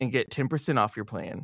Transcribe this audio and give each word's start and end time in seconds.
and 0.00 0.12
get 0.12 0.30
10% 0.30 0.78
off 0.78 0.96
your 0.96 1.04
plan. 1.04 1.42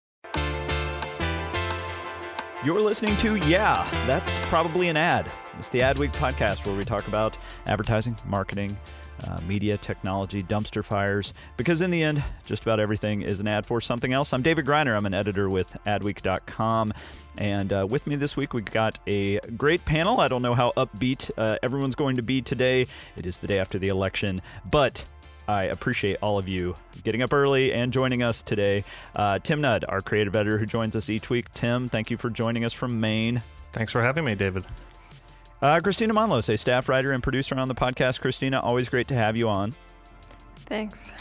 You're 2.64 2.80
listening 2.80 3.16
to 3.16 3.34
Yeah, 3.34 3.88
That's 4.06 4.38
Probably 4.48 4.88
an 4.88 4.96
Ad. 4.96 5.28
It's 5.58 5.68
the 5.68 5.80
Adweek 5.80 6.12
podcast 6.12 6.64
where 6.64 6.76
we 6.76 6.84
talk 6.84 7.08
about 7.08 7.36
advertising, 7.66 8.16
marketing, 8.24 8.76
uh, 9.24 9.40
media, 9.48 9.76
technology, 9.76 10.44
dumpster 10.44 10.84
fires, 10.84 11.34
because 11.56 11.82
in 11.82 11.90
the 11.90 12.02
end, 12.02 12.22
just 12.44 12.62
about 12.62 12.78
everything 12.78 13.22
is 13.22 13.40
an 13.40 13.48
ad 13.48 13.66
for 13.66 13.80
something 13.80 14.12
else. 14.12 14.32
I'm 14.32 14.42
David 14.42 14.64
Griner. 14.64 14.96
I'm 14.96 15.06
an 15.06 15.14
editor 15.14 15.50
with 15.50 15.76
adweek.com. 15.86 16.92
And 17.36 17.72
uh, 17.72 17.86
with 17.88 18.06
me 18.06 18.14
this 18.14 18.36
week, 18.36 18.54
we've 18.54 18.64
got 18.64 18.98
a 19.08 19.40
great 19.56 19.84
panel. 19.84 20.20
I 20.20 20.28
don't 20.28 20.42
know 20.42 20.54
how 20.54 20.72
upbeat 20.76 21.30
uh, 21.36 21.58
everyone's 21.64 21.96
going 21.96 22.14
to 22.16 22.22
be 22.22 22.42
today. 22.42 22.86
It 23.16 23.26
is 23.26 23.38
the 23.38 23.48
day 23.48 23.58
after 23.58 23.78
the 23.78 23.88
election, 23.88 24.40
but 24.70 25.04
I 25.48 25.64
appreciate 25.64 26.18
all 26.22 26.38
of 26.38 26.48
you 26.48 26.76
getting 27.02 27.22
up 27.22 27.32
early 27.32 27.72
and 27.72 27.92
joining 27.92 28.22
us 28.22 28.42
today. 28.42 28.84
Uh, 29.14 29.38
Tim 29.38 29.60
Nudd, 29.60 29.84
our 29.88 30.00
creative 30.00 30.36
editor 30.36 30.58
who 30.58 30.66
joins 30.66 30.96
us 30.96 31.10
each 31.10 31.30
week. 31.30 31.52
Tim, 31.54 31.88
thank 31.88 32.10
you 32.10 32.16
for 32.16 32.30
joining 32.30 32.64
us 32.64 32.72
from 32.72 33.00
Maine. 33.00 33.42
Thanks 33.72 33.92
for 33.92 34.02
having 34.02 34.24
me, 34.24 34.34
David. 34.34 34.64
Uh, 35.60 35.78
Kristina 35.80 36.12
Monllos, 36.12 36.52
a 36.52 36.58
staff 36.58 36.88
writer 36.88 37.12
and 37.12 37.22
producer 37.22 37.54
on 37.56 37.68
the 37.68 37.74
podcast. 37.74 38.20
Kristina, 38.20 38.62
always 38.62 38.88
great 38.88 39.08
to 39.08 39.14
have 39.14 39.36
you 39.36 39.48
on. 39.48 39.74
Thanks. 40.66 41.12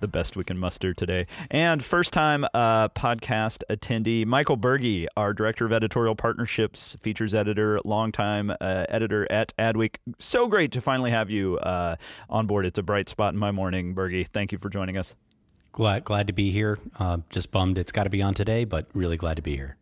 The 0.00 0.08
best 0.08 0.36
we 0.36 0.44
can 0.44 0.58
muster 0.58 0.94
today. 0.94 1.26
And 1.50 1.84
first 1.84 2.12
time 2.12 2.44
uh, 2.54 2.88
podcast 2.90 3.62
attendee, 3.70 4.26
Michael 4.26 4.56
Bürgi, 4.56 5.06
our 5.16 5.32
director 5.32 5.64
of 5.66 5.72
editorial 5.72 6.14
partnerships, 6.14 6.96
features 7.00 7.34
editor, 7.34 7.80
longtime 7.84 8.50
uh, 8.50 8.86
editor 8.88 9.30
at 9.30 9.52
Adweek. 9.58 9.96
So 10.18 10.48
great 10.48 10.72
to 10.72 10.80
finally 10.80 11.10
have 11.10 11.30
you 11.30 11.58
uh, 11.58 11.96
on 12.28 12.46
board. 12.46 12.66
It's 12.66 12.78
a 12.78 12.82
bright 12.82 13.08
spot 13.08 13.34
in 13.34 13.38
my 13.38 13.50
morning, 13.50 13.94
Bürgi. 13.94 14.26
Thank 14.32 14.52
you 14.52 14.58
for 14.58 14.68
joining 14.68 14.96
us. 14.96 15.14
Glad, 15.72 16.04
glad 16.04 16.26
to 16.26 16.32
be 16.32 16.50
here. 16.50 16.78
Uh, 16.98 17.18
just 17.30 17.50
bummed 17.50 17.78
it's 17.78 17.92
got 17.92 18.04
to 18.04 18.10
be 18.10 18.20
on 18.20 18.34
today, 18.34 18.64
but 18.64 18.86
really 18.92 19.16
glad 19.16 19.36
to 19.36 19.42
be 19.42 19.56
here. 19.56 19.76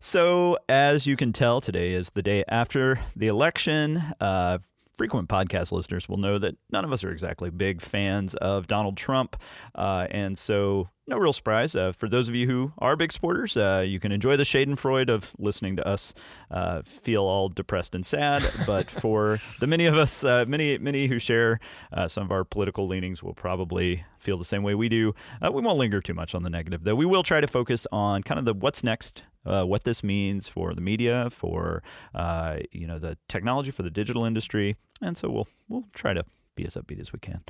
So, 0.00 0.58
as 0.68 1.06
you 1.06 1.16
can 1.16 1.32
tell, 1.32 1.60
today 1.60 1.92
is 1.92 2.10
the 2.10 2.22
day 2.22 2.44
after 2.48 3.00
the 3.14 3.26
election. 3.26 4.02
Uh, 4.20 4.58
frequent 4.98 5.28
podcast 5.28 5.70
listeners 5.70 6.08
will 6.08 6.16
know 6.16 6.38
that 6.38 6.56
none 6.70 6.84
of 6.84 6.92
us 6.92 7.04
are 7.04 7.10
exactly 7.12 7.50
big 7.50 7.80
fans 7.80 8.34
of 8.34 8.66
Donald 8.66 8.96
Trump. 8.96 9.36
Uh, 9.72 10.08
and 10.10 10.36
so, 10.36 10.88
no 11.06 11.16
real 11.16 11.32
surprise. 11.32 11.76
Uh, 11.76 11.92
for 11.92 12.08
those 12.08 12.28
of 12.28 12.34
you 12.34 12.48
who 12.48 12.72
are 12.78 12.96
big 12.96 13.12
supporters, 13.12 13.56
uh, 13.56 13.84
you 13.86 14.00
can 14.00 14.10
enjoy 14.10 14.36
the 14.36 14.42
Schadenfreude 14.42 15.08
of 15.08 15.32
listening 15.38 15.76
to 15.76 15.86
us 15.86 16.14
uh, 16.50 16.82
feel 16.82 17.22
all 17.22 17.48
depressed 17.48 17.94
and 17.94 18.04
sad. 18.04 18.42
but 18.66 18.90
for 18.90 19.38
the 19.60 19.68
many 19.68 19.86
of 19.86 19.94
us, 19.94 20.24
uh, 20.24 20.44
many, 20.48 20.76
many 20.78 21.06
who 21.06 21.20
share 21.20 21.60
uh, 21.92 22.08
some 22.08 22.24
of 22.24 22.32
our 22.32 22.44
political 22.44 22.88
leanings 22.88 23.22
will 23.22 23.34
probably 23.34 24.04
feel 24.18 24.36
the 24.36 24.44
same 24.44 24.64
way 24.64 24.74
we 24.74 24.88
do. 24.88 25.14
we 25.40 25.62
won't 25.62 25.78
linger 25.78 26.00
too 26.00 26.14
much 26.14 26.34
on 26.34 26.42
the 26.42 26.50
negative, 26.50 26.82
though. 26.82 26.96
We 26.96 27.06
will 27.06 27.22
try 27.22 27.40
to 27.40 27.46
focus 27.46 27.86
on 27.92 28.24
kind 28.24 28.40
of 28.40 28.44
the 28.44 28.52
what's 28.52 28.82
next 28.82 29.22
uh, 29.48 29.64
what 29.64 29.84
this 29.84 30.02
means 30.02 30.48
for 30.48 30.74
the 30.74 30.80
media, 30.80 31.30
for 31.30 31.82
uh, 32.14 32.58
you 32.72 32.86
know 32.86 32.98
the 32.98 33.16
technology, 33.28 33.70
for 33.70 33.82
the 33.82 33.90
digital 33.90 34.24
industry, 34.24 34.76
and 35.00 35.16
so 35.16 35.30
we'll 35.30 35.48
we'll 35.68 35.84
try 35.94 36.12
to 36.12 36.24
be 36.54 36.66
as 36.66 36.74
upbeat 36.74 37.00
as 37.00 37.12
we 37.12 37.18
can. 37.18 37.40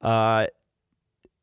Uh, 0.00 0.46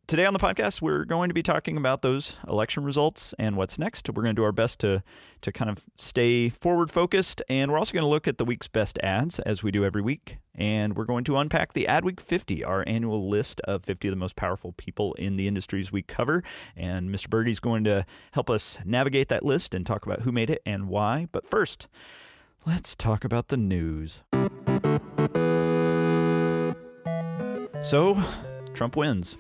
today 0.08 0.26
on 0.26 0.32
the 0.32 0.40
podcast, 0.40 0.82
we're 0.82 1.04
going 1.04 1.28
to 1.30 1.34
be 1.34 1.44
talking 1.44 1.76
about 1.76 2.02
those 2.02 2.38
election 2.48 2.84
results 2.86 3.36
and 3.38 3.58
what's 3.58 3.78
next. 3.78 4.10
We're 4.10 4.24
going 4.24 4.36
to 4.36 4.40
do 4.40 4.46
our 4.46 4.54
best 4.54 4.80
to 4.80 5.04
to 5.42 5.52
kind 5.52 5.70
of 5.70 5.84
stay 5.98 6.50
forward 6.50 6.90
focused, 6.90 7.42
and 7.50 7.72
we're 7.72 7.78
also 7.78 7.94
going 7.94 8.04
to 8.04 8.10
look 8.10 8.28
at 8.28 8.38
the 8.38 8.46
week's 8.46 8.68
best 8.68 8.98
ads 9.04 9.40
as 9.40 9.62
we 9.62 9.70
do 9.70 9.84
every 9.86 10.02
week. 10.02 10.38
And 10.56 10.96
we're 10.96 11.06
going 11.06 11.26
to 11.26 11.38
unpack 11.38 11.74
the 11.74 11.86
Adweek 11.88 12.20
50, 12.20 12.64
our 12.64 12.84
annual 12.88 13.30
list 13.30 13.60
of 13.62 13.84
50 13.84 14.08
of 14.08 14.12
the 14.14 14.16
most 14.16 14.36
powerful 14.36 14.74
people 14.78 15.14
in 15.16 15.36
the 15.36 15.48
industries 15.48 15.92
we 15.92 16.02
cover. 16.02 16.42
And 16.76 17.10
Mr. 17.12 17.48
Is 17.48 17.60
going 17.60 17.84
to 17.84 18.06
help 18.32 18.50
us 18.50 18.80
navigate 18.84 19.28
that 19.28 19.46
list 19.46 19.76
and 19.76 19.86
talk 19.86 20.06
about 20.06 20.22
who 20.22 20.32
made 20.32 20.50
it 20.50 20.62
and 20.66 20.88
why. 20.88 21.28
But 21.32 21.48
first, 21.48 21.88
let's 22.66 22.96
talk 22.96 23.24
about 23.24 23.50
the 23.50 23.58
news. 23.58 24.24
So, 27.84 28.24
Trump 28.74 28.96
wins. 28.96 29.38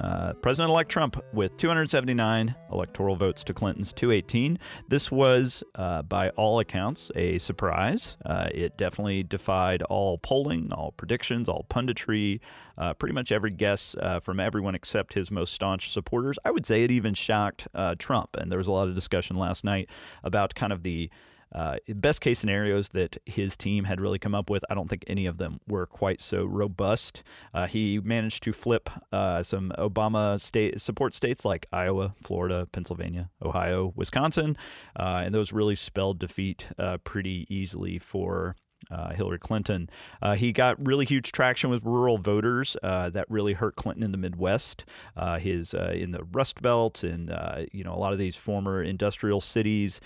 Uh, 0.00 0.32
President 0.34 0.70
elect 0.70 0.90
Trump 0.90 1.22
with 1.32 1.56
279 1.58 2.54
electoral 2.72 3.16
votes 3.16 3.44
to 3.44 3.52
Clinton's 3.52 3.92
218. 3.92 4.58
This 4.88 5.10
was, 5.10 5.62
uh, 5.74 6.02
by 6.02 6.30
all 6.30 6.58
accounts, 6.58 7.10
a 7.14 7.36
surprise. 7.38 8.16
Uh, 8.24 8.48
it 8.54 8.78
definitely 8.78 9.22
defied 9.22 9.82
all 9.82 10.16
polling, 10.16 10.72
all 10.72 10.92
predictions, 10.92 11.48
all 11.48 11.66
punditry, 11.68 12.40
uh, 12.78 12.94
pretty 12.94 13.14
much 13.14 13.30
every 13.30 13.50
guess 13.50 13.94
uh, 14.00 14.20
from 14.20 14.40
everyone 14.40 14.74
except 14.74 15.12
his 15.12 15.30
most 15.30 15.52
staunch 15.52 15.92
supporters. 15.92 16.38
I 16.44 16.50
would 16.50 16.64
say 16.64 16.82
it 16.82 16.90
even 16.90 17.12
shocked 17.12 17.68
uh, 17.74 17.94
Trump. 17.98 18.36
And 18.36 18.50
there 18.50 18.58
was 18.58 18.68
a 18.68 18.72
lot 18.72 18.88
of 18.88 18.94
discussion 18.94 19.36
last 19.36 19.64
night 19.64 19.90
about 20.24 20.54
kind 20.54 20.72
of 20.72 20.82
the 20.82 21.10
uh, 21.52 21.76
best 21.88 22.20
case 22.20 22.38
scenarios 22.38 22.90
that 22.90 23.16
his 23.26 23.56
team 23.56 23.84
had 23.84 24.00
really 24.00 24.18
come 24.18 24.34
up 24.34 24.50
with, 24.50 24.64
I 24.70 24.74
don't 24.74 24.88
think 24.88 25.04
any 25.06 25.26
of 25.26 25.38
them 25.38 25.60
were 25.66 25.86
quite 25.86 26.20
so 26.20 26.44
robust. 26.44 27.22
Uh, 27.52 27.66
he 27.66 27.98
managed 27.98 28.42
to 28.44 28.52
flip 28.52 28.90
uh, 29.12 29.42
some 29.42 29.72
Obama 29.78 30.40
state 30.40 30.80
support 30.80 31.14
states 31.14 31.44
like 31.44 31.66
Iowa, 31.72 32.14
Florida, 32.22 32.68
Pennsylvania, 32.72 33.30
Ohio, 33.42 33.92
Wisconsin, 33.96 34.56
uh, 34.98 35.22
and 35.24 35.34
those 35.34 35.52
really 35.52 35.74
spelled 35.74 36.18
defeat 36.18 36.68
uh, 36.78 36.98
pretty 36.98 37.46
easily 37.48 37.98
for 37.98 38.56
uh, 38.90 39.10
Hillary 39.10 39.38
Clinton. 39.38 39.88
Uh, 40.22 40.34
he 40.34 40.52
got 40.52 40.84
really 40.84 41.04
huge 41.04 41.32
traction 41.32 41.70
with 41.70 41.84
rural 41.84 42.18
voters 42.18 42.76
uh, 42.82 43.10
that 43.10 43.26
really 43.28 43.52
hurt 43.52 43.76
Clinton 43.76 44.02
in 44.02 44.10
the 44.10 44.18
Midwest. 44.18 44.84
Uh, 45.16 45.38
his 45.38 45.74
in 45.74 46.12
the 46.12 46.24
Rust 46.32 46.62
Belt 46.62 47.04
and 47.04 47.28
you 47.72 47.84
know 47.84 47.94
a 47.94 47.98
lot 47.98 48.12
of 48.12 48.18
these 48.18 48.36
former 48.36 48.82
industrial 48.82 49.40
cities, 49.40 50.00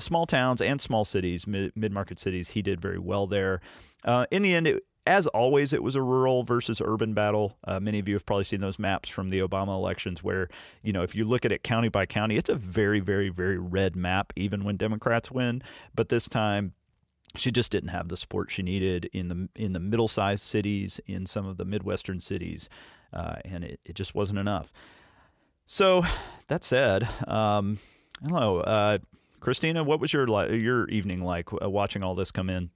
small 0.00 0.26
towns 0.26 0.60
and 0.60 0.80
small 0.80 1.04
cities, 1.04 1.46
mid 1.46 1.92
market 1.92 2.18
cities. 2.18 2.50
He 2.50 2.62
did 2.62 2.80
very 2.80 2.98
well 2.98 3.26
there. 3.26 3.60
in 4.30 4.42
the 4.42 4.54
end, 4.54 4.66
it, 4.66 4.84
as 5.06 5.26
always, 5.28 5.72
it 5.72 5.82
was 5.82 5.96
a 5.96 6.02
rural 6.02 6.42
versus 6.42 6.80
urban 6.84 7.14
battle. 7.14 7.56
Uh, 7.64 7.80
many 7.80 7.98
of 7.98 8.08
you 8.08 8.14
have 8.14 8.26
probably 8.26 8.44
seen 8.44 8.60
those 8.60 8.78
maps 8.78 9.08
from 9.08 9.30
the 9.30 9.40
Obama 9.40 9.74
elections 9.74 10.22
where, 10.22 10.48
you 10.82 10.92
know, 10.92 11.02
if 11.02 11.14
you 11.14 11.24
look 11.24 11.44
at 11.44 11.52
it 11.52 11.62
county 11.62 11.88
by 11.88 12.06
county, 12.06 12.36
it's 12.36 12.50
a 12.50 12.54
very, 12.54 13.00
very, 13.00 13.28
very 13.28 13.58
red 13.58 13.96
map, 13.96 14.32
even 14.36 14.62
when 14.62 14.76
Democrats 14.76 15.30
win. 15.30 15.62
But 15.94 16.10
this 16.10 16.28
time, 16.28 16.74
she 17.36 17.50
just 17.50 17.72
didn't 17.72 17.90
have 17.90 18.08
the 18.08 18.16
support 18.16 18.50
she 18.50 18.62
needed 18.62 19.08
in 19.12 19.28
the 19.28 19.48
in 19.54 19.72
the 19.72 19.80
middle 19.80 20.08
sized 20.08 20.42
cities, 20.42 21.00
in 21.06 21.26
some 21.26 21.46
of 21.46 21.56
the 21.56 21.64
midwestern 21.64 22.20
cities, 22.20 22.68
uh, 23.12 23.36
and 23.44 23.64
it, 23.64 23.80
it 23.84 23.94
just 23.94 24.14
wasn't 24.14 24.38
enough. 24.38 24.72
So 25.66 26.04
that 26.48 26.64
said, 26.64 27.04
um, 27.26 27.78
I 28.22 28.28
don't 28.28 28.40
know, 28.40 28.58
uh, 28.60 28.98
Kristina, 29.40 29.84
what 29.84 30.00
was 30.00 30.12
your 30.12 30.28
your 30.54 30.88
evening 30.88 31.22
like 31.22 31.48
uh, 31.52 31.68
watching 31.68 32.02
all 32.02 32.14
this 32.14 32.30
come 32.30 32.50
in? 32.50 32.70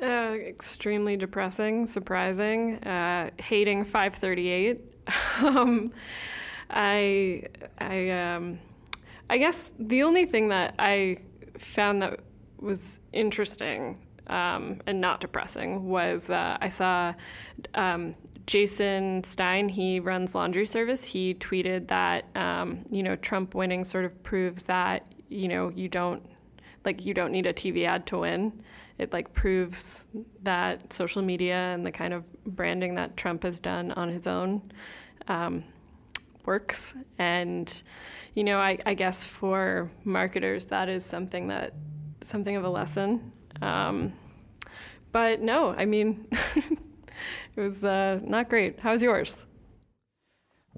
Uh, 0.00 0.36
extremely 0.38 1.16
depressing, 1.16 1.86
surprising, 1.86 2.76
uh, 2.84 3.30
hating 3.38 3.84
538. 3.84 4.80
um, 5.42 5.92
I, 6.70 7.42
I, 7.78 8.10
um, 8.10 8.60
I 9.28 9.38
guess 9.38 9.74
the 9.78 10.04
only 10.04 10.24
thing 10.24 10.48
that 10.50 10.74
I 10.78 11.18
found 11.58 12.02
that 12.02 12.20
was 12.60 13.00
interesting 13.12 13.98
um, 14.28 14.80
and 14.86 15.00
not 15.00 15.20
depressing 15.20 15.88
was 15.88 16.30
uh, 16.30 16.58
I 16.60 16.68
saw 16.68 17.14
um, 17.74 18.14
Jason 18.46 19.24
Stein. 19.24 19.68
He 19.68 19.98
runs 19.98 20.34
laundry 20.34 20.66
service. 20.66 21.04
He 21.04 21.34
tweeted 21.34 21.88
that 21.88 22.24
um, 22.36 22.84
you 22.90 23.02
know 23.02 23.16
Trump 23.16 23.54
winning 23.54 23.82
sort 23.82 24.04
of 24.04 24.22
proves 24.22 24.62
that 24.64 25.04
you 25.28 25.48
know 25.48 25.70
you 25.74 25.88
don't 25.88 26.22
like 26.84 27.04
you 27.04 27.14
don't 27.14 27.32
need 27.32 27.46
a 27.46 27.52
TV 27.52 27.86
ad 27.86 28.06
to 28.06 28.18
win. 28.18 28.62
It 28.98 29.12
like 29.12 29.32
proves 29.32 30.06
that 30.42 30.92
social 30.92 31.22
media 31.22 31.54
and 31.54 31.86
the 31.86 31.92
kind 31.92 32.12
of 32.12 32.24
branding 32.44 32.94
that 32.96 33.16
Trump 33.16 33.44
has 33.44 33.60
done 33.60 33.92
on 33.92 34.08
his 34.08 34.26
own 34.26 34.60
um, 35.28 35.62
works. 36.44 36.94
And 37.18 37.82
you 38.34 38.44
know, 38.44 38.58
I, 38.58 38.78
I, 38.86 38.94
guess 38.94 39.24
for 39.24 39.90
marketers, 40.04 40.66
that 40.66 40.88
is 40.88 41.04
something 41.04 41.48
that 41.48 41.74
something 42.20 42.56
of 42.56 42.64
a 42.64 42.68
lesson. 42.68 43.32
Um, 43.60 44.12
but 45.12 45.40
no, 45.40 45.74
I 45.76 45.84
mean, 45.84 46.26
it 46.56 47.60
was 47.60 47.84
uh, 47.84 48.20
not 48.22 48.48
great. 48.48 48.78
How's 48.80 49.02
yours? 49.02 49.47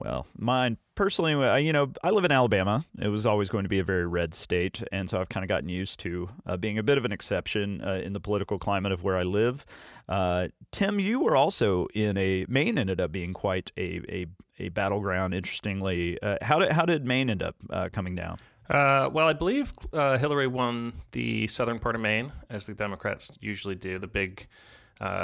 Well, 0.00 0.26
mine 0.36 0.78
personally, 0.94 1.34
uh, 1.34 1.56
you 1.56 1.74
know, 1.74 1.92
I 2.02 2.08
live 2.08 2.24
in 2.24 2.32
Alabama. 2.32 2.86
It 2.98 3.08
was 3.08 3.26
always 3.26 3.50
going 3.50 3.64
to 3.64 3.68
be 3.68 3.80
a 3.80 3.84
very 3.84 4.06
red 4.06 4.34
state, 4.34 4.82
and 4.90 5.10
so 5.10 5.20
I've 5.20 5.28
kind 5.28 5.44
of 5.44 5.48
gotten 5.48 5.68
used 5.68 6.00
to 6.00 6.30
uh, 6.46 6.56
being 6.56 6.78
a 6.78 6.82
bit 6.82 6.96
of 6.96 7.04
an 7.04 7.12
exception 7.12 7.82
uh, 7.84 8.00
in 8.02 8.14
the 8.14 8.20
political 8.20 8.58
climate 8.58 8.92
of 8.92 9.04
where 9.04 9.18
I 9.18 9.24
live. 9.24 9.66
Uh, 10.08 10.48
Tim, 10.72 11.00
you 11.00 11.20
were 11.20 11.36
also 11.36 11.86
in 11.94 12.16
a 12.16 12.46
Maine. 12.48 12.78
Ended 12.78 12.98
up 12.98 13.12
being 13.12 13.34
quite 13.34 13.72
a 13.76 14.00
a, 14.08 14.26
a 14.58 14.68
battleground. 14.70 15.34
Interestingly, 15.34 16.18
uh, 16.22 16.38
how 16.40 16.58
did 16.58 16.72
how 16.72 16.86
did 16.86 17.04
Maine 17.04 17.28
end 17.28 17.42
up 17.42 17.56
uh, 17.68 17.90
coming 17.92 18.14
down? 18.14 18.38
well, 18.70 19.26
I 19.26 19.32
believe 19.34 19.74
Hillary 19.92 20.46
won 20.46 21.02
the 21.12 21.46
southern 21.48 21.78
part 21.78 21.94
of 21.94 22.00
Maine, 22.00 22.32
as 22.48 22.66
the 22.66 22.74
Democrats 22.74 23.32
usually 23.40 23.74
do. 23.74 23.98
The 23.98 24.06
big 24.06 24.46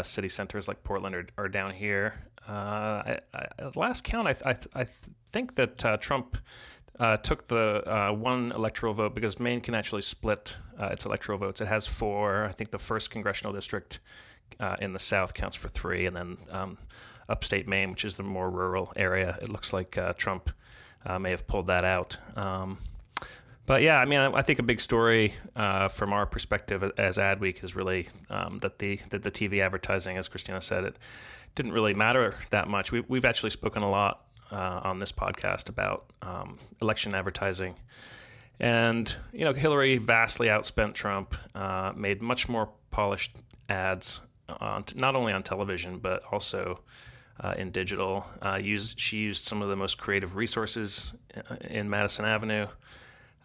city 0.02 0.28
centers 0.28 0.68
like 0.68 0.82
Portland 0.84 1.14
are, 1.14 1.26
are 1.36 1.48
down 1.48 1.72
here. 1.72 2.14
Uh, 2.48 2.52
I, 2.52 3.18
I, 3.34 3.46
last 3.74 4.04
count, 4.04 4.28
I, 4.28 4.50
I, 4.50 4.56
I 4.74 4.86
think 5.32 5.56
that 5.56 5.84
uh, 5.84 5.96
Trump 5.96 6.38
uh, 7.00 7.16
took 7.16 7.48
the 7.48 7.82
uh, 7.86 8.12
one 8.12 8.52
electoral 8.52 8.94
vote 8.94 9.14
because 9.14 9.40
Maine 9.40 9.60
can 9.60 9.74
actually 9.74 10.02
split 10.02 10.56
uh, 10.80 10.86
its 10.86 11.04
electoral 11.04 11.38
votes. 11.38 11.60
It 11.60 11.66
has 11.66 11.86
four. 11.86 12.44
I 12.44 12.52
think 12.52 12.70
the 12.70 12.78
first 12.78 13.10
congressional 13.10 13.52
district 13.52 13.98
uh, 14.60 14.76
in 14.80 14.92
the 14.92 14.98
South 14.98 15.34
counts 15.34 15.56
for 15.56 15.68
three, 15.68 16.06
and 16.06 16.16
then 16.16 16.38
um, 16.50 16.78
upstate 17.28 17.66
Maine, 17.66 17.90
which 17.90 18.04
is 18.04 18.16
the 18.16 18.22
more 18.22 18.48
rural 18.48 18.92
area, 18.96 19.38
it 19.42 19.48
looks 19.48 19.72
like 19.72 19.98
Trump 20.16 20.50
may 21.20 21.30
have 21.30 21.46
pulled 21.46 21.66
that 21.66 21.84
out. 21.84 22.16
Um, 22.36 22.78
but 23.66 23.82
yeah, 23.82 23.98
I 23.98 24.04
mean, 24.04 24.20
I, 24.20 24.42
think 24.42 24.58
a 24.58 24.62
big 24.62 24.80
story 24.80 25.34
uh, 25.54 25.88
from 25.88 26.12
our 26.12 26.24
perspective 26.26 26.82
as 26.96 27.18
Adweek 27.18 27.62
is 27.62 27.76
really 27.76 28.08
um, 28.30 28.60
that 28.60 28.78
the 28.78 29.00
that 29.10 29.22
the 29.22 29.30
TV 29.30 29.60
advertising, 29.64 30.16
as 30.16 30.28
Kristina 30.28 30.62
said, 30.62 30.84
it 30.84 30.96
didn't 31.54 31.72
really 31.72 31.94
matter 31.94 32.36
that 32.50 32.68
much. 32.68 32.92
We, 32.92 33.00
we've 33.08 33.24
actually 33.24 33.50
spoken 33.50 33.82
a 33.82 33.90
lot 33.90 34.26
uh, 34.52 34.80
on 34.84 34.98
this 34.98 35.12
podcast 35.12 35.68
about 35.68 36.12
um, 36.22 36.58
election 36.80 37.14
advertising. 37.14 37.74
And, 38.58 39.14
you 39.32 39.44
know, 39.44 39.52
Hillary 39.52 39.98
vastly 39.98 40.46
outspent 40.46 40.94
Trump, 40.94 41.34
uh, 41.54 41.92
made 41.94 42.22
much 42.22 42.48
more 42.48 42.70
polished 42.90 43.36
ads, 43.68 44.20
on 44.48 44.84
t- 44.84 44.98
not 44.98 45.14
only 45.14 45.32
on 45.32 45.42
television, 45.42 45.98
but 45.98 46.22
also 46.30 46.80
uh, 47.40 47.54
in 47.58 47.70
digital. 47.70 48.24
Uh, 48.40 48.58
used, 48.62 48.98
she 48.98 49.18
used 49.18 49.44
some 49.44 49.60
of 49.60 49.68
the 49.68 49.76
most 49.76 49.98
creative 49.98 50.36
resources 50.36 51.12
uh, 51.36 51.56
in 51.68 51.90
Madison 51.90 52.24
Avenue, 52.24 52.66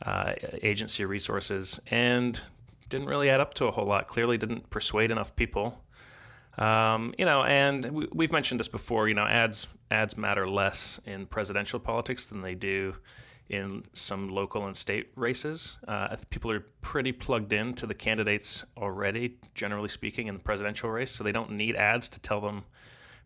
uh, 0.06 0.34
agency 0.62 1.06
resources, 1.06 1.80
and 1.88 2.42
didn't 2.90 3.08
really 3.08 3.30
add 3.30 3.40
up 3.40 3.54
to 3.56 3.66
a 3.66 3.72
whole 3.72 3.86
lot. 3.86 4.08
Clearly 4.08 4.38
didn't 4.38 4.70
persuade 4.70 5.12
enough 5.12 5.36
people 5.36 5.84
um, 6.58 7.14
you 7.18 7.26
know, 7.26 7.44
and 7.44 7.90
we, 7.92 8.26
have 8.26 8.32
mentioned 8.32 8.60
this 8.60 8.68
before. 8.68 9.08
You 9.08 9.14
know, 9.14 9.26
ads 9.26 9.68
ads 9.90 10.18
matter 10.18 10.48
less 10.48 11.00
in 11.06 11.26
presidential 11.26 11.80
politics 11.80 12.26
than 12.26 12.42
they 12.42 12.56
do 12.56 12.96
in 13.50 13.84
some 13.94 14.30
local 14.30 14.66
and 14.66 14.76
state 14.76 15.12
races. 15.16 15.78
Uh, 15.88 16.16
people 16.30 16.52
are 16.52 16.66
pretty 16.82 17.12
plugged 17.12 17.52
in 17.52 17.74
to 17.76 17.86
the 17.86 17.94
candidates 17.94 18.66
already, 18.78 19.38
generally 19.56 19.90
speaking, 19.90 20.28
in 20.28 20.36
the 20.36 20.44
presidential 20.44 20.90
race, 20.90 21.12
so 21.12 21.24
they 21.24 21.32
don't 21.32 21.52
need 21.52 21.76
ads 21.76 22.08
to 22.10 22.20
tell 22.22 22.40
them 22.42 22.64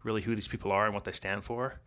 really 0.04 0.22
who 0.22 0.36
these 0.36 0.48
people 0.48 0.72
are 0.72 0.86
and 0.86 0.94
what 0.94 1.04
they 1.04 1.12
stand 1.12 1.44
for. 1.44 1.80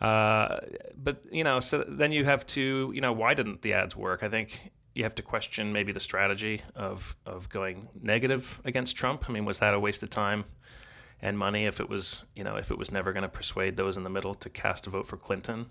Uh, 0.00 0.58
but 0.96 1.22
you 1.30 1.44
know, 1.44 1.60
so 1.60 1.84
then 1.88 2.12
you 2.12 2.24
have 2.24 2.46
to, 2.46 2.92
you 2.94 3.00
know, 3.00 3.12
why 3.12 3.34
didn't 3.34 3.62
the 3.62 3.72
ads 3.72 3.96
work? 3.96 4.22
I 4.22 4.28
think 4.28 4.72
you 4.94 5.04
have 5.04 5.14
to 5.14 5.22
question 5.22 5.72
maybe 5.72 5.92
the 5.92 6.00
strategy 6.00 6.62
of 6.74 7.16
of 7.24 7.48
going 7.48 7.88
negative 8.00 8.60
against 8.64 8.96
Trump. 8.96 9.24
I 9.28 9.32
mean, 9.32 9.44
was 9.44 9.58
that 9.60 9.74
a 9.74 9.80
waste 9.80 10.02
of 10.02 10.10
time? 10.10 10.44
and 11.22 11.38
money 11.38 11.64
if 11.64 11.80
it 11.80 11.88
was 11.88 12.24
you 12.34 12.44
know 12.44 12.56
if 12.56 12.70
it 12.70 12.78
was 12.78 12.90
never 12.90 13.12
going 13.12 13.22
to 13.22 13.28
persuade 13.28 13.76
those 13.76 13.96
in 13.96 14.04
the 14.04 14.10
middle 14.10 14.34
to 14.34 14.50
cast 14.50 14.86
a 14.86 14.90
vote 14.90 15.06
for 15.06 15.16
Clinton? 15.16 15.66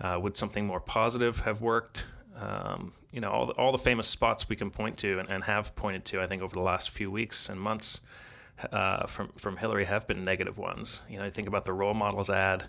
Uh, 0.00 0.18
would 0.20 0.36
something 0.36 0.66
more 0.66 0.80
positive 0.80 1.40
have 1.40 1.60
worked? 1.60 2.06
Um, 2.38 2.92
you 3.12 3.20
know, 3.20 3.30
all 3.30 3.46
the, 3.46 3.52
all 3.54 3.72
the 3.72 3.78
famous 3.78 4.06
spots 4.06 4.46
we 4.46 4.56
can 4.56 4.70
point 4.70 4.98
to 4.98 5.18
and, 5.18 5.30
and, 5.30 5.44
have 5.44 5.74
pointed 5.74 6.04
to, 6.06 6.20
I 6.20 6.26
think, 6.26 6.42
over 6.42 6.54
the 6.54 6.60
last 6.60 6.90
few 6.90 7.10
weeks 7.10 7.48
and 7.48 7.58
months 7.58 8.02
uh, 8.70 9.06
from 9.06 9.32
from 9.36 9.56
Hillary 9.56 9.86
have 9.86 10.06
been 10.06 10.22
negative 10.22 10.58
ones. 10.58 11.00
You 11.08 11.18
know, 11.18 11.30
think 11.30 11.48
about 11.48 11.64
the 11.64 11.72
role 11.72 11.94
models 11.94 12.28
ad 12.28 12.64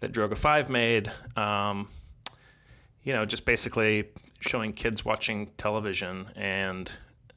that 0.00 0.12
Droga5 0.12 0.68
made. 0.68 1.10
Um, 1.36 1.88
you 3.02 3.12
know, 3.12 3.24
just 3.24 3.44
basically 3.44 4.08
showing 4.40 4.72
kids 4.72 5.04
watching 5.04 5.50
television 5.58 6.26
and 6.36 6.90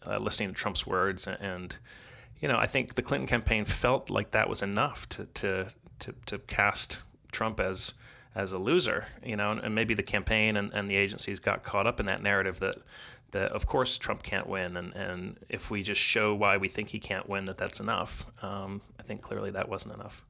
uh, 0.06 0.18
listening 0.20 0.50
to 0.50 0.56
Trump's 0.56 0.88
words 0.88 1.28
and, 1.28 1.38
and 1.42 1.76
you 2.40 2.48
know, 2.48 2.58
I 2.58 2.68
think 2.68 2.96
the 2.96 3.02
Clinton 3.02 3.28
campaign 3.28 3.66
felt 3.66 4.10
like 4.10 4.32
that 4.32 4.50
was 4.50 4.62
enough 4.62 5.08
to 5.10 5.26
to 5.26 5.68
to, 6.00 6.14
to 6.28 6.38
cast 6.40 7.02
Trump 7.32 7.60
as 7.60 7.94
as 8.36 8.52
a 8.52 8.58
loser, 8.58 9.08
you 9.24 9.36
know, 9.36 9.52
and, 9.52 9.62
and 9.62 9.74
maybe 9.74 9.96
the 9.96 10.04
campaign 10.04 10.58
and, 10.58 10.72
and 10.74 10.90
the 10.90 10.96
agencies 10.96 11.40
got 11.40 11.64
caught 11.64 11.88
up 11.88 12.00
in 12.00 12.06
that 12.06 12.22
narrative 12.22 12.60
that 12.60 12.78
that 13.32 13.52
of 13.52 13.66
course 13.66 13.98
Trump 13.98 14.24
can't 14.24 14.48
win, 14.48 14.78
and, 14.78 14.94
and 14.96 15.38
if 15.50 15.70
we 15.70 15.84
just 15.84 16.00
show 16.00 16.34
why 16.34 16.58
we 16.58 16.68
think 16.68 16.90
he 16.90 17.00
can't 17.00 17.28
win, 17.28 17.46
that 17.46 17.58
that's 17.58 17.80
enough. 17.80 18.26
Um, 18.42 18.82
I 19.00 19.04
think 19.04 19.22
clearly 19.22 19.52
that 19.52 19.68
wasn't 19.68 19.96
enough. 19.96 20.24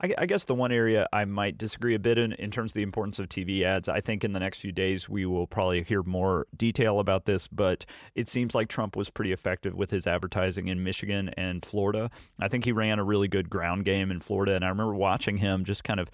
I, 0.00 0.14
I, 0.18 0.26
guess 0.26 0.44
the 0.44 0.54
one 0.54 0.70
area 0.70 1.08
I 1.12 1.24
might 1.24 1.58
disagree 1.58 1.94
a 1.94 1.98
bit 1.98 2.18
in, 2.18 2.32
in 2.34 2.50
terms 2.50 2.70
of 2.70 2.74
the 2.74 2.82
importance 2.82 3.18
of 3.18 3.28
TV 3.28 3.62
ads, 3.62 3.88
I 3.88 4.00
think 4.00 4.24
in 4.24 4.32
the 4.32 4.40
next 4.40 4.60
few 4.60 4.72
days 4.72 5.08
we 5.08 5.26
will 5.26 5.46
probably 5.46 5.82
hear 5.82 6.02
more 6.02 6.46
detail 6.56 7.00
about 7.00 7.24
this, 7.24 7.48
but 7.48 7.84
it 8.14 8.28
seems 8.28 8.54
like 8.54 8.68
Trump 8.68 8.96
was 8.96 9.10
pretty 9.10 9.32
effective 9.32 9.74
with 9.74 9.90
his 9.90 10.06
advertising 10.06 10.68
in 10.68 10.84
Michigan 10.84 11.30
and 11.36 11.64
Florida. 11.64 12.10
I 12.38 12.48
think 12.48 12.64
he 12.64 12.72
ran 12.72 12.98
a 12.98 13.04
really 13.04 13.28
good 13.28 13.50
ground 13.50 13.84
game 13.84 14.10
in 14.10 14.20
Florida, 14.20 14.54
and 14.54 14.64
I 14.64 14.68
remember 14.68 14.94
watching 14.94 15.38
him 15.38 15.64
just 15.64 15.84
kind 15.84 16.00
of 16.00 16.10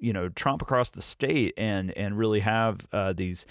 you 0.00 0.12
know 0.12 0.30
trump 0.30 0.62
across 0.62 0.90
the 0.90 1.02
state 1.02 1.52
and 1.58 1.90
and 1.96 2.16
really 2.16 2.40
have 2.40 2.86
uh, 2.92 3.12
these 3.12 3.46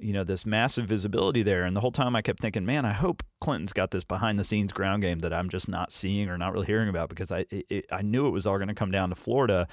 you 0.00 0.12
know 0.12 0.24
this 0.24 0.44
massive 0.44 0.86
visibility 0.86 1.42
there 1.42 1.64
and 1.64 1.76
the 1.76 1.80
whole 1.80 1.92
time 1.92 2.16
i 2.16 2.22
kept 2.22 2.40
thinking 2.40 2.64
man 2.64 2.84
i 2.84 2.92
hope 2.92 3.22
clinton's 3.40 3.72
got 3.72 3.90
this 3.90 4.04
behind 4.04 4.38
the 4.38 4.44
scenes 4.44 4.72
ground 4.72 5.02
game 5.02 5.20
that 5.20 5.32
i'm 5.32 5.48
just 5.48 5.68
not 5.68 5.92
seeing 5.92 6.28
or 6.28 6.36
not 6.36 6.52
really 6.52 6.66
hearing 6.66 6.88
about 6.88 7.08
because 7.08 7.30
i 7.30 7.44
it, 7.50 7.86
i 7.92 8.02
knew 8.02 8.26
it 8.26 8.30
was 8.30 8.46
all 8.46 8.56
going 8.56 8.68
to 8.68 8.74
come 8.74 8.90
down 8.90 9.10
to 9.10 9.14
florida 9.14 9.68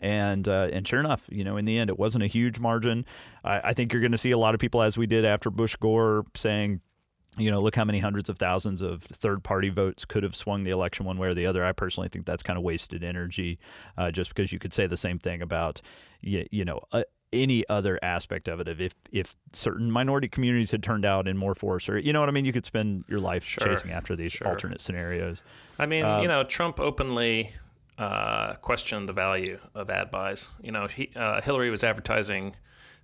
and 0.00 0.48
uh, 0.48 0.68
and 0.72 0.86
sure 0.86 1.00
enough, 1.00 1.26
you 1.30 1.44
know, 1.44 1.56
in 1.56 1.64
the 1.64 1.78
end, 1.78 1.90
it 1.90 1.98
wasn't 1.98 2.24
a 2.24 2.26
huge 2.26 2.58
margin. 2.58 3.04
I, 3.44 3.60
I 3.64 3.74
think 3.74 3.92
you're 3.92 4.00
going 4.02 4.12
to 4.12 4.18
see 4.18 4.30
a 4.30 4.38
lot 4.38 4.54
of 4.54 4.60
people, 4.60 4.82
as 4.82 4.96
we 4.96 5.06
did 5.06 5.24
after 5.24 5.50
Bush 5.50 5.76
Gore, 5.76 6.24
saying, 6.34 6.80
you 7.38 7.50
know, 7.50 7.60
look 7.60 7.76
how 7.76 7.84
many 7.84 8.00
hundreds 8.00 8.28
of 8.28 8.38
thousands 8.38 8.82
of 8.82 9.02
third 9.02 9.44
party 9.44 9.68
votes 9.68 10.04
could 10.04 10.22
have 10.22 10.34
swung 10.34 10.64
the 10.64 10.70
election 10.70 11.06
one 11.06 11.18
way 11.18 11.28
or 11.28 11.34
the 11.34 11.46
other. 11.46 11.64
I 11.64 11.72
personally 11.72 12.08
think 12.08 12.26
that's 12.26 12.42
kind 12.42 12.56
of 12.56 12.64
wasted 12.64 13.04
energy, 13.04 13.58
uh, 13.96 14.10
just 14.10 14.34
because 14.34 14.52
you 14.52 14.58
could 14.58 14.74
say 14.74 14.86
the 14.86 14.96
same 14.96 15.18
thing 15.18 15.42
about, 15.42 15.80
you, 16.20 16.46
you 16.50 16.64
know, 16.64 16.80
a, 16.92 17.04
any 17.32 17.68
other 17.68 17.98
aspect 18.02 18.48
of 18.48 18.60
it 18.60 18.68
if 18.80 18.92
if 19.12 19.36
certain 19.52 19.90
minority 19.90 20.28
communities 20.28 20.70
had 20.72 20.82
turned 20.82 21.04
out 21.04 21.28
in 21.28 21.36
more 21.36 21.54
force 21.54 21.88
or 21.88 21.98
you 21.98 22.12
know 22.12 22.20
what 22.20 22.28
I 22.28 22.32
mean 22.32 22.44
you 22.44 22.52
could 22.52 22.66
spend 22.66 23.04
your 23.08 23.20
life 23.20 23.44
sure. 23.44 23.68
chasing 23.68 23.90
after 23.90 24.16
these 24.16 24.32
sure. 24.32 24.48
alternate 24.48 24.80
scenarios. 24.80 25.42
I 25.78 25.86
mean, 25.86 26.04
um, 26.04 26.22
you 26.22 26.28
know, 26.28 26.42
Trump 26.44 26.80
openly 26.80 27.54
uh, 27.98 28.54
questioned 28.54 29.08
the 29.08 29.12
value 29.12 29.58
of 29.74 29.90
ad 29.90 30.10
buys. 30.10 30.52
You 30.62 30.72
know, 30.72 30.86
he, 30.88 31.10
uh, 31.14 31.40
Hillary 31.40 31.70
was 31.70 31.84
advertising 31.84 32.56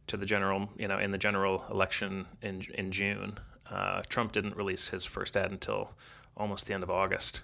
to 0.07 0.17
the 0.17 0.27
general, 0.27 0.71
you 0.77 0.89
know, 0.89 0.99
in 0.99 1.11
the 1.11 1.19
general 1.19 1.65
election 1.71 2.27
in 2.43 2.63
in 2.75 2.91
June. 2.91 3.39
Uh, 3.71 4.03
Trump 4.09 4.33
didn't 4.33 4.57
release 4.57 4.89
his 4.89 5.05
first 5.05 5.37
ad 5.37 5.51
until 5.51 5.91
almost 6.37 6.67
the 6.67 6.75
end 6.75 6.83
of 6.83 6.91
August, 6.91 7.43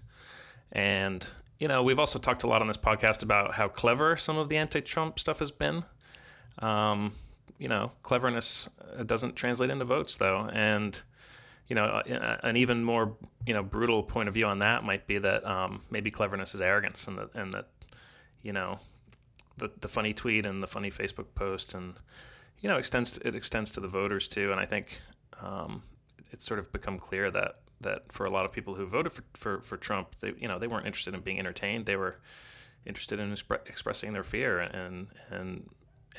and 0.71 1.29
you 1.59 1.69
know, 1.69 1.81
we've 1.81 1.99
also 1.99 2.19
talked 2.19 2.43
a 2.43 2.49
lot 2.49 2.61
on 2.61 2.67
this 2.67 2.77
podcast 2.77 3.23
about 3.23 3.55
how 3.55 3.69
clever 3.69 4.17
some 4.17 4.37
of 4.37 4.49
the 4.49 4.57
anti-Trump 4.57 5.17
stuff 5.21 5.39
has 5.39 5.53
been. 5.53 5.85
Um, 6.63 7.15
you 7.59 7.69
know, 7.69 7.93
cleverness 8.03 8.69
uh, 8.99 9.03
doesn't 9.03 9.37
translate 9.37 9.71
into 9.71 9.85
votes, 9.85 10.17
though, 10.17 10.49
and 10.53 10.99
you 11.69 11.77
know, 11.77 12.03
an 12.43 12.57
even 12.57 12.85
more 12.85 13.17
you 13.47 13.55
know 13.55 13.63
brutal 13.63 14.03
point 14.03 14.29
of 14.29 14.35
view 14.35 14.47
on 14.47 14.61
that 14.61 14.85
might 14.85 15.07
be 15.07 15.19
that 15.19 15.45
um, 15.47 15.83
maybe 15.91 16.11
cleverness 16.11 16.55
is 16.55 16.61
arrogance, 16.61 17.07
and 17.07 17.19
that 17.19 17.35
and 17.35 17.53
that 17.53 17.69
you 18.43 18.53
know, 18.53 18.79
the 19.59 19.71
the 19.81 19.89
funny 19.89 20.13
tweet 20.13 20.47
and 20.47 20.63
the 20.63 20.67
funny 20.67 20.91
Facebook 20.91 21.27
post 21.35 21.75
and 21.75 21.95
you 22.61 22.69
know 22.69 22.77
extends 22.77 23.19
it 23.19 23.35
extends 23.35 23.71
to 23.73 23.81
the 23.81 23.89
voters 23.89 24.29
too, 24.29 24.51
and 24.51 24.61
I 24.61 24.67
think 24.67 25.01
um, 25.41 25.83
it's 26.31 26.45
sort 26.45 26.61
of 26.61 26.73
become 26.73 26.99
clear 26.99 27.31
that 27.31 27.61
that 27.81 28.13
for 28.13 28.27
a 28.27 28.31
lot 28.31 28.45
of 28.45 28.53
people 28.53 28.75
who 28.75 28.87
voted 28.87 29.13
for, 29.13 29.25
for, 29.35 29.61
for 29.61 29.77
Trump, 29.77 30.15
they 30.21 30.33
you 30.39 30.49
know 30.49 30.59
they 30.59 30.67
weren't 30.67 30.87
interested 30.87 31.15
in 31.15 31.21
being 31.21 31.39
entertained. 31.39 31.87
They 31.87 31.97
were 31.97 32.17
interested 32.85 33.21
in 33.21 33.33
expre- 33.33 33.67
expressing 33.67 34.13
their 34.13 34.25
fear 34.25 34.59
and 34.59 35.09
and 35.31 35.69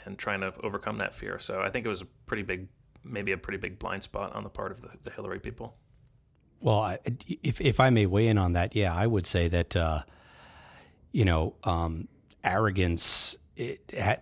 and 0.05 0.17
trying 0.17 0.41
to 0.41 0.53
overcome 0.63 0.97
that 0.99 1.13
fear. 1.13 1.39
So 1.39 1.61
I 1.61 1.69
think 1.69 1.85
it 1.85 1.89
was 1.89 2.01
a 2.01 2.05
pretty 2.25 2.43
big, 2.43 2.67
maybe 3.03 3.31
a 3.31 3.37
pretty 3.37 3.57
big 3.57 3.79
blind 3.79 4.03
spot 4.03 4.33
on 4.33 4.43
the 4.43 4.49
part 4.49 4.71
of 4.71 4.81
the, 4.81 4.89
the 5.03 5.11
Hillary 5.11 5.39
people. 5.39 5.75
Well, 6.61 6.79
I, 6.79 6.99
if 7.27 7.59
if 7.59 7.79
I 7.79 7.89
may 7.89 8.05
weigh 8.05 8.27
in 8.27 8.37
on 8.37 8.53
that, 8.53 8.73
yeah, 8.75 8.93
I 8.95 9.05
would 9.05 9.27
say 9.27 9.49
that 9.49 9.75
uh, 9.75 10.03
you 11.11 11.25
know 11.25 11.55
um, 11.65 12.07
arrogance 12.43 13.37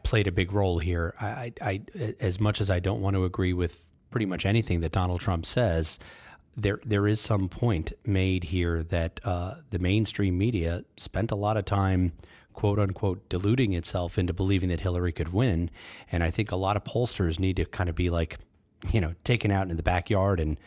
played 0.03 0.27
a 0.27 0.31
big 0.31 0.51
role 0.51 0.79
here. 0.79 1.13
I, 1.21 1.53
I, 1.61 1.81
as 2.19 2.39
much 2.39 2.59
as 2.59 2.69
I 2.69 2.79
don't 2.79 3.01
want 3.01 3.15
to 3.15 3.23
agree 3.25 3.53
with 3.53 3.85
pretty 4.09 4.25
much 4.25 4.45
anything 4.45 4.81
that 4.81 4.91
Donald 4.91 5.21
Trump 5.21 5.45
says, 5.45 5.99
there 6.57 6.79
there 6.83 7.07
is 7.07 7.21
some 7.21 7.47
point 7.47 7.93
made 8.05 8.45
here 8.45 8.83
that 8.83 9.19
uh, 9.23 9.55
the 9.69 9.79
mainstream 9.79 10.37
media 10.37 10.83
spent 10.97 11.31
a 11.31 11.35
lot 11.35 11.57
of 11.57 11.65
time 11.65 12.13
quote 12.53 12.79
unquote 12.79 13.27
deluding 13.29 13.74
itself 13.74 14.17
into 14.17 14.34
believing 14.34 14.70
that 14.70 14.81
Hillary 14.81 15.12
could 15.12 15.34
win, 15.34 15.70
and 16.12 16.24
I 16.24 16.31
think 16.31 16.51
a 16.51 16.55
lot 16.55 16.77
of 16.77 16.84
pollsters 16.84 17.39
need 17.39 17.58
to 17.58 17.65
kind 17.65 17.89
of 17.89 17.96
be 17.96 18.10
like, 18.10 18.38
you 18.91 19.01
know, 19.01 19.15
taken 19.24 19.51
out 19.51 19.70
in 19.70 19.77
the 19.77 19.84
backyard 19.84 20.39
and 20.39 20.58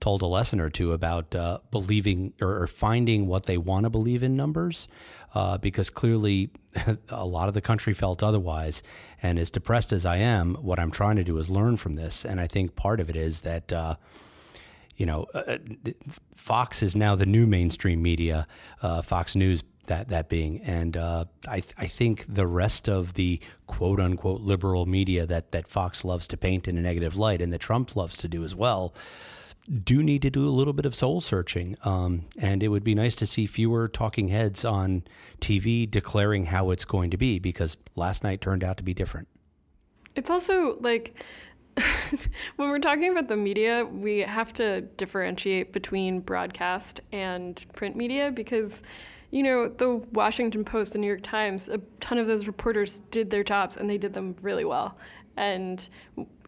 told 0.00 0.22
a 0.22 0.26
lesson 0.26 0.60
or 0.60 0.70
two 0.70 0.92
about 0.92 1.34
uh, 1.34 1.58
believing 1.70 2.32
or, 2.40 2.62
or, 2.62 2.66
finding 2.66 3.26
what 3.26 3.44
they 3.44 3.58
want 3.58 3.84
to 3.84 3.90
believe 3.90 4.22
in 4.22 4.34
numbers, 4.34 4.88
uh, 5.34 5.58
because 5.58 5.90
clearly 5.90 6.50
a 7.10 7.26
lot 7.26 7.48
of 7.48 7.54
the 7.54 7.60
country 7.60 7.92
felt 7.92 8.22
otherwise. 8.22 8.82
And 9.22 9.38
as 9.38 9.50
depressed 9.50 9.92
as 9.92 10.06
I 10.06 10.16
am, 10.16 10.54
what 10.54 10.78
I'm 10.78 10.90
trying 10.90 11.16
to 11.16 11.24
do 11.24 11.36
is 11.36 11.50
learn 11.50 11.76
from 11.76 11.96
this, 11.96 12.24
and 12.24 12.40
I 12.40 12.46
think 12.46 12.76
part 12.76 12.98
of 12.98 13.10
it 13.10 13.16
is 13.16 13.42
that 13.42 13.72
uh, 13.72 13.96
you 14.96 15.06
know, 15.06 15.26
uh, 15.34 15.42
uh 15.46 15.58
Fox 16.36 16.82
is 16.82 16.94
now 16.94 17.14
the 17.14 17.26
new 17.26 17.46
mainstream 17.46 18.02
media, 18.02 18.46
uh, 18.82 19.02
Fox 19.02 19.34
News 19.34 19.62
that 19.90 20.08
that 20.08 20.28
being, 20.28 20.60
and 20.62 20.96
uh, 20.96 21.24
I 21.46 21.62
I 21.76 21.86
think 21.86 22.24
the 22.32 22.46
rest 22.46 22.88
of 22.88 23.14
the 23.14 23.40
quote 23.66 24.00
unquote 24.00 24.40
liberal 24.40 24.86
media 24.86 25.26
that 25.26 25.52
that 25.52 25.68
Fox 25.68 26.04
loves 26.04 26.26
to 26.28 26.36
paint 26.36 26.66
in 26.66 26.78
a 26.78 26.80
negative 26.80 27.16
light, 27.16 27.42
and 27.42 27.52
that 27.52 27.60
Trump 27.60 27.94
loves 27.94 28.16
to 28.18 28.28
do 28.28 28.44
as 28.44 28.54
well. 28.54 28.94
Do 29.84 30.02
need 30.02 30.22
to 30.22 30.30
do 30.30 30.48
a 30.48 30.50
little 30.50 30.72
bit 30.72 30.86
of 30.86 30.94
soul 30.94 31.20
searching, 31.20 31.76
um, 31.84 32.26
and 32.38 32.62
it 32.62 32.68
would 32.68 32.84
be 32.84 32.94
nice 32.94 33.14
to 33.16 33.26
see 33.26 33.46
fewer 33.46 33.88
talking 33.88 34.28
heads 34.28 34.64
on 34.64 35.02
TV 35.40 35.90
declaring 35.90 36.46
how 36.46 36.70
it's 36.70 36.84
going 36.84 37.10
to 37.10 37.16
be 37.16 37.38
because 37.38 37.76
last 37.94 38.24
night 38.24 38.40
turned 38.40 38.64
out 38.64 38.78
to 38.78 38.82
be 38.82 38.94
different. 38.94 39.28
It's 40.16 40.30
also 40.30 40.78
like 40.80 41.22
when 42.56 42.70
we're 42.70 42.78
talking 42.78 43.10
about 43.10 43.28
the 43.28 43.36
media, 43.36 43.84
we 43.84 44.18
have 44.18 44.52
to 44.54 44.82
differentiate 44.82 45.72
between 45.72 46.20
broadcast 46.20 47.00
and 47.12 47.64
print 47.72 47.96
media 47.96 48.30
because, 48.30 48.82
you 49.30 49.42
know, 49.42 49.68
the 49.68 49.96
Washington 50.12 50.64
Post, 50.64 50.92
the 50.92 50.98
New 50.98 51.06
York 51.06 51.22
Times, 51.22 51.68
a 51.68 51.78
ton 52.00 52.18
of 52.18 52.26
those 52.26 52.46
reporters 52.46 53.00
did 53.10 53.30
their 53.30 53.44
jobs 53.44 53.76
and 53.76 53.88
they 53.88 53.98
did 53.98 54.12
them 54.12 54.34
really 54.42 54.64
well. 54.64 54.96
And, 55.36 55.88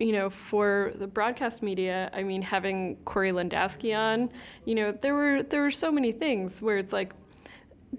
you 0.00 0.12
know, 0.12 0.28
for 0.28 0.92
the 0.96 1.06
broadcast 1.06 1.62
media, 1.62 2.10
I 2.12 2.24
mean, 2.24 2.42
having 2.42 2.96
Corey 3.04 3.30
Lewandowski 3.30 3.96
on, 3.96 4.30
you 4.64 4.74
know, 4.74 4.92
there 4.92 5.14
were 5.14 5.42
there 5.44 5.62
were 5.62 5.70
so 5.70 5.90
many 5.92 6.12
things 6.12 6.60
where 6.60 6.78
it's 6.78 6.92
like 6.92 7.14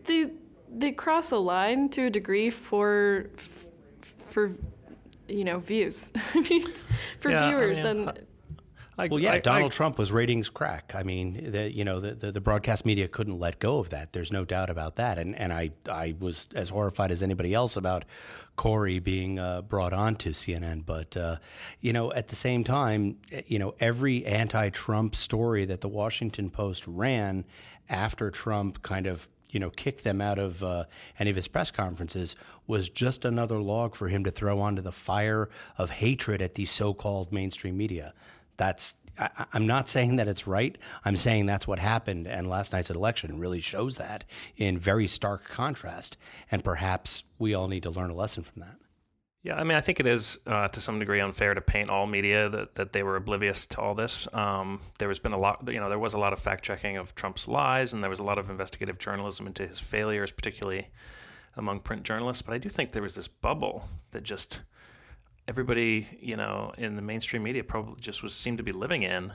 they 0.03 0.31
they 0.75 0.91
cross 0.91 1.31
a 1.31 1.37
line 1.37 1.89
to 1.89 2.07
a 2.07 2.09
degree 2.09 2.49
for 2.49 3.29
for 4.25 4.51
you 5.27 5.43
know 5.43 5.59
views 5.59 6.11
for 7.19 7.31
yeah, 7.31 7.47
viewers 7.47 7.79
I 7.79 7.93
mean, 7.93 8.09
and. 8.09 8.19
I, 8.97 9.07
well, 9.07 9.19
yeah, 9.19 9.33
I, 9.33 9.39
Donald 9.39 9.71
I, 9.71 9.75
Trump 9.75 9.97
was 9.97 10.11
ratings 10.11 10.49
crack. 10.49 10.93
I 10.95 11.03
mean, 11.03 11.51
the, 11.51 11.71
you 11.71 11.83
know, 11.83 11.99
the, 11.99 12.13
the, 12.13 12.31
the, 12.31 12.41
broadcast 12.41 12.85
media 12.85 13.07
couldn't 13.07 13.39
let 13.39 13.59
go 13.59 13.79
of 13.79 13.89
that. 13.89 14.13
There's 14.13 14.31
no 14.31 14.45
doubt 14.45 14.69
about 14.69 14.97
that. 14.97 15.17
And 15.17 15.35
and 15.35 15.51
I 15.51 15.71
I 15.89 16.15
was 16.19 16.47
as 16.53 16.69
horrified 16.69 17.11
as 17.11 17.23
anybody 17.23 17.53
else 17.53 17.75
about 17.75 18.05
Corey 18.55 18.99
being 18.99 19.39
uh, 19.39 19.61
brought 19.61 19.93
on 19.93 20.15
to 20.17 20.29
CNN. 20.29 20.85
But 20.85 21.17
uh, 21.17 21.37
you 21.81 21.91
know, 21.91 22.13
at 22.13 22.27
the 22.27 22.35
same 22.35 22.63
time, 22.63 23.17
you 23.47 23.57
know, 23.57 23.73
every 23.79 24.25
anti-Trump 24.25 25.15
story 25.15 25.65
that 25.65 25.81
the 25.81 25.89
Washington 25.89 26.49
Post 26.49 26.85
ran 26.85 27.45
after 27.89 28.29
Trump 28.29 28.83
kind 28.83 29.07
of 29.07 29.27
you 29.49 29.59
know, 29.59 29.69
kicked 29.69 30.03
them 30.03 30.19
out 30.19 30.39
of 30.39 30.63
uh, 30.63 30.85
any 31.19 31.29
of 31.29 31.35
his 31.35 31.47
press 31.47 31.69
conferences 31.69 32.35
was 32.65 32.89
just 32.89 33.23
another 33.23 33.61
log 33.61 33.95
for 33.95 34.07
him 34.07 34.23
to 34.23 34.31
throw 34.31 34.59
onto 34.59 34.81
the 34.81 34.91
fire 34.91 35.47
of 35.77 35.91
hatred 35.91 36.41
at 36.41 36.55
these 36.55 36.71
so-called 36.71 37.31
mainstream 37.31 37.77
media. 37.77 38.13
That's 38.57 38.95
I, 39.19 39.45
am 39.53 39.67
not 39.67 39.87
saying 39.87 40.15
that 40.15 40.27
it's 40.27 40.47
right. 40.47 40.77
I'm 41.05 41.15
saying 41.15 41.45
that's 41.45 41.67
what 41.67 41.79
happened, 41.79 42.27
and 42.27 42.49
last 42.49 42.73
night's 42.73 42.89
election 42.89 43.39
really 43.39 43.59
shows 43.59 43.97
that 43.97 44.23
in 44.57 44.79
very 44.79 45.07
stark 45.07 45.47
contrast. 45.47 46.17
And 46.51 46.63
perhaps 46.63 47.23
we 47.37 47.53
all 47.53 47.67
need 47.67 47.83
to 47.83 47.91
learn 47.91 48.09
a 48.09 48.15
lesson 48.15 48.43
from 48.43 48.61
that. 48.61 48.77
Yeah, 49.43 49.55
I 49.55 49.65
mean, 49.65 49.77
I 49.77 49.81
think 49.81 49.99
it 49.99 50.07
is 50.07 50.39
uh, 50.47 50.69
to 50.69 50.79
some 50.79 50.99
degree 50.99 51.19
unfair 51.19 51.53
to 51.53 51.59
paint 51.59 51.89
all 51.89 52.07
media 52.07 52.49
that, 52.49 52.75
that 52.75 52.93
they 52.93 53.03
were 53.03 53.17
oblivious 53.17 53.67
to 53.67 53.81
all 53.81 53.93
this. 53.93 54.25
Um, 54.33 54.79
there 54.99 55.09
has 55.09 55.19
been 55.19 55.33
a 55.33 55.37
lot, 55.37 55.69
you 55.69 55.81
know, 55.81 55.89
there 55.89 55.99
was 55.99 56.13
a 56.13 56.17
lot 56.17 56.31
of 56.31 56.39
fact 56.39 56.63
checking 56.63 56.95
of 56.95 57.13
Trump's 57.13 57.47
lies, 57.47 57.91
and 57.91 58.01
there 58.01 58.09
was 58.09 58.19
a 58.19 58.23
lot 58.23 58.37
of 58.37 58.49
investigative 58.49 58.99
journalism 58.99 59.45
into 59.45 59.67
his 59.67 59.79
failures, 59.79 60.31
particularly 60.31 60.87
among 61.57 61.81
print 61.81 62.03
journalists. 62.03 62.41
But 62.41 62.53
I 62.53 62.57
do 62.57 62.69
think 62.69 62.93
there 62.93 63.01
was 63.01 63.15
this 63.15 63.27
bubble 63.27 63.89
that 64.11 64.23
just 64.23 64.61
everybody, 65.47 66.07
you 66.19 66.35
know, 66.35 66.71
in 66.77 66.95
the 66.95 67.01
mainstream 67.01 67.43
media 67.43 67.63
probably 67.63 67.99
just 67.99 68.23
was 68.23 68.33
seemed 68.33 68.57
to 68.57 68.63
be 68.63 68.71
living 68.71 69.03
in. 69.03 69.33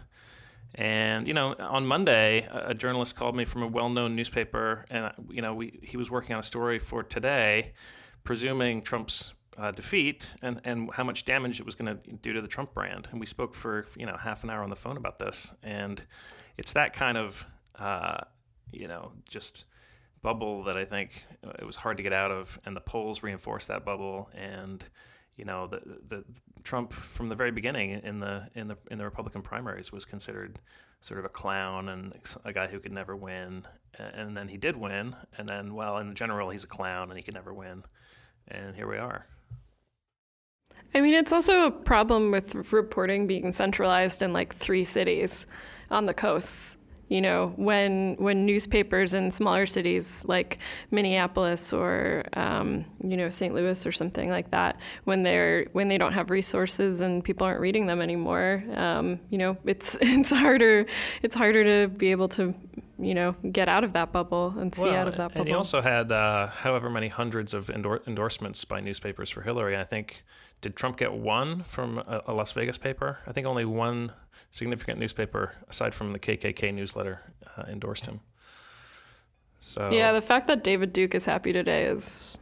And 0.74 1.26
you 1.26 1.34
know, 1.34 1.54
on 1.58 1.86
Monday, 1.86 2.46
a, 2.50 2.70
a 2.70 2.74
journalist 2.74 3.16
called 3.16 3.34
me 3.34 3.44
from 3.44 3.62
a 3.62 3.66
well-known 3.66 4.14
newspaper, 4.14 4.84
and 4.90 5.12
you 5.30 5.40
know, 5.40 5.54
we 5.54 5.78
he 5.82 5.96
was 5.96 6.10
working 6.10 6.34
on 6.34 6.40
a 6.40 6.44
story 6.44 6.78
for 6.78 7.02
today, 7.02 7.72
presuming 8.24 8.82
Trump's 8.82 9.32
uh, 9.56 9.72
defeat 9.72 10.34
and, 10.40 10.60
and 10.64 10.90
how 10.94 11.02
much 11.02 11.24
damage 11.24 11.58
it 11.58 11.66
was 11.66 11.74
going 11.74 11.98
to 11.98 12.12
do 12.12 12.32
to 12.32 12.40
the 12.40 12.48
Trump 12.48 12.74
brand. 12.74 13.08
And 13.10 13.18
we 13.18 13.26
spoke 13.26 13.54
for 13.54 13.86
you 13.96 14.06
know 14.06 14.16
half 14.16 14.44
an 14.44 14.50
hour 14.50 14.62
on 14.62 14.70
the 14.70 14.76
phone 14.76 14.96
about 14.96 15.18
this. 15.18 15.52
And 15.62 16.02
it's 16.56 16.72
that 16.74 16.92
kind 16.92 17.16
of 17.16 17.46
uh, 17.78 18.18
you 18.70 18.88
know 18.88 19.12
just 19.28 19.64
bubble 20.20 20.64
that 20.64 20.76
I 20.76 20.84
think 20.84 21.24
it 21.58 21.64
was 21.64 21.76
hard 21.76 21.96
to 21.96 22.02
get 22.02 22.12
out 22.12 22.30
of, 22.30 22.58
and 22.64 22.76
the 22.76 22.80
polls 22.80 23.22
reinforced 23.22 23.68
that 23.68 23.84
bubble. 23.84 24.30
And 24.34 24.84
you 25.38 25.44
know 25.44 25.66
the 25.68 25.80
the 26.08 26.24
Trump 26.64 26.92
from 26.92 27.28
the 27.28 27.34
very 27.34 27.50
beginning 27.50 28.00
in 28.02 28.20
the 28.20 28.48
in 28.54 28.68
the 28.68 28.76
in 28.90 28.98
the 28.98 29.04
Republican 29.04 29.40
primaries 29.40 29.90
was 29.92 30.04
considered 30.04 30.58
sort 31.00 31.18
of 31.20 31.24
a 31.24 31.28
clown 31.28 31.88
and 31.88 32.12
a 32.44 32.52
guy 32.52 32.66
who 32.66 32.80
could 32.80 32.92
never 32.92 33.14
win. 33.14 33.64
And 33.98 34.36
then 34.36 34.48
he 34.48 34.56
did 34.56 34.76
win. 34.76 35.14
And 35.36 35.48
then 35.48 35.74
well, 35.74 35.98
in 35.98 36.14
general, 36.14 36.50
he's 36.50 36.64
a 36.64 36.68
clown 36.68 37.10
and 37.10 37.16
he 37.16 37.22
could 37.22 37.34
never 37.34 37.54
win. 37.54 37.84
And 38.48 38.74
here 38.74 38.88
we 38.88 38.98
are. 38.98 39.26
I 40.94 41.00
mean, 41.00 41.14
it's 41.14 41.32
also 41.32 41.66
a 41.66 41.70
problem 41.70 42.30
with 42.30 42.72
reporting 42.72 43.26
being 43.26 43.52
centralized 43.52 44.22
in 44.22 44.32
like 44.32 44.56
three 44.56 44.84
cities 44.84 45.46
on 45.90 46.06
the 46.06 46.14
coasts. 46.14 46.76
You 47.08 47.20
know, 47.20 47.52
when 47.56 48.16
when 48.18 48.44
newspapers 48.44 49.14
in 49.14 49.30
smaller 49.30 49.66
cities 49.66 50.22
like 50.26 50.58
Minneapolis 50.90 51.72
or 51.72 52.24
um, 52.34 52.84
you 53.02 53.16
know 53.16 53.30
St. 53.30 53.54
Louis 53.54 53.86
or 53.86 53.92
something 53.92 54.30
like 54.30 54.50
that, 54.50 54.78
when 55.04 55.22
they're 55.22 55.66
when 55.72 55.88
they 55.88 55.98
don't 55.98 56.12
have 56.12 56.30
resources 56.30 57.00
and 57.00 57.24
people 57.24 57.46
aren't 57.46 57.60
reading 57.60 57.86
them 57.86 58.00
anymore, 58.00 58.62
um, 58.74 59.18
you 59.30 59.38
know, 59.38 59.56
it's 59.64 59.96
it's 60.00 60.30
harder 60.30 60.86
it's 61.22 61.34
harder 61.34 61.64
to 61.64 61.88
be 61.94 62.10
able 62.10 62.28
to 62.28 62.54
you 62.98 63.14
know 63.14 63.34
get 63.52 63.68
out 63.68 63.84
of 63.84 63.92
that 63.92 64.12
bubble 64.12 64.54
and 64.58 64.74
see 64.74 64.82
well, 64.82 64.94
out 64.94 65.08
of 65.08 65.16
that 65.16 65.28
bubble. 65.28 65.40
And 65.40 65.48
he 65.48 65.54
also 65.54 65.80
had 65.80 66.12
uh, 66.12 66.48
however 66.48 66.90
many 66.90 67.08
hundreds 67.08 67.54
of 67.54 67.70
endor- 67.70 68.02
endorsements 68.06 68.64
by 68.64 68.80
newspapers 68.80 69.30
for 69.30 69.42
Hillary. 69.42 69.76
I 69.76 69.84
think 69.84 70.24
did 70.60 70.76
Trump 70.76 70.96
get 70.96 71.12
one 71.12 71.64
from 71.64 71.98
a, 71.98 72.22
a, 72.26 72.32
Las 72.32 72.52
Vegas 72.52 72.78
paper? 72.78 73.18
I 73.26 73.32
think 73.32 73.46
only 73.46 73.64
one 73.64 74.12
significant 74.50 74.98
newspaper, 74.98 75.54
aside 75.68 75.94
from 75.94 76.12
the 76.12 76.18
KKK 76.18 76.72
newsletter, 76.72 77.20
uh, 77.56 77.62
endorsed 77.68 78.06
him. 78.06 78.20
So 79.60 79.90
yeah, 79.92 80.12
the 80.12 80.22
fact 80.22 80.46
that 80.46 80.62
David 80.62 80.92
Duke 80.92 81.14
is 81.14 81.24
happy 81.24 81.52
today 81.52 81.84
is 81.84 82.36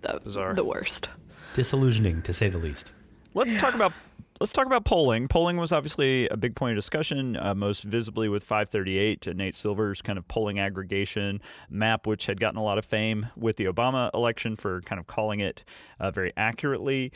the, 0.00 0.20
bizarre. 0.22 0.54
the 0.54 0.64
worst. 0.64 1.08
Disillusioning, 1.54 2.22
to 2.22 2.32
say 2.32 2.48
the 2.48 2.58
least. 2.58 2.92
Let's 3.34 3.54
yeah. 3.54 3.60
talk 3.60 3.74
about 3.74 3.92
let's 4.40 4.52
talk 4.52 4.66
about 4.66 4.84
polling. 4.84 5.28
Polling 5.28 5.56
was 5.56 5.72
obviously 5.72 6.28
a 6.28 6.36
big 6.36 6.54
point 6.54 6.72
of 6.72 6.76
discussion, 6.76 7.36
uh, 7.36 7.54
most 7.54 7.84
visibly 7.84 8.28
with 8.28 8.42
538, 8.42 9.34
Nate 9.36 9.54
Silver's 9.54 10.02
kind 10.02 10.18
of 10.18 10.26
polling 10.28 10.58
aggregation 10.58 11.40
map, 11.70 12.06
which 12.06 12.26
had 12.26 12.40
gotten 12.40 12.58
a 12.58 12.62
lot 12.62 12.78
of 12.78 12.84
fame 12.84 13.28
with 13.36 13.56
the 13.56 13.64
Obama 13.64 14.10
election 14.14 14.56
for 14.56 14.80
kind 14.82 14.98
of 14.98 15.06
calling 15.06 15.40
it 15.40 15.64
uh, 16.00 16.10
very 16.10 16.32
accurately. 16.36 17.12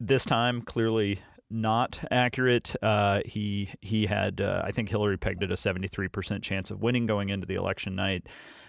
This 0.00 0.24
time, 0.24 0.62
clearly 0.62 1.20
not 1.50 2.00
accurate. 2.10 2.74
Uh, 2.82 3.20
he 3.24 3.70
he 3.80 4.06
had 4.06 4.40
uh, 4.40 4.62
I 4.64 4.72
think 4.72 4.88
Hillary 4.88 5.16
pegged 5.16 5.42
at 5.42 5.50
a 5.50 5.54
73% 5.54 6.42
chance 6.42 6.70
of 6.70 6.82
winning 6.82 7.06
going 7.06 7.30
into 7.30 7.46
the 7.46 7.54
election 7.54 7.94
night. 7.94 8.26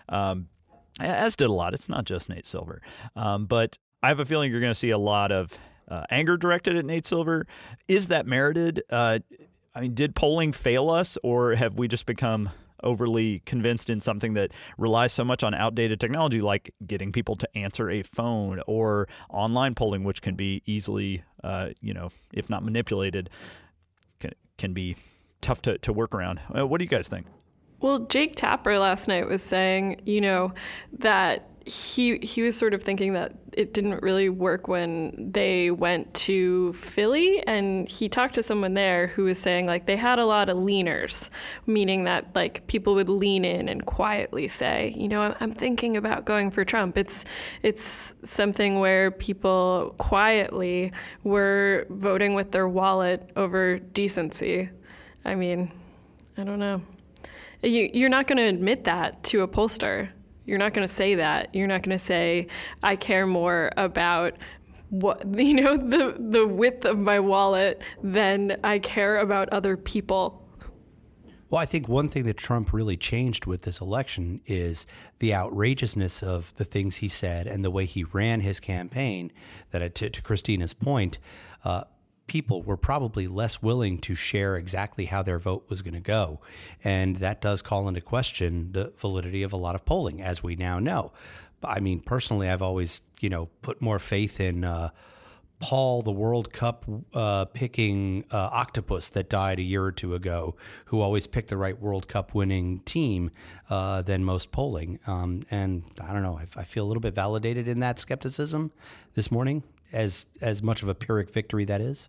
Um, 0.08 0.48
as 1.00 1.36
did 1.36 1.50
a 1.50 1.54
lot. 1.54 1.74
It's 1.74 1.90
not 1.90 2.06
just 2.06 2.30
Nate 2.30 2.48
Silver, 2.48 2.82
um, 3.16 3.46
but 3.46 3.78
I 4.02 4.08
have 4.08 4.20
a 4.20 4.26
feeling 4.26 4.52
you're 4.52 4.62
going 4.62 4.74
to 4.74 4.80
see 4.80 4.90
a 4.90 4.98
lot 4.98 5.32
of 5.32 5.58
uh, 5.88 6.04
anger 6.10 6.38
directed 6.38 6.76
at 6.76 6.86
Nate 6.86 7.06
Silver. 7.06 7.48
Is 7.88 8.08
that 8.08 8.26
merited? 8.26 8.84
Uh, 8.90 9.20
I 9.74 9.82
mean, 9.82 9.94
did 9.94 10.16
polling 10.16 10.52
fail 10.52 10.90
us, 10.90 11.18
or 11.24 11.56
have 11.56 11.76
we 11.76 11.88
just 11.88 12.06
become 12.06 12.50
overly 12.84 13.40
convinced 13.46 13.90
in 13.90 14.02
something 14.02 14.34
that 14.34 14.52
relies 14.78 15.14
so 15.14 15.24
much 15.24 15.44
on 15.44 15.54
outdated 15.54 16.00
technology, 16.00 16.42
like 16.42 16.74
getting 16.86 17.12
people 17.12 17.36
to 17.36 17.58
answer 17.58 17.90
a 17.90 18.04
phone 18.04 18.62
or 18.68 19.08
online 19.30 19.76
polling, 19.76 20.04
which 20.04 20.22
can 20.22 20.36
be 20.36 20.62
easily, 20.66 21.24
uh, 21.44 21.70
you 21.82 21.94
know, 21.94 22.10
if 22.34 22.50
not 22.50 22.64
manipulated, 22.64 23.30
can, 24.20 24.32
can 24.58 24.74
be 24.74 24.96
tough 25.42 25.62
to, 25.62 25.78
to 25.80 25.94
work 25.94 26.14
around. 26.14 26.40
Uh, 26.56 26.66
what 26.68 26.80
do 26.80 26.84
you 26.84 26.90
guys 26.90 27.08
think? 27.08 27.28
Well, 27.82 28.00
Jake 28.00 28.36
Tapper 28.36 28.78
last 28.78 29.08
night 29.08 29.28
was 29.28 29.42
saying, 29.42 30.02
you 30.06 30.20
know, 30.20 30.54
that 31.00 31.49
he 31.66 32.18
he 32.20 32.42
was 32.42 32.56
sort 32.56 32.74
of 32.74 32.82
thinking 32.82 33.14
that 33.14 33.34
it 33.54 33.74
didn't 33.74 34.02
really 34.02 34.30
work 34.30 34.68
when 34.68 35.32
they 35.32 35.70
went 35.72 36.14
to 36.14 36.74
Philly 36.74 37.46
and 37.46 37.88
he 37.90 38.08
talked 38.08 38.36
to 38.36 38.44
someone 38.44 38.74
there 38.74 39.08
who 39.08 39.24
was 39.24 39.38
saying 39.38 39.66
like 39.66 39.86
they 39.86 39.96
had 39.96 40.20
a 40.20 40.26
lot 40.26 40.50
of 40.50 40.58
leaners 40.58 41.30
meaning 41.66 42.06
that 42.06 42.34
like 42.36 42.66
people 42.68 42.96
would 42.96 43.10
lean 43.10 43.44
in 43.44 43.68
and 43.68 43.86
quietly 43.86 44.48
say 44.48 44.94
you 44.96 45.08
know 45.08 45.36
I'm 45.40 45.54
thinking 45.54 45.98
about 45.98 46.26
going 46.26 46.52
for 46.52 46.64
Trump. 46.64 46.98
It's 46.98 47.26
it's 47.62 48.14
something 48.24 48.80
where 48.80 49.12
people 49.12 49.96
quietly 49.98 50.92
were 51.24 51.86
voting 51.90 52.34
with 52.34 52.52
their 52.52 52.68
wallet 52.68 53.30
over 53.36 53.80
decency. 53.80 54.70
I 55.26 55.36
mean 55.36 55.72
I 56.38 56.44
don't 56.44 56.60
know. 56.60 56.82
You, 57.62 57.90
you're 57.94 58.08
not 58.08 58.28
going 58.28 58.38
to 58.38 58.44
admit 58.44 58.86
that 58.86 59.22
to 59.26 59.42
a 59.42 59.48
pollster 59.48 60.10
you're 60.50 60.58
not 60.58 60.74
going 60.74 60.88
to 60.88 60.94
say 60.94 61.16
that. 61.16 61.54
You're 61.54 61.68
not 61.68 61.84
going 61.84 61.98
to 61.98 62.04
say, 62.04 62.48
I 62.82 62.96
care 62.96 63.28
more 63.28 63.72
about 63.78 64.34
what 64.90 65.24
you 65.38 65.54
know 65.54 65.78
the 65.78 66.16
the 66.18 66.48
width 66.48 66.84
of 66.84 66.98
my 66.98 67.20
wallet 67.20 67.82
than 68.04 68.60
I 68.64 68.80
care 68.80 69.20
about 69.20 69.50
other 69.50 69.78
people. 69.78 70.46
Well, 71.50 71.62
I 71.62 71.66
think 71.66 71.88
one 71.88 72.10
thing 72.10 72.24
that 72.24 72.38
Trump 72.38 72.74
really 72.74 72.96
changed 72.96 73.48
with 73.48 73.64
this 73.64 73.82
election 73.82 74.42
is 74.46 74.86
the 75.18 75.34
outrageousness 75.34 76.22
of 76.22 76.54
the 76.56 76.64
things 76.64 76.98
he 76.98 77.08
said 77.08 77.48
and 77.48 77.66
the 77.66 77.72
way 77.72 77.86
he 77.86 78.04
ran 78.04 78.42
his 78.42 78.60
campaign. 78.60 79.32
That, 79.72 79.96
to, 79.96 80.12
to 80.12 80.22
Kristina's 80.22 80.76
point, 80.76 81.18
uh, 81.64 81.86
people 82.30 82.62
were 82.62 82.78
probably 82.78 83.28
less 83.28 83.62
willing 83.62 83.98
to 83.98 84.16
share 84.16 84.56
exactly 84.56 85.06
how 85.06 85.22
their 85.22 85.40
vote 85.40 85.66
was 85.70 85.82
going 85.82 85.96
to 85.96 86.00
go. 86.00 86.40
And 86.84 87.18
that 87.18 87.42
does 87.42 87.62
call 87.62 87.88
into 87.88 88.02
question 88.02 88.72
the 88.72 88.94
validity 88.98 89.44
of 89.44 89.52
a 89.52 89.58
lot 89.58 89.76
of 89.76 89.84
polling, 89.84 90.22
as 90.22 90.42
we 90.42 90.56
now 90.56 90.80
know. 90.80 91.12
I 91.64 91.82
mean, 91.82 92.00
personally, 92.00 92.48
I've 92.50 92.62
always, 92.62 93.02
you 93.20 93.30
know, 93.30 93.48
put 93.62 93.82
more 93.82 94.00
faith 94.00 94.40
in 94.40 94.64
uh, 94.64 94.92
Paul, 95.60 96.04
the 96.04 96.12
World 96.12 96.54
Cup 96.54 96.86
uh, 97.14 97.46
picking 97.46 98.24
uh, 98.32 98.38
octopus 98.38 99.10
that 99.10 99.30
died 99.30 99.60
a 99.60 99.62
year 99.62 99.84
or 99.84 99.92
two 99.92 100.16
ago, 100.16 100.56
who 100.86 101.02
always 101.02 101.28
picked 101.28 101.50
the 101.50 101.58
right 101.58 101.78
World 101.78 102.08
Cup 102.08 102.34
winning 102.34 102.80
team 102.80 103.32
uh, 103.70 104.02
than 104.02 104.24
most 104.24 104.54
polling. 104.54 105.00
Um, 105.06 105.44
and 105.52 105.84
I 106.00 106.14
don't 106.14 106.24
know, 106.24 106.38
I, 106.38 106.46
I 106.62 106.64
feel 106.64 106.86
a 106.86 106.88
little 106.88 107.02
bit 107.02 107.14
validated 107.14 107.68
in 107.68 107.82
that 107.82 108.00
skepticism 108.00 108.72
this 109.16 109.32
morning, 109.32 109.64
as 109.92 110.28
as 110.40 110.64
much 110.64 110.82
of 110.82 110.88
a 110.88 110.96
Pyrrhic 110.96 111.32
victory 111.32 111.66
that 111.66 111.82
is. 111.82 112.08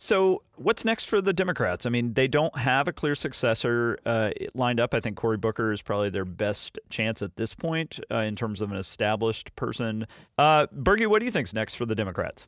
So, 0.00 0.44
what's 0.54 0.84
next 0.84 1.06
for 1.06 1.20
the 1.20 1.32
Democrats? 1.32 1.84
I 1.84 1.90
mean, 1.90 2.14
they 2.14 2.28
don't 2.28 2.56
have 2.56 2.86
a 2.86 2.92
clear 2.92 3.16
successor 3.16 3.98
uh, 4.06 4.30
lined 4.54 4.78
up. 4.78 4.94
I 4.94 5.00
think 5.00 5.16
Cory 5.16 5.36
Booker 5.36 5.72
is 5.72 5.82
probably 5.82 6.08
their 6.08 6.24
best 6.24 6.78
chance 6.88 7.20
at 7.20 7.34
this 7.34 7.52
point 7.52 7.98
uh, 8.08 8.18
in 8.18 8.36
terms 8.36 8.60
of 8.60 8.70
an 8.70 8.78
established 8.78 9.56
person. 9.56 10.06
Uh, 10.38 10.68
Bürgi, 10.68 11.08
what 11.08 11.18
do 11.18 11.24
you 11.24 11.32
think's 11.32 11.52
next 11.52 11.74
for 11.74 11.84
the 11.84 11.96
Democrats? 11.96 12.46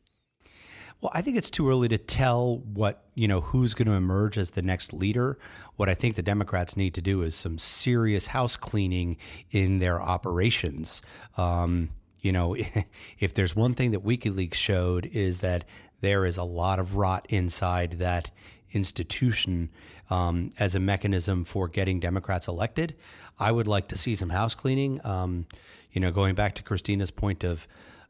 Well, 1.01 1.11
I 1.13 1.23
think 1.23 1.39
it's 1.39 1.51
too 1.51 1.69
early 1.69 1.89
to 1.89 1.99
tell 1.99 2.59
what, 2.59 3.05
you 3.15 3.27
know, 3.27 3.41
who's 3.41 3.75
going 3.75 3.89
to 3.89 3.95
emerge 3.95 4.39
as 4.39 4.51
the 4.51 4.63
next 4.63 4.93
leader. 4.93 5.37
What 5.75 5.89
I 5.89 5.95
think 5.95 6.15
the 6.15 6.23
Democrats 6.23 6.77
need 6.77 6.95
to 6.95 7.03
do 7.03 7.23
is 7.23 7.35
some 7.35 7.59
serious 7.59 8.29
house 8.29 8.57
cleaning 8.57 9.17
in 9.51 9.81
their 9.81 10.01
operations. 10.01 11.03
Um, 11.37 11.89
you 12.21 12.33
know, 12.33 12.57
if 13.19 13.35
there's 13.35 13.57
one 13.57 13.75
thing 13.75 13.91
that 13.93 14.05
WikiLeaks 14.05 14.55
showed 14.55 15.07
is 15.07 15.41
that 15.41 15.65
there 16.01 16.25
is 16.25 16.37
a 16.37 16.45
lot 16.45 16.79
of 16.79 16.97
rot 16.97 17.27
inside 17.29 17.93
that 17.93 18.31
institution 18.73 19.71
um, 20.09 20.51
as 20.59 20.75
a 20.75 20.81
mechanism 20.81 21.45
for 21.45 21.69
getting 21.69 22.01
Democrats 22.01 22.49
elected. 22.49 22.95
I 23.39 23.53
would 23.53 23.67
like 23.67 23.89
to 23.89 23.97
see 23.97 24.15
some 24.15 24.31
house 24.31 24.55
cleaning. 24.55 25.01
Um, 25.05 25.47
you 25.93 26.01
know, 26.01 26.11
going 26.11 26.35
back 26.35 26.55
to 26.57 26.63
Kristina's 26.63 27.11
point 27.11 27.43
of 27.43 27.67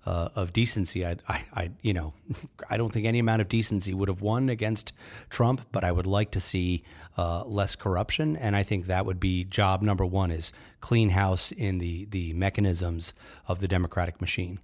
uh, 0.06 0.28
of 0.34 0.52
decency, 0.52 1.04
I, 1.04 1.16
I, 1.28 1.44
I, 1.54 1.70
you 1.82 1.92
know, 1.92 2.14
I 2.70 2.76
don't 2.76 2.92
think 2.92 3.06
any 3.06 3.18
amount 3.18 3.42
of 3.42 3.48
decency 3.48 3.94
would 3.94 4.08
have 4.08 4.22
won 4.22 4.48
against 4.48 4.92
Trump, 5.28 5.62
but 5.72 5.84
I 5.84 5.92
would 5.92 6.06
like 6.06 6.30
to 6.32 6.40
see 6.40 6.82
uh, 7.18 7.44
less 7.44 7.76
corruption, 7.76 8.36
and 8.36 8.56
I 8.56 8.62
think 8.62 8.86
that 8.86 9.04
would 9.04 9.20
be 9.20 9.44
job 9.44 9.82
number 9.82 10.06
one: 10.06 10.30
is 10.30 10.52
clean 10.80 11.10
house 11.10 11.52
in 11.52 11.78
the 11.78 12.06
the 12.06 12.32
mechanisms 12.34 13.12
of 13.46 13.60
the 13.60 13.68
Democratic 13.68 14.20
machine. 14.20 14.58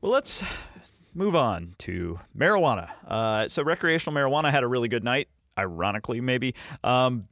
Well, 0.00 0.12
let's 0.12 0.42
move 1.14 1.34
on 1.34 1.74
to 1.78 2.20
marijuana. 2.36 2.90
Uh, 3.06 3.48
so 3.48 3.62
recreational 3.62 4.14
marijuana 4.14 4.50
had 4.50 4.62
a 4.62 4.68
really 4.68 4.88
good 4.88 5.02
night, 5.02 5.28
ironically, 5.58 6.20
maybe. 6.20 6.54
Um, 6.84 7.28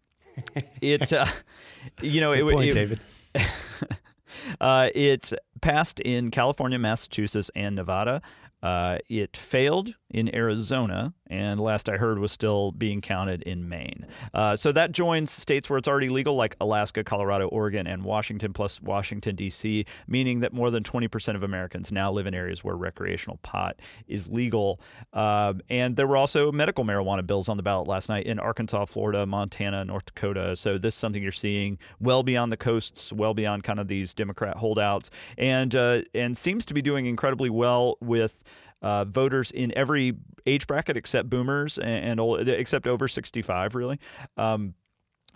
it, 0.80 1.12
uh, 1.12 1.26
you 2.02 2.20
know, 2.20 2.34
good 2.34 2.48
it, 2.48 2.52
point, 2.52 2.70
it, 2.70 2.74
David. 2.74 3.00
uh, 4.60 4.90
it 4.94 5.32
passed 5.64 5.98
in 6.00 6.30
California, 6.30 6.78
Massachusetts, 6.78 7.50
and 7.54 7.74
Nevada. 7.74 8.20
Uh, 8.62 8.98
it 9.08 9.34
failed 9.34 9.94
in 10.14 10.32
Arizona, 10.32 11.12
and 11.26 11.60
last 11.60 11.88
I 11.88 11.96
heard 11.96 12.20
was 12.20 12.30
still 12.30 12.70
being 12.70 13.00
counted 13.00 13.42
in 13.42 13.68
Maine. 13.68 14.06
Uh, 14.32 14.54
so 14.54 14.70
that 14.70 14.92
joins 14.92 15.32
states 15.32 15.68
where 15.68 15.76
it's 15.76 15.88
already 15.88 16.08
legal, 16.08 16.36
like 16.36 16.56
Alaska, 16.60 17.02
Colorado, 17.02 17.48
Oregon, 17.48 17.88
and 17.88 18.04
Washington, 18.04 18.52
plus 18.52 18.80
Washington, 18.80 19.34
D.C., 19.34 19.84
meaning 20.06 20.38
that 20.38 20.52
more 20.52 20.70
than 20.70 20.84
20% 20.84 21.34
of 21.34 21.42
Americans 21.42 21.90
now 21.90 22.12
live 22.12 22.28
in 22.28 22.34
areas 22.34 22.62
where 22.62 22.76
recreational 22.76 23.38
pot 23.38 23.80
is 24.06 24.28
legal. 24.28 24.80
Uh, 25.12 25.54
and 25.68 25.96
there 25.96 26.06
were 26.06 26.16
also 26.16 26.52
medical 26.52 26.84
marijuana 26.84 27.26
bills 27.26 27.48
on 27.48 27.56
the 27.56 27.64
ballot 27.64 27.88
last 27.88 28.08
night 28.08 28.24
in 28.24 28.38
Arkansas, 28.38 28.84
Florida, 28.84 29.26
Montana, 29.26 29.84
North 29.84 30.06
Dakota. 30.06 30.54
So 30.54 30.78
this 30.78 30.94
is 30.94 30.98
something 30.98 31.24
you're 31.24 31.32
seeing 31.32 31.76
well 31.98 32.22
beyond 32.22 32.52
the 32.52 32.56
coasts, 32.56 33.12
well 33.12 33.34
beyond 33.34 33.64
kind 33.64 33.80
of 33.80 33.88
these 33.88 34.14
Democrat 34.14 34.58
holdouts, 34.58 35.10
and 35.36 35.74
uh, 35.74 36.02
and 36.14 36.38
seems 36.38 36.64
to 36.66 36.74
be 36.74 36.82
doing 36.82 37.06
incredibly 37.06 37.50
well 37.50 37.98
with 38.00 38.44
uh, 38.84 39.04
voters 39.06 39.50
in 39.50 39.72
every 39.76 40.14
age 40.44 40.66
bracket 40.66 40.96
except 40.96 41.30
boomers 41.30 41.78
and, 41.78 42.20
and 42.20 42.48
except 42.48 42.86
over 42.86 43.08
65, 43.08 43.74
really. 43.74 43.98
Um, 44.36 44.74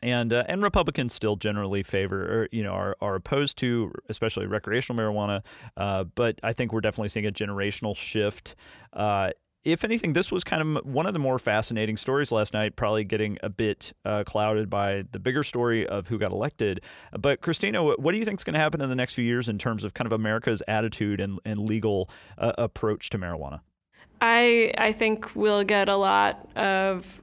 and 0.01 0.33
uh, 0.33 0.45
and 0.47 0.63
Republicans 0.63 1.13
still 1.13 1.35
generally 1.35 1.83
favor 1.83 2.23
or 2.23 2.49
you 2.53 2.63
know 2.63 2.71
are, 2.71 2.97
are 3.01 3.17
opposed 3.17 3.57
to 3.59 3.91
especially 4.09 4.47
recreational 4.47 4.97
marijuana, 5.03 5.45
uh, 5.77 6.05
but 6.05 6.39
I 6.45 6.53
think 6.53 6.73
we're 6.73 6.83
definitely 6.83 7.09
seeing 7.09 7.27
a 7.27 7.33
generational 7.33 7.97
shift. 7.97 8.55
Uh, 8.93 9.31
if 9.73 9.85
anything, 9.85 10.13
this 10.15 10.33
was 10.33 10.45
kind 10.45 10.77
of 10.77 10.87
one 10.87 11.07
of 11.07 11.13
the 11.13 11.19
more 11.19 11.39
fascinating 11.39 11.97
stories 11.97 12.33
last 12.33 12.53
night, 12.55 12.77
probably 12.77 13.05
getting 13.05 13.39
a 13.43 13.49
bit 13.49 13.93
uh, 14.05 14.25
clouded 14.25 14.71
by 14.71 15.05
the 15.13 15.19
bigger 15.19 15.43
story 15.43 15.87
of 15.87 16.09
who 16.09 16.19
got 16.19 16.33
elected. 16.33 16.81
But, 17.19 17.41
Kristina, 17.41 17.99
what 17.99 18.13
do 18.13 18.19
you 18.19 18.25
think 18.25 18.41
is 18.41 18.45
going 18.45 18.55
to 18.55 18.61
happen 18.61 18.81
in 18.81 18.89
the 18.89 18.95
next 18.95 19.15
few 19.15 19.25
years 19.25 19.49
in 19.49 19.59
terms 19.59 19.85
of 19.85 19.95
kind 19.95 20.07
of 20.07 20.13
America's 20.13 20.63
attitude 20.67 21.21
and, 21.21 21.39
and 21.45 21.61
legal 21.61 22.09
uh, 22.39 22.53
approach 22.59 23.11
to 23.11 23.19
marijuana? 23.19 23.61
I, 24.21 24.73
I 24.79 24.93
think 24.93 25.35
we'll 25.37 25.65
get 25.65 25.89
a 25.89 25.97
lot 25.97 26.49
of 26.57 27.21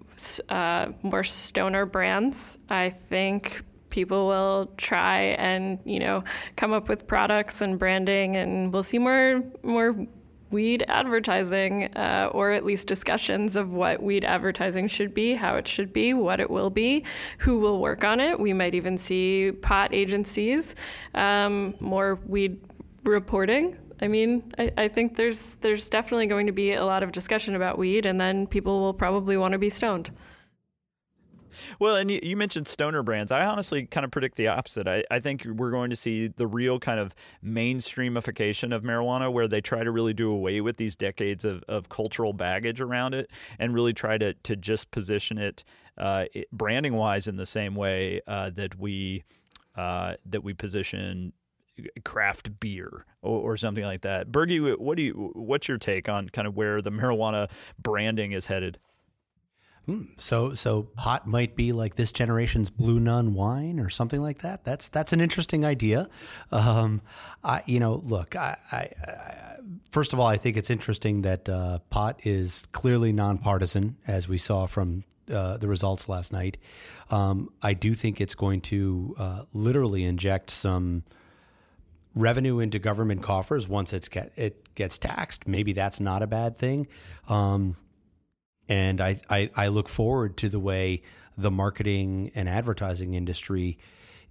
uh, 0.49 0.87
more 1.03 1.23
stoner 1.23 1.85
brands. 1.85 2.59
I 2.69 2.89
think 2.89 3.63
people 3.89 4.27
will 4.27 4.69
try 4.75 5.21
and 5.21 5.79
you 5.85 5.99
know 5.99 6.21
come 6.57 6.73
up 6.73 6.89
with 6.89 7.07
products 7.07 7.61
and 7.61 7.79
branding, 7.79 8.37
and 8.37 8.71
we'll 8.71 8.83
see 8.83 8.99
more 8.99 9.43
more 9.63 10.05
weed 10.55 10.83
advertising, 10.87 11.93
uh, 11.95 12.29
or 12.31 12.51
at 12.51 12.65
least 12.65 12.87
discussions 12.87 13.55
of 13.55 13.71
what 13.71 14.01
weed 14.01 14.25
advertising 14.25 14.87
should 14.87 15.13
be, 15.13 15.35
how 15.35 15.55
it 15.55 15.67
should 15.67 15.93
be, 15.93 16.13
what 16.13 16.39
it 16.39 16.49
will 16.49 16.71
be, 16.71 17.03
who 17.39 17.59
will 17.59 17.79
work 17.79 18.03
on 18.03 18.19
it. 18.19 18.39
We 18.39 18.53
might 18.53 18.73
even 18.73 18.97
see 18.97 19.51
pot 19.61 19.93
agencies, 19.93 20.73
um, 21.13 21.75
more 21.79 22.19
weed 22.25 22.59
reporting 23.03 23.77
I 24.01 24.07
mean, 24.07 24.53
I, 24.57 24.71
I 24.77 24.87
think 24.87 25.15
there's 25.15 25.55
there's 25.61 25.89
definitely 25.89 26.27
going 26.27 26.47
to 26.47 26.51
be 26.51 26.73
a 26.73 26.85
lot 26.85 27.03
of 27.03 27.11
discussion 27.11 27.55
about 27.55 27.77
weed, 27.77 28.05
and 28.05 28.19
then 28.19 28.47
people 28.47 28.81
will 28.81 28.93
probably 28.93 29.37
want 29.37 29.53
to 29.53 29.57
be 29.57 29.69
stoned. 29.69 30.11
Well, 31.79 31.95
and 31.95 32.11
you, 32.11 32.35
mentioned 32.35 32.67
stoner 32.67 33.03
brands. 33.03 33.31
I 33.31 33.45
honestly 33.45 33.85
kind 33.85 34.03
of 34.03 34.11
predict 34.11 34.35
the 34.35 34.47
opposite. 34.47 34.87
I, 34.87 35.03
I 35.09 35.19
think 35.19 35.45
we're 35.45 35.71
going 35.71 35.89
to 35.89 35.95
see 35.95 36.27
the 36.27 36.47
real 36.47 36.79
kind 36.79 36.99
of 36.99 37.15
mainstreamification 37.43 38.75
of 38.75 38.83
marijuana 38.83 39.31
where 39.31 39.47
they 39.47 39.61
try 39.61 39.83
to 39.83 39.91
really 39.91 40.13
do 40.13 40.31
away 40.31 40.61
with 40.61 40.77
these 40.77 40.95
decades 40.95 41.45
of, 41.45 41.63
of 41.67 41.89
cultural 41.89 42.33
baggage 42.33 42.81
around 42.81 43.13
it 43.13 43.31
and 43.57 43.73
really 43.73 43.93
try 43.93 44.17
to, 44.17 44.33
to 44.33 44.55
just 44.55 44.91
position 44.91 45.37
it, 45.37 45.63
uh, 45.97 46.25
it 46.33 46.47
branding 46.51 46.95
wise 46.95 47.27
in 47.27 47.37
the 47.37 47.45
same 47.45 47.75
way 47.75 48.21
uh, 48.27 48.49
that 48.53 48.77
we 48.77 49.23
uh, 49.77 50.15
that 50.25 50.41
we 50.41 50.53
position 50.53 51.33
craft 52.03 52.59
beer 52.59 53.05
or, 53.21 53.51
or, 53.51 53.57
something 53.57 53.83
like 53.83 54.01
that. 54.01 54.31
Bürgi, 54.31 54.77
what 54.79 54.95
do 54.95 55.03
you 55.03 55.31
what's 55.35 55.67
your 55.67 55.77
take 55.77 56.07
on 56.07 56.29
kind 56.29 56.47
of 56.47 56.55
where 56.55 56.81
the 56.81 56.91
marijuana 56.91 57.49
branding 57.81 58.31
is 58.31 58.45
headed? 58.47 58.79
Hmm. 59.85 60.03
So, 60.17 60.55
so 60.55 60.83
pot 60.83 61.27
might 61.27 61.55
be 61.55 61.71
like 61.71 61.95
this 61.95 62.11
generation's 62.11 62.69
Blue 62.69 62.99
Nun 62.99 63.33
wine 63.33 63.79
or 63.79 63.89
something 63.89 64.21
like 64.21 64.41
that. 64.41 64.63
That's 64.63 64.89
that's 64.89 65.13
an 65.13 65.21
interesting 65.21 65.63
idea. 65.63 66.09
Um, 66.51 67.01
I, 67.43 67.61
you 67.65 67.79
know, 67.79 68.01
look, 68.03 68.35
I, 68.35 68.57
I, 68.71 68.77
I, 68.77 69.57
first 69.91 70.11
of 70.11 70.19
all, 70.19 70.27
I 70.27 70.37
think 70.37 70.57
it's 70.57 70.71
interesting 70.71 71.21
that 71.21 71.47
uh, 71.47 71.79
pot 71.89 72.19
is 72.23 72.63
clearly 72.71 73.11
nonpartisan, 73.11 73.97
as 74.07 74.27
we 74.27 74.39
saw 74.39 74.65
from 74.65 75.03
uh, 75.31 75.57
the 75.57 75.67
results 75.67 76.09
last 76.09 76.33
night. 76.33 76.57
Um, 77.11 77.49
I 77.61 77.73
do 77.73 77.93
think 77.93 78.19
it's 78.19 78.35
going 78.35 78.61
to 78.61 79.15
uh, 79.17 79.41
literally 79.53 80.03
inject 80.03 80.49
some 80.49 81.03
revenue 82.15 82.59
into 82.59 82.79
government 82.79 83.21
coffers 83.21 83.67
once 83.67 83.93
it's 83.93 84.07
get, 84.07 84.31
it 84.35 84.73
gets 84.73 84.97
taxed. 84.97 85.47
Maybe 85.47 85.73
that's 85.73 85.99
not 85.99 86.23
a 86.23 86.27
bad 86.27 86.57
thing. 86.57 86.87
Um, 87.27 87.75
and 88.67 89.01
I, 89.01 89.19
I, 89.29 89.49
I 89.55 89.67
look 89.67 89.89
forward 89.89 90.37
to 90.37 90.49
the 90.49 90.59
way 90.59 91.01
the 91.37 91.51
marketing 91.51 92.31
and 92.35 92.47
advertising 92.47 93.13
industry 93.13 93.77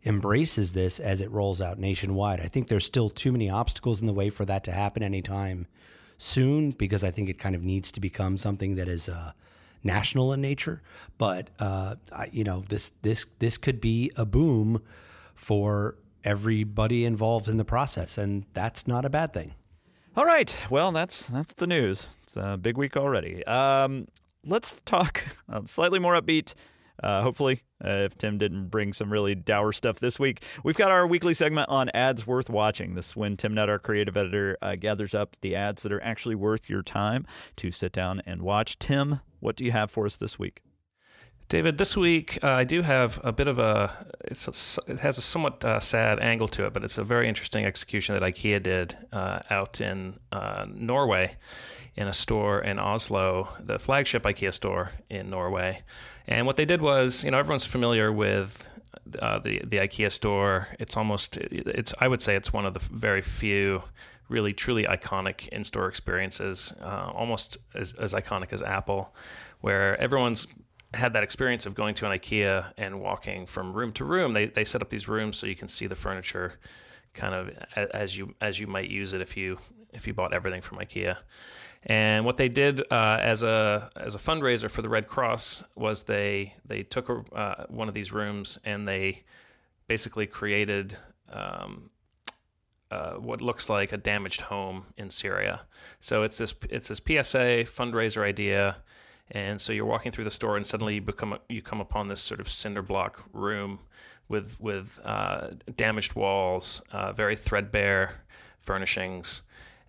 embraces 0.05 0.73
this 0.73 1.01
as 1.01 1.20
it 1.20 1.31
rolls 1.31 1.61
out 1.61 1.79
nationwide. 1.79 2.40
I 2.40 2.49
think 2.49 2.68
there's 2.68 2.85
still 2.85 3.11
too 3.11 3.33
many 3.33 3.49
obstacles 3.49 4.01
in 4.01 4.07
the 4.07 4.12
way 4.12 4.31
for 4.31 4.44
that 4.44 4.64
to 4.64 4.73
happen 4.73 5.03
anytime 5.03 5.66
soon 6.18 6.73
because 6.73 7.03
I 7.03 7.11
think 7.11 7.29
it 7.29 7.38
kind 7.38 7.55
of 7.55 7.62
needs 7.62 7.90
to 7.92 8.01
become 8.01 8.37
something 8.37 8.77
that 8.77 8.88
is 8.88 9.09
uh, 9.09 9.33
national 9.83 10.33
in 10.33 10.40
nature. 10.40 10.83
But 11.18 11.51
uh, 11.59 11.97
I, 12.12 12.29
you 12.33 12.44
know, 12.44 12.64
this 12.68 12.92
this 13.03 13.27
this 13.38 13.57
could 13.57 13.81
be 13.81 14.11
a 14.16 14.27
boom 14.27 14.83
for 15.35 15.97
everybody 16.23 17.05
involved 17.05 17.49
in 17.49 17.57
the 17.57 17.64
process, 17.64 18.18
and 18.18 18.44
that's 18.55 18.87
not 18.87 19.05
a 19.05 19.11
bad 19.11 19.33
thing. 19.33 19.55
All 20.16 20.25
right, 20.25 20.57
well, 20.70 20.92
that's 20.92 21.27
that's 21.29 21.55
the 21.55 21.66
news. 21.66 22.07
It's 22.23 22.37
a 22.37 22.59
big 22.61 22.77
week 22.77 22.97
already. 22.97 23.44
Um, 23.47 24.09
let's 24.44 24.80
talk 24.85 25.22
uh, 25.48 25.61
slightly 25.64 25.98
more 25.98 26.14
upbeat. 26.14 26.54
Uh, 27.02 27.22
hopefully, 27.22 27.62
uh, 27.85 28.07
if 28.07 28.16
Tim 28.16 28.38
didn't 28.38 28.68
bring 28.68 28.92
some 28.92 29.12
really 29.12 29.35
dour 29.35 29.72
stuff 29.72 29.98
this 29.98 30.18
week, 30.18 30.44
we've 30.62 30.76
got 30.76 30.92
our 30.92 31.07
weekly 31.07 31.35
segment 31.35 31.68
on 31.68 31.90
ads 31.92 32.24
worth 32.26 32.48
watching. 32.48 32.94
This 32.94 33.09
is 33.09 33.16
when 33.16 33.37
Tim 33.37 33.52
Nudd, 33.52 33.68
our 33.68 33.80
creative 33.80 34.16
editor, 34.16 34.57
uh, 34.62 34.76
gathers 34.76 35.12
up 35.12 35.37
the 35.40 35.57
ads 35.57 35.83
that 35.83 35.92
are 35.92 36.02
actually 36.02 36.37
worth 36.37 36.70
your 36.70 36.83
time 36.83 37.26
to 37.57 37.72
sit 37.72 37.92
down 37.92 38.22
and 38.26 38.42
watch. 38.42 38.78
Tim, 38.78 39.20
what 39.40 39.57
do 39.57 39.64
you 39.64 39.72
have 39.72 39.90
for 39.90 40.07
us 40.07 40.16
this 40.16 40.38
week? 40.38 40.62
David, 41.48 41.78
this 41.78 41.96
week 41.96 42.38
uh, 42.42 42.48
I 42.48 42.64
do 42.64 42.83
have 42.83 43.20
a 43.22 43.30
bit 43.30 43.48
of 43.48 43.59
a, 43.59 44.07
a 44.24 44.30
it 44.30 44.98
has 45.00 45.18
a 45.18 45.22
somewhat 45.22 45.64
uh, 45.64 45.78
sad 45.78 46.18
angle 46.18 46.48
to 46.48 46.66
it, 46.66 46.72
but 46.72 46.83
it's 46.83 46.98
a 46.98 47.04
very 47.04 47.28
interesting 47.28 47.64
execution 47.64 48.14
that 48.14 48.22
IKEA 48.22 48.62
did 48.62 48.96
uh, 49.12 49.40
out 49.50 49.80
in 49.80 50.18
uh, 50.33 50.66
Norway 50.68 51.37
in 51.96 52.09
a 52.09 52.12
store 52.12 52.61
in 52.61 52.78
Oslo, 52.78 53.50
the 53.61 53.78
flagship 53.78 54.24
IKEA 54.24 54.52
store 54.52 54.92
in 55.09 55.30
Norway. 55.30 55.83
And 56.26 56.46
what 56.46 56.57
they 56.57 56.64
did 56.64 56.80
was, 56.80 57.22
you 57.22 57.30
know, 57.30 57.38
everyone's 57.38 57.66
familiar 57.66 58.11
with 58.11 58.66
uh, 59.20 59.38
the 59.38 59.61
the 59.64 59.76
IKEA 59.78 60.11
store. 60.11 60.68
It's 60.80 60.96
almost 60.96 61.37
it's 61.37 61.92
I 62.00 62.09
would 62.09 62.22
say 62.22 62.37
it's 62.37 62.52
one 62.52 62.64
of 62.64 62.72
the 62.72 62.80
very 62.80 63.20
few 63.22 63.83
really 64.28 64.54
truly 64.54 64.85
iconic 64.85 65.48
in-store 65.48 65.87
experiences, 65.87 66.72
uh, 66.80 67.12
almost 67.14 67.59
as, 67.74 67.92
as 67.92 68.14
iconic 68.14 68.54
as 68.54 68.62
Apple, 68.62 69.14
where 69.61 70.00
everyone's 70.00 70.46
had 70.94 71.12
that 71.14 71.22
experience 71.22 71.66
of 71.66 71.74
going 71.74 71.94
to 71.96 72.11
an 72.11 72.18
IKEA 72.18 72.72
and 72.76 73.00
walking 73.00 73.46
from 73.46 73.72
room 73.72 73.92
to 73.92 74.04
room. 74.04 74.33
They 74.33 74.46
they 74.46 74.64
set 74.64 74.83
up 74.83 74.90
these 74.90 75.09
rooms 75.09 75.37
so 75.37 75.46
you 75.46 75.57
can 75.57 75.68
see 75.68 75.87
the 75.87 75.94
furniture, 75.94 76.54
kind 77.12 77.35
of 77.35 77.50
as 77.76 78.16
you 78.16 78.35
as 78.40 78.59
you 78.59 78.66
might 78.66 78.88
use 78.88 79.12
it 79.12 79.20
if 79.20 79.37
you 79.37 79.59
if 79.92 80.07
you 80.07 80.14
bought 80.14 80.33
everything 80.33 80.61
from 80.61 80.78
IKEA. 80.78 81.16
And 81.87 82.24
what 82.24 82.38
they 82.38 82.48
did 82.48 82.80
uh, 82.90 83.18
as 83.20 83.42
a 83.42 83.90
as 83.96 84.14
a 84.14 84.18
fundraiser 84.18 84.70
for 84.70 84.83
the 84.83 84.88
Red 84.88 85.07
Cross 85.07 85.64
was 85.74 86.04
they 86.04 86.54
they 86.64 86.83
took 86.83 87.09
a, 87.09 87.22
uh, 87.35 87.66
one 87.68 87.88
of 87.88 87.94
these 87.94 88.11
rooms 88.12 88.59
and 88.64 88.88
they 88.88 89.24
basically 89.87 90.26
created 90.26 90.96
um, 91.30 91.90
uh, 92.90 93.14
what 93.14 93.40
looks 93.42 93.68
like 93.68 93.92
a 93.92 93.96
damaged 93.96 94.42
home 94.42 94.87
in 94.96 95.11
Syria. 95.11 95.62
So 96.00 96.22
it's 96.22 96.38
this 96.38 96.54
it's 96.70 96.88
this 96.88 96.98
PSA 96.98 97.66
fundraiser 97.66 98.22
idea, 98.22 98.76
and 99.30 99.60
so 99.60 99.72
you're 99.72 99.87
walking 99.87 100.12
through 100.12 100.24
the 100.24 100.30
store 100.30 100.56
and 100.56 100.66
suddenly 100.66 100.96
you 100.96 101.00
become 101.00 101.38
you 101.48 101.62
come 101.62 101.80
upon 101.80 102.08
this 102.08 102.20
sort 102.20 102.40
of 102.40 102.48
cinder 102.48 102.82
block 102.82 103.24
room 103.32 103.80
with 104.28 104.58
with 104.60 104.98
uh, 105.04 105.48
damaged 105.76 106.14
walls, 106.14 106.82
uh, 106.92 107.12
very 107.12 107.37
threadbare 107.37 108.22
furnishings 108.58 109.42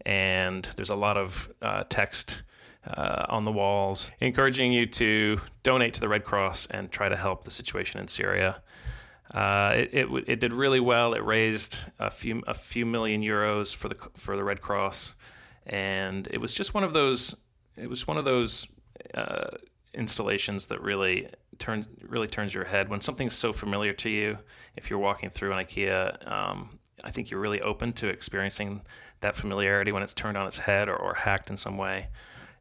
and 0.05 0.69
there's 0.75 0.89
a 0.89 0.95
lot 0.95 1.17
of 1.17 1.49
uh, 1.61 1.83
text 1.89 2.43
uh, 2.87 3.25
on 3.29 3.45
the 3.45 3.51
walls 3.51 4.11
encouraging 4.19 4.71
you 4.71 4.85
to 4.85 5.39
donate 5.63 5.93
to 5.95 5.99
the 5.99 6.07
Red 6.07 6.23
Cross 6.23 6.67
and 6.67 6.91
try 6.91 7.09
to 7.09 7.15
help 7.15 7.43
the 7.43 7.51
situation 7.51 7.99
in 7.99 8.07
Syria. 8.07 8.61
Uh, 9.33 9.73
it, 9.75 9.89
it, 9.93 10.23
it 10.27 10.39
did 10.39 10.53
really 10.53 10.79
well. 10.79 11.13
It 11.13 11.25
raised 11.25 11.79
a 11.97 12.11
few 12.11 12.43
a 12.45 12.53
few 12.53 12.85
million 12.85 13.21
euros 13.21 13.73
for 13.73 13.89
the 13.89 13.97
for 14.15 14.35
the 14.35 14.43
Red 14.43 14.61
Cross, 14.61 15.15
and 15.65 16.27
it 16.29 16.37
was 16.37 16.53
just 16.53 16.75
one 16.75 16.83
of 16.83 16.93
those 16.93 17.35
it 17.75 17.89
was 17.89 18.05
one 18.05 18.17
of 18.17 18.25
those 18.25 18.67
uh, 19.13 19.57
installations 19.93 20.67
that 20.67 20.81
really 20.81 21.29
turns 21.57 21.87
really 22.01 22.27
turns 22.27 22.53
your 22.53 22.65
head 22.65 22.89
when 22.89 23.01
something's 23.01 23.35
so 23.35 23.53
familiar 23.53 23.93
to 23.93 24.09
you. 24.09 24.37
If 24.75 24.89
you're 24.89 24.99
walking 24.99 25.29
through 25.29 25.53
an 25.53 25.65
IKEA, 25.65 26.29
um, 26.29 26.79
I 27.03 27.11
think 27.11 27.29
you're 27.29 27.39
really 27.39 27.61
open 27.61 27.93
to 27.93 28.07
experiencing 28.07 28.81
that 29.21 29.35
familiarity 29.35 29.91
when 29.91 30.03
it's 30.03 30.13
turned 30.13 30.37
on 30.37 30.47
its 30.47 30.59
head 30.59 30.89
or, 30.89 30.95
or 30.95 31.13
hacked 31.13 31.49
in 31.49 31.57
some 31.57 31.77
way. 31.77 32.07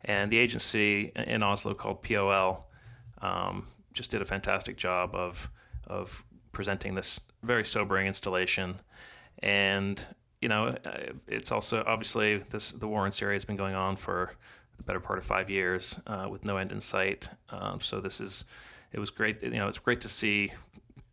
And 0.04 0.30
the 0.30 0.38
agency 0.38 1.12
in 1.16 1.42
Oslo 1.42 1.74
called 1.74 2.02
POL 2.02 2.68
um, 3.22 3.68
just 3.92 4.11
did 4.11 4.22
a 4.22 4.24
fantastic 4.24 4.76
job 4.76 5.14
of 5.14 5.50
of 5.87 6.24
presenting 6.52 6.94
this 6.94 7.20
very 7.42 7.64
sobering 7.64 8.07
installation. 8.07 8.80
And 9.40 10.02
you 10.40 10.48
know, 10.48 10.76
it's 11.26 11.50
also 11.50 11.83
obviously 11.87 12.44
this 12.50 12.70
the 12.70 12.87
war 12.87 13.07
in 13.07 13.12
Syria 13.12 13.35
has 13.35 13.44
been 13.44 13.57
going 13.57 13.74
on 13.74 13.96
for 13.96 14.33
the 14.76 14.82
better 14.82 15.00
part 15.00 15.18
of 15.18 15.24
five 15.24 15.50
years 15.50 16.00
uh, 16.06 16.28
with 16.30 16.44
no 16.44 16.56
end 16.56 16.72
in 16.72 16.80
sight. 16.80 17.30
Um, 17.50 17.80
so 17.80 18.00
this 18.00 18.20
is 18.20 18.44
it 18.92 19.00
was 19.00 19.10
great. 19.10 19.42
You 19.42 19.50
know, 19.50 19.68
it's 19.68 19.78
great 19.78 20.00
to 20.02 20.08
see 20.08 20.52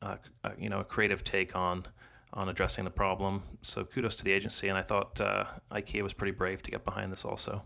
uh, 0.02 0.18
uh 0.44 0.52
you 0.58 0.70
know 0.70 0.80
a 0.80 0.84
creative 0.84 1.24
take 1.24 1.56
on 1.56 1.88
on 2.34 2.50
addressing 2.50 2.86
the 2.86 2.92
problem. 2.92 3.44
So 3.62 3.84
kudos 3.84 4.16
to 4.18 4.24
the 4.24 4.32
agency, 4.32 4.68
and 4.68 4.78
I 4.78 4.82
thought 4.82 5.20
uh, 5.20 5.46
IKEA 5.72 6.02
was 6.02 6.14
pretty 6.14 6.32
brave 6.32 6.62
to 6.64 6.72
get 6.72 6.86
behind 6.86 7.12
this 7.12 7.26
also. 7.26 7.64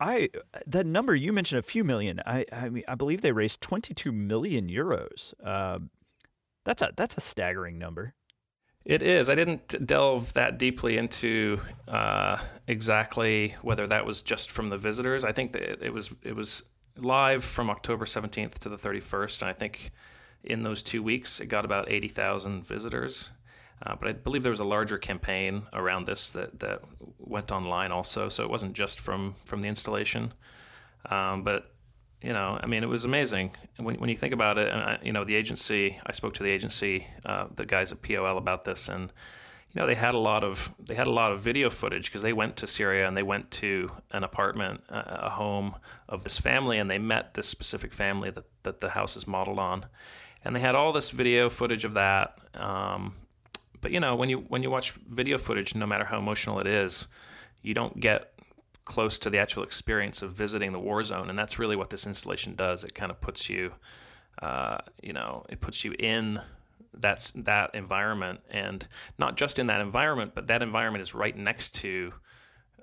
I 0.00 0.30
that 0.66 0.84
number 0.84 1.14
you 1.14 1.32
mentioned 1.32 1.60
a 1.60 1.62
few 1.62 1.84
million. 1.84 2.20
I 2.26 2.44
I 2.52 2.68
mean 2.68 2.84
I 2.88 2.94
believe 2.94 3.20
they 3.20 3.32
raised 3.32 3.60
22 3.60 4.10
million 4.10 4.68
euros. 4.68 5.32
Uh, 5.44 5.78
that's 6.64 6.82
a 6.82 6.92
that's 6.96 7.16
a 7.16 7.20
staggering 7.20 7.78
number. 7.78 8.14
It 8.84 9.02
is. 9.02 9.30
I 9.30 9.34
didn't 9.34 9.86
delve 9.86 10.32
that 10.32 10.58
deeply 10.58 10.96
into 10.96 11.60
uh, 11.86 12.38
exactly 12.66 13.54
whether 13.62 13.86
that 13.86 14.04
was 14.04 14.22
just 14.22 14.50
from 14.50 14.70
the 14.70 14.76
visitors. 14.76 15.24
I 15.24 15.32
think 15.32 15.52
that 15.52 15.84
it 15.84 15.92
was 15.92 16.10
it 16.22 16.34
was 16.34 16.64
live 16.96 17.44
from 17.44 17.70
October 17.70 18.04
17th 18.04 18.54
to 18.58 18.68
the 18.68 18.76
31st, 18.76 19.42
and 19.42 19.50
I 19.50 19.52
think 19.52 19.92
in 20.44 20.62
those 20.62 20.82
two 20.82 21.02
weeks, 21.02 21.40
it 21.40 21.46
got 21.46 21.64
about 21.64 21.90
80,000 21.90 22.66
visitors. 22.66 23.30
Uh, 23.84 23.96
but 23.96 24.08
I 24.08 24.12
believe 24.12 24.42
there 24.42 24.50
was 24.50 24.60
a 24.60 24.64
larger 24.64 24.98
campaign 24.98 25.62
around 25.72 26.06
this 26.06 26.32
that, 26.32 26.60
that 26.60 26.82
went 27.18 27.50
online 27.50 27.90
also. 27.90 28.28
So 28.28 28.44
it 28.44 28.50
wasn't 28.50 28.74
just 28.74 29.00
from, 29.00 29.34
from 29.44 29.62
the 29.62 29.68
installation. 29.68 30.32
Um, 31.10 31.42
but, 31.42 31.71
you 32.22 32.32
know, 32.32 32.58
I 32.62 32.66
mean, 32.66 32.82
it 32.82 32.88
was 32.88 33.04
amazing. 33.04 33.56
When, 33.78 33.96
when 33.96 34.08
you 34.08 34.16
think 34.16 34.32
about 34.32 34.58
it, 34.58 34.72
and 34.72 34.80
I, 34.80 34.98
you 35.02 35.12
know, 35.12 35.24
the 35.24 35.36
agency, 35.36 35.98
I 36.06 36.12
spoke 36.12 36.34
to 36.34 36.42
the 36.42 36.50
agency, 36.50 37.06
uh, 37.24 37.46
the 37.54 37.64
guys 37.64 37.92
at 37.92 38.02
POL 38.02 38.38
about 38.38 38.64
this, 38.64 38.88
and, 38.88 39.12
you 39.72 39.80
know, 39.80 39.86
they 39.86 39.94
had 39.94 40.14
a 40.14 40.18
lot 40.18 40.44
of 40.44 40.72
they 40.78 40.94
had 40.94 41.06
a 41.06 41.10
lot 41.10 41.32
of 41.32 41.40
video 41.40 41.70
footage 41.70 42.06
because 42.06 42.22
they 42.22 42.32
went 42.32 42.56
to 42.58 42.66
Syria 42.66 43.08
and 43.08 43.16
they 43.16 43.22
went 43.22 43.50
to 43.52 43.90
an 44.10 44.22
apartment, 44.22 44.82
a 44.88 45.30
home 45.30 45.76
of 46.08 46.24
this 46.24 46.38
family, 46.38 46.78
and 46.78 46.90
they 46.90 46.98
met 46.98 47.34
this 47.34 47.48
specific 47.48 47.94
family 47.94 48.30
that, 48.30 48.44
that 48.64 48.80
the 48.80 48.90
house 48.90 49.16
is 49.16 49.26
modeled 49.26 49.58
on 49.58 49.86
and 50.44 50.54
they 50.56 50.60
had 50.60 50.74
all 50.74 50.92
this 50.92 51.10
video 51.10 51.48
footage 51.48 51.84
of 51.84 51.94
that. 51.94 52.38
Um, 52.54 53.14
but 53.80 53.90
you 53.90 54.00
know, 54.00 54.14
when 54.14 54.28
you 54.28 54.38
when 54.48 54.62
you 54.62 54.70
watch 54.70 54.92
video 54.92 55.38
footage, 55.38 55.74
no 55.74 55.86
matter 55.86 56.04
how 56.04 56.18
emotional 56.18 56.58
it 56.60 56.66
is, 56.66 57.06
you 57.62 57.74
don't 57.74 57.98
get 57.98 58.31
close 58.84 59.18
to 59.20 59.30
the 59.30 59.38
actual 59.38 59.62
experience 59.62 60.22
of 60.22 60.32
visiting 60.32 60.72
the 60.72 60.78
war 60.78 61.02
zone, 61.02 61.30
and 61.30 61.38
that's 61.38 61.58
really 61.58 61.76
what 61.76 61.90
this 61.90 62.06
installation 62.06 62.54
does. 62.54 62.84
It 62.84 62.94
kind 62.94 63.10
of 63.10 63.20
puts 63.20 63.48
you, 63.48 63.72
uh, 64.40 64.78
you 65.02 65.12
know, 65.12 65.44
it 65.48 65.60
puts 65.60 65.84
you 65.84 65.92
in 65.98 66.40
that's 66.94 67.30
that 67.32 67.74
environment, 67.74 68.40
and 68.50 68.86
not 69.18 69.36
just 69.36 69.58
in 69.58 69.66
that 69.68 69.80
environment, 69.80 70.32
but 70.34 70.46
that 70.46 70.62
environment 70.62 71.02
is 71.02 71.14
right 71.14 71.36
next 71.36 71.74
to. 71.76 72.14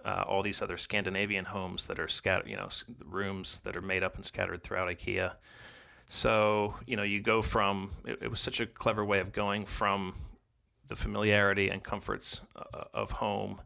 Uh, 0.06 0.24
all 0.26 0.42
these 0.42 0.62
other 0.62 0.78
Scandinavian 0.78 1.44
homes 1.44 1.84
that 1.88 2.00
are 2.00 2.08
scattered, 2.08 2.48
you 2.48 2.56
know, 2.56 2.70
rooms 3.04 3.60
that 3.66 3.76
are 3.76 3.82
made 3.82 4.02
up 4.02 4.16
and 4.16 4.24
scattered 4.24 4.64
throughout 4.64 4.88
IKEA. 4.88 5.34
So, 6.08 6.76
you 6.88 6.96
know, 6.96 7.04
you 7.04 7.22
go 7.22 7.42
from, 7.42 7.92
it, 8.06 8.18
it 8.22 8.32
was 8.32 8.40
such 8.40 8.62
a 8.62 8.66
clever 8.66 9.04
way 9.04 9.20
of 9.20 9.34
going 9.34 9.66
from 9.66 10.16
the 10.88 10.96
familiarity 10.96 11.70
and 11.70 11.84
comforts 11.84 12.42
uh, 12.56 12.86
of 12.94 13.12
home 13.12 13.60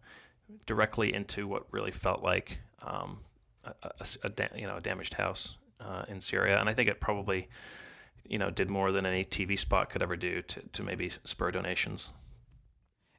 directly 0.65 1.13
into 1.13 1.47
what 1.47 1.65
really 1.71 1.91
felt 1.91 2.23
like 2.23 2.59
um, 2.81 3.19
a, 3.63 3.73
a, 3.81 4.05
a 4.23 4.59
you 4.59 4.67
know 4.67 4.77
a 4.77 4.81
damaged 4.81 5.15
house 5.15 5.57
uh, 5.79 6.05
in 6.07 6.21
Syria, 6.21 6.59
and 6.59 6.69
I 6.69 6.73
think 6.73 6.89
it 6.89 6.99
probably 6.99 7.49
you 8.27 8.37
know 8.37 8.49
did 8.49 8.69
more 8.69 8.91
than 8.91 9.05
any 9.05 9.25
TV 9.25 9.57
spot 9.57 9.89
could 9.89 10.01
ever 10.01 10.15
do 10.15 10.41
to 10.41 10.61
to 10.61 10.83
maybe 10.83 11.11
spur 11.23 11.51
donations. 11.51 12.09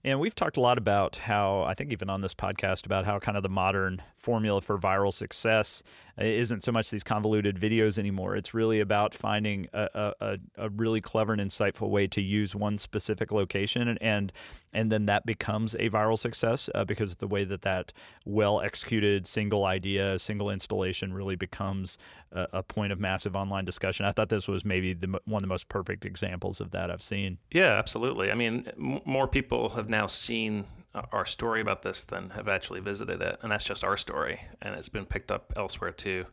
And 0.04 0.20
we've 0.20 0.34
talked 0.34 0.58
a 0.58 0.60
lot 0.60 0.76
about 0.76 1.16
how, 1.16 1.62
I 1.62 1.72
think 1.72 1.90
even 1.90 2.10
on 2.10 2.20
this 2.20 2.34
podcast, 2.34 2.84
about 2.84 3.06
how 3.06 3.18
kind 3.18 3.38
of 3.38 3.42
the 3.42 3.48
modern 3.48 4.02
formula 4.14 4.60
for 4.60 4.78
viral 4.78 5.12
success 5.12 5.82
isn't 6.18 6.62
so 6.62 6.70
much 6.70 6.90
these 6.90 7.02
convoluted 7.02 7.58
videos 7.58 7.98
anymore. 7.98 8.36
It's 8.36 8.54
really 8.54 8.80
about 8.80 9.14
finding 9.14 9.68
a, 9.72 10.12
a, 10.20 10.38
a 10.56 10.68
really 10.70 11.00
clever 11.00 11.32
and 11.32 11.42
insightful 11.42 11.90
way 11.90 12.06
to 12.08 12.22
use 12.22 12.54
one 12.54 12.78
specific 12.78 13.32
location, 13.32 13.88
and 13.88 14.00
and, 14.00 14.32
and 14.72 14.92
then 14.92 15.06
that 15.06 15.26
becomes 15.26 15.74
a 15.74 15.90
viral 15.90 16.18
success 16.18 16.70
uh, 16.74 16.84
because 16.84 17.16
the 17.16 17.26
way 17.26 17.44
that 17.44 17.62
that 17.62 17.92
well 18.24 18.60
executed 18.60 19.26
single 19.26 19.64
idea, 19.64 20.18
single 20.18 20.50
installation 20.50 21.12
really 21.12 21.36
becomes 21.36 21.98
a, 22.30 22.46
a, 22.52 22.62
point 22.62 22.92
of 22.92 23.00
massive 23.00 23.34
online 23.34 23.64
discussion. 23.64 24.06
I 24.06 24.12
thought 24.12 24.28
this 24.28 24.48
was 24.48 24.64
maybe 24.64 24.94
the, 24.94 25.20
one 25.24 25.38
of 25.38 25.42
the 25.42 25.48
most 25.48 25.68
perfect 25.68 26.04
examples 26.04 26.60
of 26.60 26.70
that 26.72 26.90
I've 26.90 27.02
seen. 27.02 27.38
Yeah, 27.50 27.76
absolutely. 27.78 28.30
I 28.30 28.34
mean, 28.34 28.66
m- 28.76 29.00
more 29.04 29.28
people 29.28 29.70
have 29.70 29.88
now 29.94 30.06
seen 30.08 30.66
our 31.12 31.26
story 31.26 31.60
about 31.60 31.82
this 31.82 32.02
than 32.02 32.30
have 32.30 32.48
actually 32.48 32.80
visited 32.80 33.20
it, 33.22 33.38
and 33.42 33.50
that's 33.50 33.64
just 33.64 33.84
our 33.84 33.96
story, 33.96 34.40
and 34.60 34.74
it's 34.74 34.88
been 34.88 35.06
picked 35.06 35.30
up 35.30 35.52
elsewhere 35.56 35.90
too. 35.90 36.26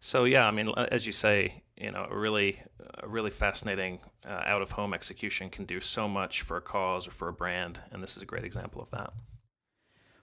So 0.00 0.24
yeah, 0.24 0.46
I 0.46 0.50
mean, 0.50 0.70
as 0.76 1.06
you 1.06 1.12
say, 1.12 1.62
you 1.76 1.90
know, 1.90 2.06
a 2.10 2.16
really, 2.16 2.62
a 3.02 3.08
really 3.08 3.30
fascinating 3.30 4.00
uh, 4.26 4.42
out 4.44 4.62
of 4.62 4.72
home 4.72 4.94
execution 4.94 5.50
can 5.50 5.64
do 5.64 5.80
so 5.80 6.08
much 6.08 6.42
for 6.42 6.56
a 6.56 6.60
cause 6.60 7.08
or 7.08 7.10
for 7.10 7.28
a 7.28 7.32
brand, 7.32 7.80
and 7.90 8.02
this 8.02 8.16
is 8.16 8.22
a 8.22 8.26
great 8.26 8.44
example 8.44 8.82
of 8.82 8.90
that. 8.90 9.12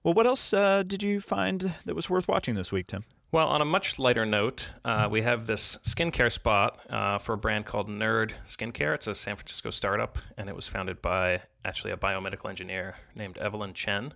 Well, 0.04 0.14
what 0.14 0.28
else 0.28 0.54
uh, 0.54 0.84
did 0.84 1.04
you 1.04 1.20
find 1.20 1.74
that 1.86 1.96
was 1.96 2.10
worth 2.10 2.28
watching 2.28 2.56
this 2.56 2.72
week, 2.72 2.88
Tim? 2.88 3.06
Well, 3.38 3.50
on 3.50 3.62
a 3.62 3.66
much 3.66 4.00
lighter 4.00 4.26
note, 4.26 4.72
uh, 4.84 5.10
we 5.12 5.22
have 5.22 5.46
this 5.46 5.78
skincare 5.84 6.32
spot 6.32 6.80
uh, 6.90 7.20
for 7.20 7.34
a 7.34 7.38
brand 7.38 7.68
called 7.68 7.88
Nerd 7.88 8.32
Skincare. 8.48 8.96
It's 8.96 9.06
a 9.06 9.14
San 9.14 9.36
Francisco 9.36 9.70
startup, 9.70 10.18
and 10.40 10.50
it 10.50 10.56
was 10.56 10.68
founded 10.68 11.04
by 11.04 11.44
actually 11.64 11.92
a 11.92 11.98
biomedical 11.98 12.50
engineer 12.50 12.96
named 13.14 13.38
Evelyn 13.38 13.76
Chen. 13.76 14.16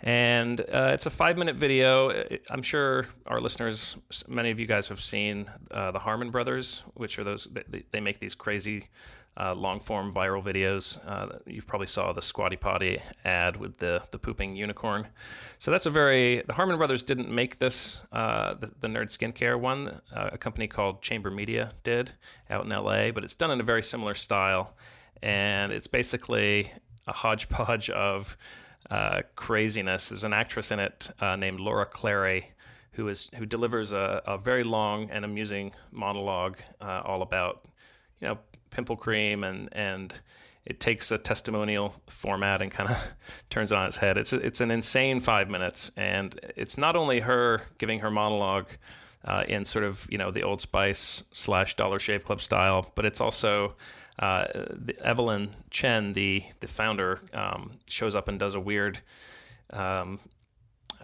And 0.00 0.62
uh, 0.62 0.92
it's 0.94 1.04
a 1.04 1.10
five 1.10 1.36
minute 1.36 1.56
video. 1.56 2.26
I'm 2.50 2.62
sure 2.62 3.06
our 3.26 3.38
listeners, 3.38 3.98
many 4.26 4.50
of 4.50 4.58
you 4.58 4.64
guys 4.64 4.88
have 4.88 5.02
seen 5.02 5.50
uh, 5.70 5.90
the 5.90 5.98
Harmon 5.98 6.30
Brothers, 6.30 6.84
which 6.94 7.18
are 7.18 7.24
those, 7.24 7.48
they, 7.68 7.84
they 7.90 8.00
make 8.00 8.18
these 8.18 8.34
crazy 8.34 8.88
uh, 9.36 9.54
long 9.54 9.80
form 9.80 10.12
viral 10.12 10.44
videos. 10.44 10.98
Uh, 11.06 11.38
you 11.46 11.62
probably 11.62 11.86
saw 11.86 12.12
the 12.12 12.20
Squatty 12.20 12.56
Potty 12.56 13.00
ad 13.24 13.56
with 13.56 13.78
the 13.78 14.02
the 14.10 14.18
pooping 14.18 14.56
unicorn. 14.56 15.08
So 15.58 15.70
that's 15.70 15.86
a 15.86 15.90
very 15.90 16.42
the 16.46 16.52
Harmon 16.52 16.76
brothers 16.76 17.02
didn't 17.02 17.30
make 17.30 17.58
this 17.58 18.02
uh, 18.12 18.54
the, 18.54 18.70
the, 18.80 18.88
nerd 18.88 19.06
skincare 19.06 19.58
one. 19.58 20.00
Uh, 20.14 20.30
a 20.32 20.38
company 20.38 20.66
called 20.66 21.02
Chamber 21.02 21.30
Media 21.30 21.72
did 21.82 22.12
out 22.50 22.64
in 22.64 22.72
L.A., 22.72 23.10
but 23.10 23.24
it's 23.24 23.34
done 23.34 23.50
in 23.50 23.60
a 23.60 23.64
very 23.64 23.82
similar 23.82 24.14
style, 24.14 24.74
and 25.22 25.72
it's 25.72 25.86
basically 25.86 26.70
a 27.06 27.14
hodgepodge 27.14 27.88
of 27.90 28.36
uh, 28.90 29.22
craziness. 29.34 30.10
There's 30.10 30.24
an 30.24 30.34
actress 30.34 30.70
in 30.70 30.78
it 30.78 31.10
uh, 31.20 31.36
named 31.36 31.60
Laura 31.60 31.86
Clery 31.86 32.44
who 32.96 33.08
is 33.08 33.30
who 33.38 33.46
delivers 33.46 33.92
a, 33.92 34.20
a 34.26 34.36
very 34.36 34.62
long 34.62 35.08
and 35.10 35.24
amusing 35.24 35.72
monologue 35.90 36.58
all 36.78 37.22
about 37.22 37.64
you 38.20 38.28
know 38.28 38.38
pimple 38.72 38.96
cream 38.96 39.44
and 39.44 39.68
and 39.72 40.14
it 40.64 40.78
takes 40.78 41.10
a 41.10 41.18
testimonial 41.18 41.94
format 42.08 42.62
and 42.62 42.70
kind 42.70 42.90
of 42.90 42.96
turns 43.50 43.72
it 43.72 43.78
on 43.78 43.86
its 43.86 43.96
head. 43.96 44.16
It's 44.16 44.32
it's 44.32 44.60
an 44.60 44.70
insane 44.70 45.20
five 45.20 45.48
minutes, 45.48 45.90
and 45.96 46.38
it's 46.56 46.78
not 46.78 46.96
only 46.96 47.20
her 47.20 47.62
giving 47.78 48.00
her 48.00 48.10
monologue 48.10 48.66
uh, 49.24 49.44
in 49.48 49.64
sort 49.64 49.84
of 49.84 50.06
you 50.08 50.18
know 50.18 50.30
the 50.30 50.42
Old 50.42 50.60
Spice 50.60 51.24
slash 51.32 51.76
Dollar 51.76 51.98
Shave 51.98 52.24
Club 52.24 52.40
style, 52.40 52.90
but 52.94 53.04
it's 53.04 53.20
also 53.20 53.74
uh, 54.18 54.46
Evelyn 55.02 55.54
Chen, 55.70 56.12
the 56.12 56.44
the 56.60 56.68
founder, 56.68 57.20
um, 57.32 57.72
shows 57.88 58.14
up 58.14 58.28
and 58.28 58.38
does 58.38 58.54
a 58.54 58.60
weird 58.60 59.00
um, 59.72 60.20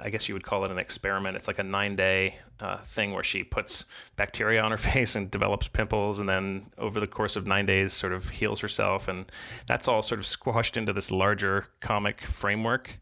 I 0.00 0.10
guess 0.10 0.28
you 0.28 0.34
would 0.34 0.44
call 0.44 0.64
it 0.64 0.70
an 0.70 0.78
experiment. 0.78 1.36
It's 1.36 1.46
like 1.46 1.58
a 1.58 1.64
nine 1.64 1.96
day 1.96 2.36
uh, 2.60 2.78
thing 2.78 3.12
where 3.12 3.22
she 3.22 3.44
puts 3.44 3.84
bacteria 4.16 4.60
on 4.62 4.70
her 4.70 4.76
face 4.92 5.14
and 5.14 5.30
develops 5.30 5.68
pimples, 5.68 6.18
and 6.18 6.28
then 6.28 6.66
over 6.78 7.00
the 7.00 7.06
course 7.06 7.36
of 7.36 7.46
nine 7.46 7.66
days, 7.66 7.92
sort 7.92 8.12
of 8.12 8.28
heals 8.30 8.60
herself. 8.60 9.08
And 9.08 9.30
that's 9.66 9.88
all 9.88 10.02
sort 10.02 10.20
of 10.20 10.26
squashed 10.26 10.76
into 10.76 10.92
this 10.92 11.10
larger 11.10 11.66
comic 11.80 12.22
framework. 12.22 12.98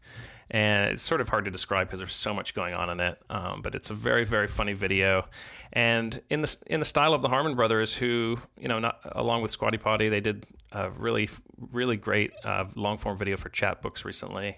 And 0.49 0.91
it's 0.91 1.01
sort 1.01 1.19
of 1.19 1.27
hard 1.27 1.43
to 1.43 1.51
describe 1.51 1.87
because 1.87 1.99
there's 1.99 2.15
so 2.15 2.33
much 2.33 2.55
going 2.55 2.73
on 2.73 2.89
in 2.89 3.01
it. 3.01 3.21
Um, 3.29 3.61
but 3.61 3.75
it's 3.75 3.89
a 3.89 3.93
very, 3.93 4.23
very 4.23 4.47
funny 4.47 4.71
video, 4.71 5.27
and 5.73 6.21
in 6.29 6.41
the 6.41 6.57
in 6.67 6.79
the 6.79 6.85
style 6.85 7.13
of 7.13 7.21
the 7.21 7.27
Harmon 7.27 7.55
brothers, 7.55 7.95
who 7.95 8.39
you 8.57 8.69
know, 8.69 8.79
not 8.79 8.99
along 9.11 9.41
with 9.41 9.51
Squatty 9.51 9.77
Potty, 9.77 10.07
they 10.07 10.21
did 10.21 10.45
a 10.71 10.89
really, 10.91 11.29
really 11.73 11.97
great 11.97 12.31
uh, 12.45 12.63
long 12.75 12.97
form 12.97 13.17
video 13.17 13.35
for 13.35 13.49
Chatbooks 13.49 14.05
recently 14.05 14.57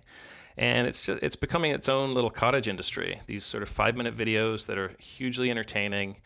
and 0.59 0.87
it's 0.87 1.05
just, 1.05 1.23
it's 1.23 1.37
becoming 1.37 1.71
its 1.71 1.87
own 1.87 2.13
little 2.13 2.29
cottage 2.29 2.67
industry. 2.67 3.21
These 3.27 3.45
sort 3.45 3.63
of 3.63 3.69
five 3.69 3.95
minute 3.95 4.15
videos 4.15 4.65
that 4.65 4.77
are 4.77 4.91
hugely 4.99 5.49
entertaining 5.49 6.17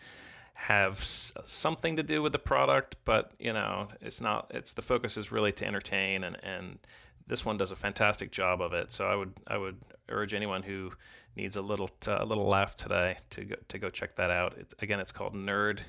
have 0.56 1.02
s- 1.02 1.32
something 1.46 1.96
to 1.98 2.04
do 2.04 2.22
with 2.24 2.32
the 2.32 2.40
product, 2.40 2.96
but 3.06 3.32
you 3.38 3.54
know 3.54 3.90
it's 4.02 4.22
not. 4.22 4.48
It's 4.50 4.74
the 4.74 4.82
focus 4.82 5.18
is 5.18 5.32
really 5.32 5.52
to 5.54 5.66
entertain, 5.68 6.24
and 6.24 6.38
and 6.44 6.80
this 7.28 7.46
one 7.46 7.58
does 7.58 7.70
a 7.70 7.76
fantastic 7.76 8.32
job 8.32 8.60
of 8.60 8.74
it. 8.74 8.92
So 8.92 9.06
I 9.06 9.16
would 9.16 9.34
I 9.46 9.58
would 9.58 9.78
urge 10.10 10.34
anyone 10.34 10.64
who 10.64 10.94
needs 11.36 11.56
a 11.56 11.62
little 11.62 11.90
t- 12.00 12.12
a 12.12 12.26
little 12.26 12.48
laugh 12.48 12.76
today 12.76 13.18
to 13.32 13.46
go, 13.46 13.56
to 13.68 13.78
go 13.78 13.90
check 13.92 14.16
that 14.16 14.32
out. 14.32 14.56
It's 14.58 14.74
again 14.80 15.00
it's 15.00 15.12
called 15.12 15.36
Nerd 15.36 15.82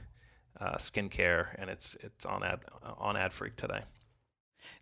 uh, 0.61 0.77
Skincare, 0.77 1.49
and 1.59 1.71
it's 1.71 1.97
it's 2.01 2.27
on 2.27 2.45
ad 2.45 2.61
on 2.99 3.15
Adfreak 3.15 3.55
today. 3.55 3.85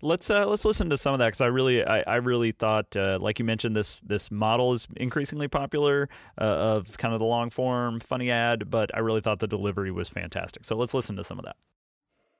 Let's 0.05 0.31
uh, 0.31 0.47
let's 0.47 0.65
listen 0.65 0.91
to 0.91 0.97
some 0.97 1.13
of 1.15 1.21
that 1.21 1.27
because 1.27 1.41
I 1.41 1.47
really 1.47 1.85
I, 1.85 2.01
I 2.01 2.17
really 2.17 2.51
thought 2.51 2.97
uh, 2.97 3.19
like 3.21 3.39
you 3.39 3.45
mentioned 3.45 3.77
this 3.77 4.01
this 4.01 4.33
model 4.33 4.73
is 4.73 4.89
increasingly 4.97 5.47
popular 5.47 6.09
uh, 6.41 6.45
of 6.45 6.99
kind 6.99 7.15
of 7.15 7.21
the 7.21 7.27
long 7.27 7.51
form 7.51 8.01
funny 8.01 8.29
ad, 8.29 8.69
but 8.69 8.93
I 8.95 8.99
really 8.99 9.21
thought 9.21 9.39
the 9.39 9.47
delivery 9.47 9.93
was 9.93 10.09
fantastic. 10.09 10.65
So 10.65 10.77
let's 10.77 10.93
listen 10.93 11.15
to 11.17 11.25
some 11.25 11.39
of 11.39 11.45
that. 11.45 11.55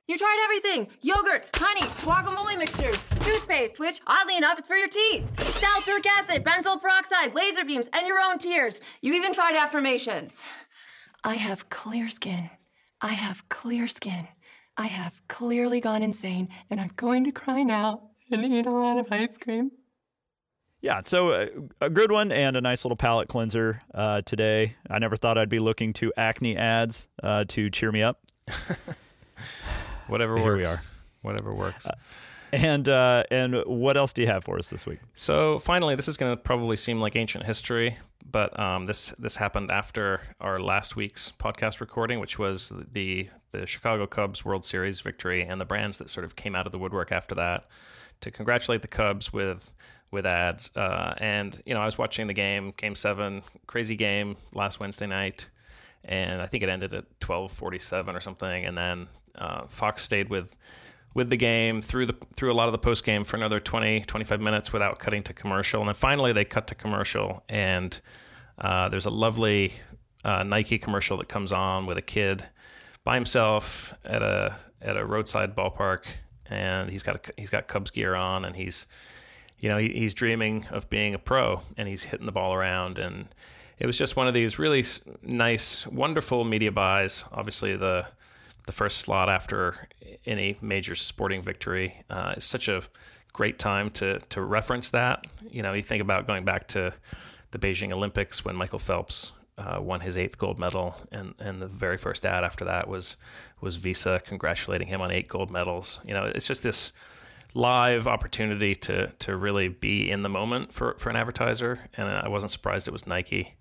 You 0.07 0.17
tried 0.17 0.37
everything 0.43 0.89
yogurt, 1.01 1.47
honey, 1.55 1.87
guacamole 2.03 2.57
mixtures, 2.57 3.05
toothpaste, 3.21 3.79
which, 3.79 4.01
oddly 4.05 4.35
enough, 4.35 4.59
it's 4.59 4.67
for 4.67 4.75
your 4.75 4.89
teeth, 4.89 5.23
salicylic 5.39 6.05
acid, 6.05 6.43
benzoyl 6.43 6.81
peroxide, 6.81 7.33
laser 7.33 7.63
beams, 7.63 7.89
and 7.93 8.05
your 8.05 8.19
own 8.19 8.37
tears. 8.37 8.81
You 9.01 9.13
even 9.13 9.31
tried 9.31 9.55
affirmations. 9.55 10.43
I 11.23 11.35
have 11.35 11.69
clear 11.69 12.09
skin. 12.09 12.49
I 12.99 13.13
have 13.13 13.47
clear 13.47 13.87
skin. 13.87 14.27
I 14.75 14.87
have 14.87 15.21
clearly 15.27 15.79
gone 15.79 16.03
insane 16.03 16.49
and 16.69 16.79
I'm 16.79 16.91
going 16.95 17.23
to 17.25 17.31
cry 17.31 17.63
now 17.63 18.09
and 18.31 18.43
eat 18.45 18.65
a 18.65 18.71
lot 18.71 18.97
of 18.97 19.11
ice 19.11 19.37
cream. 19.37 19.71
Yeah, 20.81 21.01
so 21.05 21.31
uh, 21.31 21.45
a 21.79 21.89
good 21.89 22.11
one 22.11 22.31
and 22.31 22.57
a 22.57 22.61
nice 22.61 22.83
little 22.83 22.97
palate 22.97 23.29
cleanser 23.29 23.81
uh, 23.93 24.21
today. 24.21 24.75
I 24.89 24.99
never 24.99 25.15
thought 25.15 25.37
I'd 25.37 25.47
be 25.47 25.59
looking 25.59 25.93
to 25.93 26.11
acne 26.17 26.57
ads 26.57 27.07
uh, 27.21 27.45
to 27.49 27.69
cheer 27.69 27.91
me 27.91 28.03
up. 28.03 28.21
Whatever 30.07 30.35
Here 30.35 30.45
works. 30.45 30.69
we 30.69 30.75
are. 30.75 30.81
Whatever 31.21 31.53
works. 31.53 31.87
And 32.51 32.87
uh, 32.89 33.23
and 33.31 33.63
what 33.65 33.95
else 33.95 34.11
do 34.11 34.21
you 34.21 34.27
have 34.27 34.43
for 34.43 34.59
us 34.59 34.69
this 34.69 34.85
week? 34.85 34.99
So 35.13 35.57
finally, 35.59 35.95
this 35.95 36.09
is 36.09 36.17
going 36.17 36.35
to 36.35 36.37
probably 36.37 36.75
seem 36.75 36.99
like 36.99 37.15
ancient 37.15 37.45
history, 37.45 37.97
but 38.29 38.59
um, 38.59 38.85
this 38.85 39.13
this 39.17 39.37
happened 39.37 39.71
after 39.71 40.21
our 40.41 40.59
last 40.59 40.95
week's 40.97 41.31
podcast 41.39 41.79
recording, 41.79 42.19
which 42.19 42.37
was 42.37 42.73
the 42.91 43.29
the 43.53 43.65
Chicago 43.65 44.05
Cubs 44.05 44.43
World 44.43 44.65
Series 44.65 44.99
victory, 44.99 45.43
and 45.43 45.61
the 45.61 45.65
brands 45.65 45.97
that 45.99 46.09
sort 46.09 46.25
of 46.25 46.35
came 46.35 46.55
out 46.55 46.65
of 46.65 46.71
the 46.71 46.79
woodwork 46.79 47.11
after 47.11 47.35
that 47.35 47.67
to 48.21 48.31
congratulate 48.31 48.81
the 48.81 48.87
Cubs 48.87 49.31
with 49.31 49.71
with 50.11 50.25
ads. 50.25 50.71
Uh, 50.75 51.13
and 51.17 51.61
you 51.65 51.73
know, 51.73 51.81
I 51.81 51.85
was 51.85 51.97
watching 51.97 52.27
the 52.27 52.33
game, 52.33 52.73
Game 52.75 52.95
Seven, 52.95 53.43
crazy 53.67 53.95
game 53.95 54.35
last 54.53 54.79
Wednesday 54.79 55.07
night, 55.07 55.49
and 56.03 56.41
I 56.41 56.47
think 56.47 56.63
it 56.63 56.69
ended 56.69 56.93
at 56.93 57.05
twelve 57.21 57.51
forty 57.51 57.79
seven 57.79 58.15
or 58.15 58.19
something, 58.19 58.65
and 58.65 58.77
then 58.77 59.07
uh, 59.35 59.67
Fox 59.67 60.03
stayed 60.03 60.29
with 60.29 60.53
with 61.13 61.29
the 61.29 61.37
game 61.37 61.81
through 61.81 62.07
the 62.07 62.15
through 62.35 62.51
a 62.51 62.55
lot 62.55 62.67
of 62.67 62.71
the 62.71 62.77
post 62.77 63.03
game 63.03 63.23
for 63.23 63.37
another 63.37 63.59
20 63.59 64.01
25 64.01 64.41
minutes 64.41 64.73
without 64.73 64.99
cutting 64.99 65.23
to 65.23 65.33
commercial. 65.33 65.79
And 65.79 65.87
then 65.87 65.95
finally 65.95 66.33
they 66.33 66.45
cut 66.45 66.67
to 66.67 66.75
commercial. 66.75 67.43
And 67.47 67.99
uh, 68.57 68.89
there's 68.89 69.05
a 69.05 69.11
lovely 69.11 69.73
uh, 70.25 70.43
Nike 70.43 70.79
commercial 70.79 71.17
that 71.17 71.29
comes 71.29 71.51
on 71.51 71.85
with 71.85 71.97
a 71.97 72.01
kid 72.01 72.43
by 73.03 73.15
himself 73.15 73.93
at 74.05 74.21
a 74.21 74.55
at 74.81 74.97
a 74.97 75.05
roadside 75.05 75.55
ballpark 75.55 76.01
and 76.47 76.89
he's 76.89 77.03
got 77.03 77.15
a, 77.15 77.31
he's 77.37 77.49
got 77.49 77.67
Cubs 77.67 77.91
gear 77.91 78.15
on 78.15 78.45
and 78.45 78.55
he's 78.55 78.85
you 79.59 79.69
know 79.69 79.77
he, 79.77 79.89
he's 79.89 80.13
dreaming 80.13 80.65
of 80.71 80.89
being 80.89 81.13
a 81.13 81.19
pro 81.19 81.61
and 81.77 81.87
he's 81.87 82.03
hitting 82.03 82.25
the 82.25 82.31
ball 82.31 82.53
around 82.53 82.97
and 82.97 83.27
it 83.79 83.85
was 83.85 83.97
just 83.97 84.15
one 84.15 84.27
of 84.27 84.33
these 84.33 84.59
really 84.59 84.85
nice 85.21 85.87
wonderful 85.87 86.43
media 86.43 86.71
buys 86.71 87.25
obviously 87.31 87.75
the 87.75 88.05
the 88.65 88.71
first 88.71 88.99
slot 88.99 89.29
after 89.29 89.87
any 90.25 90.57
major 90.61 90.95
sporting 90.95 91.41
victory. 91.41 92.03
Uh, 92.09 92.33
it's 92.37 92.45
such 92.45 92.67
a 92.67 92.83
great 93.33 93.59
time 93.59 93.89
to 93.91 94.19
to 94.29 94.41
reference 94.41 94.89
that. 94.91 95.25
You 95.49 95.61
know, 95.61 95.73
you 95.73 95.83
think 95.83 96.01
about 96.01 96.27
going 96.27 96.45
back 96.45 96.67
to 96.69 96.93
the 97.51 97.59
Beijing 97.59 97.91
Olympics 97.91 98.43
when 98.43 98.55
Michael 98.55 98.79
Phelps 98.79 99.31
uh, 99.57 99.79
won 99.79 100.01
his 100.01 100.17
eighth 100.17 100.37
gold 100.37 100.59
medal, 100.59 100.95
and 101.11 101.33
and 101.39 101.61
the 101.61 101.67
very 101.67 101.97
first 101.97 102.25
ad 102.25 102.43
after 102.43 102.65
that 102.65 102.87
was 102.87 103.17
was 103.61 103.75
Visa 103.75 104.21
congratulating 104.25 104.87
him 104.87 105.01
on 105.01 105.11
eight 105.11 105.27
gold 105.27 105.51
medals. 105.51 105.99
You 106.05 106.13
know, 106.13 106.25
it's 106.25 106.47
just 106.47 106.63
this 106.63 106.93
live 107.53 108.07
opportunity 108.07 108.73
to 108.75 109.07
to 109.19 109.35
really 109.35 109.67
be 109.67 110.09
in 110.09 110.23
the 110.23 110.29
moment 110.29 110.73
for 110.73 110.95
for 110.99 111.09
an 111.09 111.15
advertiser, 111.15 111.79
and 111.95 112.07
I 112.07 112.27
wasn't 112.27 112.51
surprised 112.51 112.87
it 112.87 112.91
was 112.91 113.07
Nike. 113.07 113.55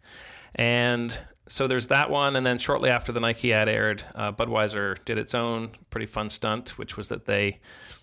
And 0.55 1.19
so 1.49 1.67
there's 1.67 1.89
that 1.89 2.11
one, 2.11 2.37
and 2.37 2.47
then 2.47 2.59
shortly 2.59 2.91
after 2.91 3.13
the 3.13 3.21
Nike 3.21 3.53
ad 3.53 3.69
aired, 3.69 4.05
uh, 4.15 4.33
Budweiser 4.33 5.03
did 5.05 5.19
its 5.19 5.35
own 5.35 5.73
pretty 5.91 6.07
fun 6.07 6.31
stunt, 6.31 6.79
which 6.79 6.97
was 6.97 7.09
that 7.09 7.27
they 7.27 7.61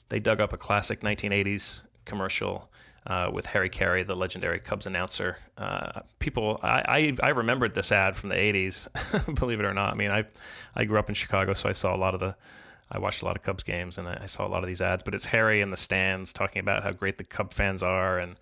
they 0.10 0.20
dug 0.20 0.40
up 0.40 0.54
a 0.54 0.58
classic 0.58 1.02
1980s 1.02 1.82
commercial 2.06 2.70
uh, 3.08 3.30
with 3.32 3.48
Harry 3.48 3.70
Caray, 3.70 4.04
the 4.04 4.16
legendary 4.16 4.60
Cubs 4.60 4.86
announcer. 4.86 5.38
Uh, 5.58 6.02
people, 6.20 6.60
I, 6.62 7.16
I, 7.22 7.28
I 7.28 7.30
remembered 7.30 7.74
this 7.74 7.92
ad 7.92 8.16
from 8.16 8.30
the 8.30 8.36
80s, 8.36 9.36
believe 9.40 9.60
it 9.60 9.66
or 9.66 9.74
not. 9.74 9.94
I 9.94 9.96
mean, 9.96 10.12
I 10.12 10.26
I 10.76 10.86
grew 10.86 11.00
up 11.00 11.10
in 11.10 11.16
Chicago, 11.16 11.54
so 11.54 11.70
I 11.70 11.74
saw 11.74 11.96
a 11.96 11.98
lot 11.98 12.14
of 12.14 12.20
the. 12.20 12.36
I 12.92 12.98
watched 12.98 13.22
a 13.22 13.26
lot 13.26 13.36
of 13.36 13.44
Cubs 13.44 13.62
games, 13.62 14.00
and 14.00 14.08
I, 14.08 14.22
I 14.24 14.26
saw 14.26 14.48
a 14.48 14.50
lot 14.50 14.64
of 14.64 14.68
these 14.68 14.82
ads. 14.82 15.04
But 15.04 15.14
it's 15.14 15.26
Harry 15.26 15.62
in 15.62 15.70
the 15.70 15.78
stands 15.78 16.34
talking 16.34 16.60
about 16.60 16.84
how 16.84 16.92
great 16.92 17.18
the 17.18 17.24
Cub 17.24 17.54
fans 17.54 17.84
are, 17.84 18.18
and 18.18 18.36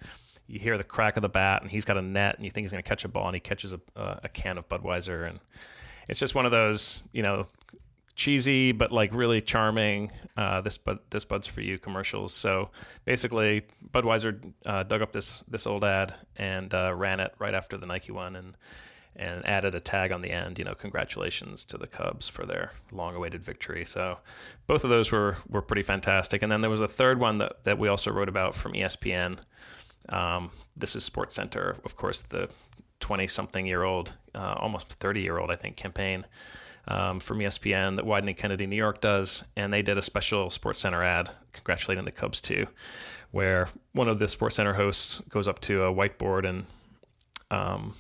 you 0.48 0.60
hear 0.60 0.78
the 0.78 0.84
crack 0.84 1.18
of 1.18 1.22
the 1.22 1.30
bat, 1.30 1.62
and 1.62 1.70
he's 1.70 1.86
got 1.86 1.98
a 1.98 2.02
net, 2.02 2.36
and 2.38 2.46
you 2.46 2.52
think 2.52 2.64
he's 2.64 2.72
going 2.72 2.84
to 2.84 2.88
catch 2.88 3.04
a 3.04 3.10
ball, 3.10 3.28
and 3.28 3.36
he 3.36 3.42
catches 3.42 3.74
a, 3.74 3.80
uh, 3.96 4.20
a 4.24 4.30
can 4.30 4.58
of 4.58 4.68
Budweiser, 4.70 5.28
and 5.28 5.40
it's 6.08 6.20
just 6.20 6.36
one 6.36 6.46
of 6.46 6.52
those, 6.52 7.04
you 7.12 7.22
know, 7.22 7.48
cheesy 8.18 8.74
but 8.74 8.92
like 8.92 9.14
really 9.14 9.42
charming. 9.42 10.12
Uh, 10.36 10.60
this 10.60 10.78
but 10.78 11.10
this 11.12 11.24
Bud's 11.24 11.48
for 11.48 11.62
you 11.62 11.80
commercials. 11.80 12.34
So 12.34 12.72
basically, 13.06 13.64
Budweiser 13.92 14.54
uh, 14.66 14.84
dug 14.84 15.02
up 15.02 15.14
this 15.14 15.44
this 15.48 15.66
old 15.66 15.86
ad 15.86 16.14
and 16.36 16.74
uh, 16.74 16.94
ran 16.94 17.22
it 17.22 17.34
right 17.40 17.54
after 17.54 17.78
the 17.78 17.88
Nike 17.88 18.12
one, 18.12 18.36
and 18.36 18.58
and 19.16 19.48
added 19.48 19.74
a 19.74 19.80
tag 19.80 20.12
on 20.12 20.22
the 20.22 20.32
end. 20.32 20.60
You 20.60 20.66
know, 20.66 20.76
congratulations 20.76 21.64
to 21.66 21.78
the 21.78 21.88
Cubs 21.88 22.28
for 22.28 22.46
their 22.46 22.74
long-awaited 22.92 23.44
victory. 23.44 23.86
So 23.86 24.20
both 24.68 24.84
of 24.84 24.90
those 24.90 25.12
were 25.12 25.38
were 25.48 25.62
pretty 25.62 25.84
fantastic. 25.84 26.42
And 26.42 26.52
then 26.52 26.62
there 26.62 26.70
was 26.70 26.82
a 26.82 26.88
third 26.88 27.20
one 27.20 27.38
that 27.38 27.64
that 27.64 27.78
we 27.80 27.88
also 27.88 28.12
wrote 28.12 28.30
about 28.30 28.56
from 28.56 28.74
ESPN. 28.74 29.38
Um, 30.10 30.52
this 30.76 30.96
is 30.96 31.04
Sports 31.04 31.36
Center, 31.36 31.78
of 31.84 31.96
course, 31.96 32.22
the 32.22 32.50
20 33.00 33.28
something 33.28 33.66
year 33.66 33.84
old, 33.84 34.14
uh, 34.34 34.56
almost 34.58 34.94
30 34.94 35.22
year 35.22 35.38
old, 35.38 35.52
I 35.52 35.56
think, 35.56 35.76
campaign 35.76 36.26
um, 36.88 37.20
from 37.20 37.40
ESPN 37.40 37.96
that 37.98 38.06
Wieden 38.06 38.28
and 38.28 38.38
Kennedy 38.38 38.66
New 38.66 38.76
York 38.76 39.02
does. 39.02 39.44
And 39.56 39.74
they 39.74 39.82
did 39.82 39.98
a 39.98 40.02
special 40.02 40.50
Sports 40.50 40.80
Center 40.80 41.04
ad 41.04 41.32
congratulating 41.54 42.06
the 42.06 42.12
Cubs 42.12 42.42
too, 42.42 42.68
where 43.32 43.70
one 43.94 44.08
of 44.08 44.20
the 44.20 44.28
Sports 44.28 44.56
Center 44.56 44.74
hosts 44.74 45.22
goes 45.30 45.48
up 45.48 45.60
to 45.62 45.84
a 45.84 45.94
whiteboard 45.94 46.48
and, 46.48 46.66
um, 47.52 47.96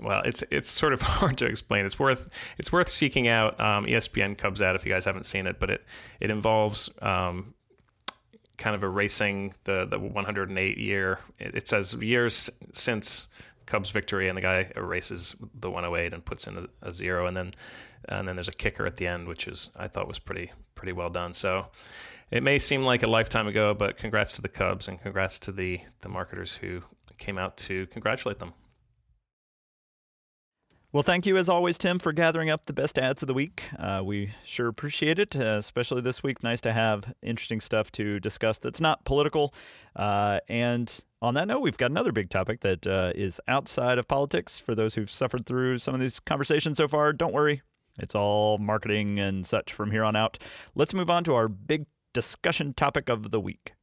well, 0.00 0.22
it's 0.24 0.44
it's 0.50 0.70
sort 0.70 0.92
of 0.92 1.02
hard 1.02 1.36
to 1.38 1.46
explain. 1.46 1.84
It's 1.84 1.98
worth 1.98 2.28
it's 2.56 2.70
worth 2.70 2.88
seeking 2.88 3.28
out 3.28 3.58
um, 3.60 3.86
ESPN 3.86 4.38
Cubs 4.38 4.62
ad 4.62 4.76
if 4.76 4.84
you 4.84 4.92
guys 4.92 5.04
haven't 5.04 5.24
seen 5.24 5.46
it. 5.46 5.58
But 5.58 5.70
it 5.70 5.84
it 6.20 6.30
involves 6.30 6.90
um, 7.02 7.54
kind 8.58 8.76
of 8.76 8.82
erasing 8.84 9.54
the 9.64 9.86
the 9.86 9.98
108 9.98 10.78
year. 10.78 11.18
It 11.38 11.66
says 11.66 11.94
years 11.94 12.48
since 12.72 13.26
Cubs 13.68 13.90
victory, 13.90 14.28
and 14.28 14.36
the 14.36 14.42
guy 14.42 14.72
erases 14.74 15.36
the 15.54 15.70
108 15.70 16.14
and 16.14 16.24
puts 16.24 16.46
in 16.46 16.56
a, 16.56 16.88
a, 16.88 16.92
zero, 16.92 17.26
and 17.26 17.36
then 17.36 17.52
and 18.08 18.26
then 18.26 18.36
there's 18.36 18.48
a 18.48 18.52
kicker 18.52 18.86
at 18.86 18.96
the 18.96 19.06
end, 19.06 19.28
which 19.28 19.46
is 19.46 19.68
I 19.76 19.88
thought 19.88 20.08
was 20.08 20.18
pretty 20.18 20.50
pretty 20.74 20.92
well 20.92 21.10
done. 21.10 21.34
So 21.34 21.66
it 22.30 22.42
may 22.42 22.58
seem 22.58 22.82
like 22.82 23.02
a 23.02 23.10
lifetime 23.10 23.46
ago, 23.46 23.74
but 23.74 23.98
congrats 23.98 24.32
to 24.34 24.42
the 24.42 24.48
Cubs 24.48 24.88
and 24.88 25.00
congrats 25.00 25.38
to 25.40 25.52
the 25.52 25.80
the 26.00 26.08
marketers 26.08 26.54
who 26.54 26.82
came 27.18 27.36
out 27.36 27.56
to 27.58 27.86
congratulate 27.88 28.38
them. 28.38 28.54
Well, 30.90 31.02
thank 31.02 31.26
you 31.26 31.36
as 31.36 31.50
always, 31.50 31.76
Tim, 31.76 31.98
for 31.98 32.14
gathering 32.14 32.48
up 32.48 32.64
the 32.64 32.72
best 32.72 32.98
ads 32.98 33.22
of 33.22 33.26
the 33.26 33.34
week. 33.34 33.64
Uh, 33.78 34.00
we 34.02 34.32
sure 34.42 34.68
appreciate 34.68 35.18
it, 35.18 35.36
uh, 35.36 35.58
especially 35.58 36.00
this 36.00 36.22
week. 36.22 36.42
Nice 36.42 36.62
to 36.62 36.72
have 36.72 37.12
interesting 37.22 37.60
stuff 37.60 37.92
to 37.92 38.18
discuss 38.18 38.58
that's 38.58 38.80
not 38.80 39.04
political. 39.04 39.52
Uh, 39.94 40.40
and 40.48 41.00
on 41.20 41.34
that 41.34 41.46
note, 41.46 41.60
we've 41.60 41.76
got 41.76 41.90
another 41.90 42.10
big 42.10 42.30
topic 42.30 42.60
that 42.60 42.86
uh, 42.86 43.12
is 43.14 43.38
outside 43.46 43.98
of 43.98 44.08
politics. 44.08 44.58
For 44.58 44.74
those 44.74 44.94
who've 44.94 45.10
suffered 45.10 45.44
through 45.44 45.76
some 45.76 45.94
of 45.94 46.00
these 46.00 46.20
conversations 46.20 46.78
so 46.78 46.88
far, 46.88 47.12
don't 47.12 47.34
worry. 47.34 47.60
It's 47.98 48.14
all 48.14 48.56
marketing 48.56 49.18
and 49.18 49.46
such 49.46 49.74
from 49.74 49.90
here 49.90 50.04
on 50.04 50.16
out. 50.16 50.38
Let's 50.74 50.94
move 50.94 51.10
on 51.10 51.22
to 51.24 51.34
our 51.34 51.48
big 51.48 51.84
discussion 52.14 52.72
topic 52.72 53.10
of 53.10 53.30
the 53.30 53.40
week. 53.40 53.74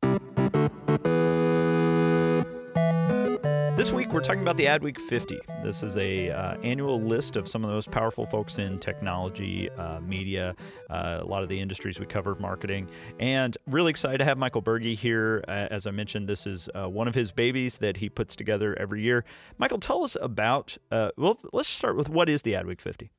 This 3.85 3.93
week 3.93 4.13
we're 4.13 4.21
talking 4.21 4.41
about 4.41 4.57
the 4.57 4.65
Adweek 4.65 4.99
50. 4.99 5.39
This 5.63 5.83
is 5.83 5.95
a 5.95 6.31
uh, 6.31 6.57
annual 6.63 6.99
list 6.99 7.35
of 7.35 7.47
some 7.47 7.63
of 7.63 7.67
the 7.67 7.75
most 7.75 7.91
powerful 7.91 8.25
folks 8.25 8.57
in 8.57 8.79
technology, 8.79 9.69
uh, 9.69 9.99
media, 9.99 10.55
uh, 10.89 11.19
a 11.21 11.23
lot 11.23 11.43
of 11.43 11.49
the 11.49 11.61
industries 11.61 11.99
we 11.99 12.07
cover, 12.07 12.33
marketing, 12.39 12.89
and 13.19 13.55
really 13.67 13.91
excited 13.91 14.17
to 14.17 14.25
have 14.25 14.39
Michael 14.39 14.63
Bürgi 14.63 14.97
here. 14.97 15.43
As 15.47 15.85
I 15.85 15.91
mentioned, 15.91 16.27
this 16.27 16.47
is 16.47 16.67
uh, 16.73 16.89
one 16.89 17.07
of 17.07 17.13
his 17.13 17.31
babies 17.31 17.77
that 17.77 17.97
he 17.97 18.09
puts 18.09 18.35
together 18.35 18.75
every 18.79 19.03
year. 19.03 19.23
Michael, 19.59 19.77
tell 19.77 20.03
us 20.03 20.17
about. 20.19 20.79
Uh, 20.89 21.11
well, 21.15 21.37
let's 21.53 21.69
start 21.69 21.95
with 21.95 22.09
what 22.09 22.27
is 22.27 22.41
the 22.41 22.53
Adweek 22.53 22.81
50. 22.81 23.11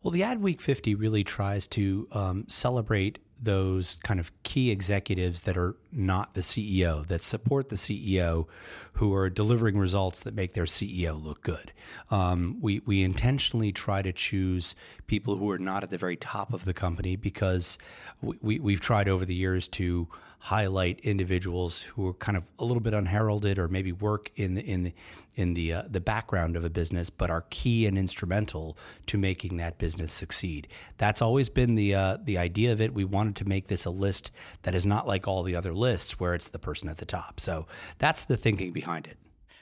Well, 0.00 0.12
the 0.12 0.20
Adweek 0.20 0.60
50 0.60 0.94
really 0.94 1.24
tries 1.24 1.66
to 1.66 2.06
um, 2.12 2.44
celebrate 2.46 3.18
those 3.40 3.96
kind 4.02 4.18
of 4.18 4.30
key 4.42 4.70
executives 4.70 5.42
that 5.42 5.56
are 5.56 5.76
not 5.92 6.34
the 6.34 6.40
CEO, 6.40 7.06
that 7.06 7.22
support 7.22 7.68
the 7.68 7.76
CEO, 7.76 8.46
who 8.94 9.14
are 9.14 9.28
delivering 9.28 9.78
results 9.78 10.22
that 10.22 10.34
make 10.34 10.54
their 10.54 10.64
CEO 10.64 11.22
look 11.22 11.42
good. 11.42 11.72
Um, 12.10 12.58
we, 12.60 12.80
we 12.86 13.02
intentionally 13.02 13.72
try 13.72 14.02
to 14.02 14.12
choose 14.12 14.74
people 15.06 15.36
who 15.36 15.50
are 15.50 15.58
not 15.58 15.82
at 15.82 15.90
the 15.90 15.98
very 15.98 16.16
top 16.16 16.52
of 16.52 16.64
the 16.64 16.74
company 16.74 17.16
because 17.16 17.78
we, 18.22 18.36
we, 18.40 18.60
we've 18.60 18.80
tried 18.80 19.08
over 19.08 19.24
the 19.24 19.34
years 19.34 19.68
to 19.68 20.08
highlight 20.46 21.00
individuals 21.00 21.82
who 21.82 22.06
are 22.06 22.14
kind 22.14 22.36
of 22.36 22.44
a 22.60 22.64
little 22.64 22.80
bit 22.80 22.94
unheralded 22.94 23.58
or 23.58 23.66
maybe 23.66 23.90
work 23.90 24.30
in 24.36 24.54
the, 24.54 24.62
in 24.62 24.84
the, 24.84 24.94
in 25.34 25.54
the 25.54 25.72
uh, 25.72 25.82
the 25.88 26.00
background 26.00 26.56
of 26.56 26.64
a 26.64 26.70
business, 26.70 27.10
but 27.10 27.30
are 27.30 27.44
key 27.50 27.84
and 27.84 27.98
instrumental 27.98 28.78
to 29.06 29.18
making 29.18 29.56
that 29.56 29.76
business 29.76 30.12
succeed. 30.12 30.68
That's 30.98 31.20
always 31.20 31.48
been 31.48 31.74
the 31.74 31.94
uh, 31.94 32.18
the 32.22 32.38
idea 32.38 32.72
of 32.72 32.80
it. 32.80 32.94
We 32.94 33.04
wanted 33.04 33.34
to 33.36 33.44
make 33.44 33.66
this 33.66 33.84
a 33.84 33.90
list 33.90 34.30
that 34.62 34.74
is 34.74 34.86
not 34.86 35.06
like 35.06 35.26
all 35.26 35.42
the 35.42 35.56
other 35.56 35.74
lists 35.74 36.20
where 36.20 36.32
it's 36.32 36.48
the 36.48 36.60
person 36.60 36.88
at 36.88 36.98
the 36.98 37.04
top. 37.04 37.40
So 37.40 37.66
that's 37.98 38.24
the 38.24 38.36
thinking 38.36 38.72
behind 38.72 39.06
it. 39.06 39.18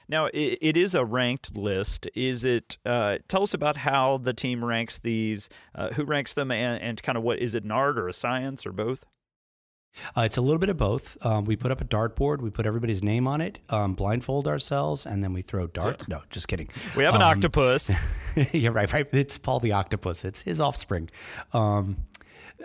Now, 0.07 0.29
it, 0.31 0.77
is 0.77 0.93
a 0.93 1.03
ranked 1.03 1.57
list. 1.57 2.07
Is 2.13 2.45
it? 2.45 2.77
Uh, 2.85 3.17
tell 3.27 3.41
us 3.41 3.55
about 3.55 3.77
how 3.77 4.19
the 4.19 4.33
team 4.33 4.63
ranks 4.63 4.99
these. 4.99 5.49
Uh, 5.73 5.89
who 5.93 6.05
ranks 6.05 6.33
them, 6.35 6.51
and, 6.51 6.79
and 6.79 7.01
kind 7.01 7.17
of 7.17 7.23
what 7.23 7.39
is 7.39 7.55
it? 7.55 7.63
An 7.63 7.71
art 7.71 7.97
or 7.97 8.07
a 8.07 8.13
science 8.13 8.67
or 8.67 8.71
both? 8.71 9.03
Uh, 10.15 10.21
it's 10.21 10.37
a 10.37 10.41
little 10.41 10.59
bit 10.59 10.69
of 10.69 10.77
both. 10.77 11.17
Um, 11.25 11.45
we 11.45 11.55
put 11.55 11.71
up 11.71 11.81
a 11.81 11.85
dartboard, 11.85 12.41
we 12.41 12.49
put 12.49 12.65
everybody's 12.65 13.03
name 13.03 13.27
on 13.27 13.41
it, 13.41 13.59
um, 13.69 13.93
blindfold 13.93 14.47
ourselves, 14.47 15.05
and 15.05 15.23
then 15.23 15.33
we 15.33 15.41
throw 15.41 15.67
dart. 15.67 16.07
No, 16.07 16.21
just 16.29 16.47
kidding. 16.47 16.69
We 16.95 17.03
have 17.03 17.15
an 17.15 17.21
um, 17.21 17.29
octopus. 17.29 17.91
yeah, 18.53 18.69
right, 18.69 18.91
right. 18.91 19.07
It's 19.11 19.37
Paul 19.37 19.59
the 19.59 19.73
octopus. 19.73 20.25
It's 20.25 20.41
his 20.41 20.59
offspring. 20.59 21.09
Um, 21.53 21.97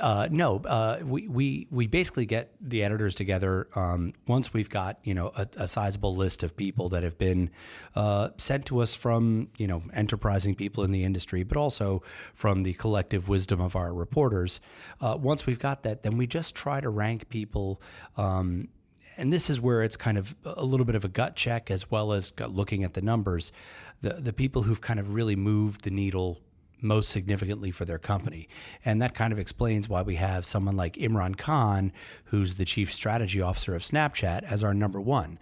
uh, 0.01 0.29
no, 0.31 0.61
uh, 0.61 0.99
we, 1.05 1.29
we 1.29 1.67
we 1.71 1.87
basically 1.87 2.27
get 2.27 2.53
the 2.61 2.83
editors 2.83 3.15
together 3.15 3.69
um, 3.75 4.15
once 4.27 4.53
we've 4.53 4.71
got 4.71 4.99
you 5.05 5.15
know 5.15 5.31
a, 5.37 5.47
a, 5.57 5.69
sizable 5.69 6.17
list 6.17 6.43
of 6.43 6.57
people 6.57 6.89
that 6.89 7.03
have 7.03 7.19
been 7.19 7.51
uh, 7.95 8.31
sent 8.39 8.67
to 8.67 8.81
us 8.81 8.95
from 8.95 9.49
you 9.59 9.67
know 9.67 9.83
enterprising 9.93 10.55
people 10.55 10.85
in 10.85 10.91
the 10.91 11.05
industry, 11.05 11.43
but 11.43 11.57
also 11.57 12.03
from 12.35 12.63
the 12.63 12.73
collective 12.75 13.29
wisdom 13.29 13.61
of 13.61 13.77
our 13.77 13.93
reporters. 13.93 14.61
Uh, 15.01 15.17
once 15.21 15.47
we've 15.47 15.59
got 15.59 15.83
that, 15.83 16.03
then 16.03 16.17
we 16.17 16.27
just 16.27 16.55
try 16.55 16.81
to 16.81 16.89
rank 16.89 17.29
people. 17.29 17.81
Um, 18.17 18.69
and 19.17 19.31
this 19.31 19.51
is 19.51 19.61
where 19.61 19.83
it's 19.83 19.99
kind 19.99 20.17
of 20.17 20.35
a 20.45 20.65
little 20.65 20.87
bit 20.87 20.95
of 20.95 21.05
a 21.05 21.09
gut 21.09 21.37
check 21.37 21.71
as 21.71 21.91
well 21.91 22.13
as 22.13 22.33
looking 22.49 22.85
at 22.85 22.95
the 22.95 23.03
numbers. 23.03 23.53
The 24.01 24.15
the 24.15 24.33
people 24.33 24.63
who've 24.63 24.81
kind 24.81 24.99
of 24.99 25.13
really 25.13 25.37
moved 25.37 25.83
the 25.83 25.91
needle 25.91 26.41
most 26.83 27.11
significantly 27.11 27.71
for 27.71 27.85
their 27.85 27.99
company. 27.99 28.49
And 28.85 29.01
that 29.03 29.15
kind 29.15 29.33
of 29.33 29.39
explains 29.39 29.89
why 29.89 30.03
we 30.03 30.17
have 30.17 30.45
someone 30.45 30.77
like 30.77 30.95
Imran 30.95 31.37
Khan, 31.37 31.93
who's 32.25 32.57
the 32.57 32.65
chief 32.65 32.93
strategy 32.93 33.41
officer 33.41 33.75
of 33.75 33.83
Snapchat, 33.83 34.43
as 34.45 34.63
our 34.63 34.75
number 34.75 35.01
one. 35.01 35.39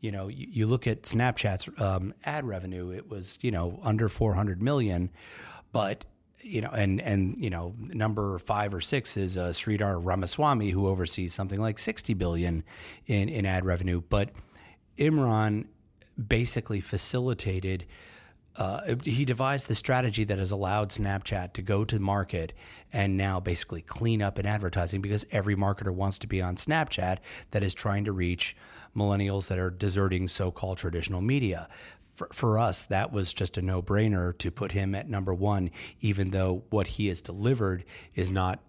You 0.00 0.10
know, 0.10 0.28
you, 0.28 0.46
you 0.50 0.66
look 0.66 0.86
at 0.86 1.02
Snapchat's 1.02 1.68
um, 1.80 2.12
ad 2.24 2.44
revenue; 2.44 2.90
it 2.90 3.08
was 3.08 3.38
you 3.40 3.50
know 3.50 3.78
under 3.82 4.08
400 4.08 4.60
million, 4.60 5.10
but 5.72 6.04
you 6.42 6.60
know, 6.60 6.70
and 6.70 7.00
and 7.00 7.38
you 7.38 7.50
know, 7.50 7.74
number 7.78 8.38
five 8.38 8.74
or 8.74 8.80
six 8.80 9.16
is 9.16 9.38
uh, 9.38 9.50
Sridhar 9.50 10.00
Ramaswamy, 10.02 10.70
who 10.70 10.88
oversees 10.88 11.32
something 11.32 11.60
like 11.60 11.78
60 11.78 12.14
billion 12.14 12.64
in 13.06 13.28
in 13.28 13.46
ad 13.46 13.64
revenue. 13.64 14.02
But 14.08 14.30
Imran 14.98 15.66
basically 16.28 16.80
facilitated. 16.80 17.86
Uh, 18.56 18.96
he 19.04 19.24
devised 19.24 19.68
the 19.68 19.74
strategy 19.74 20.24
that 20.24 20.38
has 20.38 20.50
allowed 20.50 20.90
Snapchat 20.90 21.54
to 21.54 21.62
go 21.62 21.84
to 21.84 21.98
market 21.98 22.52
and 22.92 23.16
now 23.16 23.40
basically 23.40 23.80
clean 23.80 24.20
up 24.20 24.38
in 24.38 24.44
advertising 24.44 25.00
because 25.00 25.24
every 25.30 25.56
marketer 25.56 25.92
wants 25.92 26.18
to 26.18 26.26
be 26.26 26.42
on 26.42 26.56
Snapchat 26.56 27.18
that 27.52 27.62
is 27.62 27.74
trying 27.74 28.04
to 28.04 28.12
reach 28.12 28.54
millennials 28.94 29.48
that 29.48 29.58
are 29.58 29.70
deserting 29.70 30.28
so 30.28 30.50
called 30.50 30.78
traditional 30.78 31.22
media. 31.22 31.68
For, 32.14 32.28
for 32.30 32.58
us, 32.58 32.82
that 32.84 33.10
was 33.10 33.32
just 33.32 33.56
a 33.56 33.62
no 33.62 33.80
brainer 33.80 34.36
to 34.38 34.50
put 34.50 34.72
him 34.72 34.94
at 34.94 35.08
number 35.08 35.32
one, 35.32 35.70
even 36.00 36.30
though 36.30 36.64
what 36.68 36.88
he 36.88 37.06
has 37.06 37.22
delivered 37.22 37.84
is 38.14 38.30
not 38.30 38.60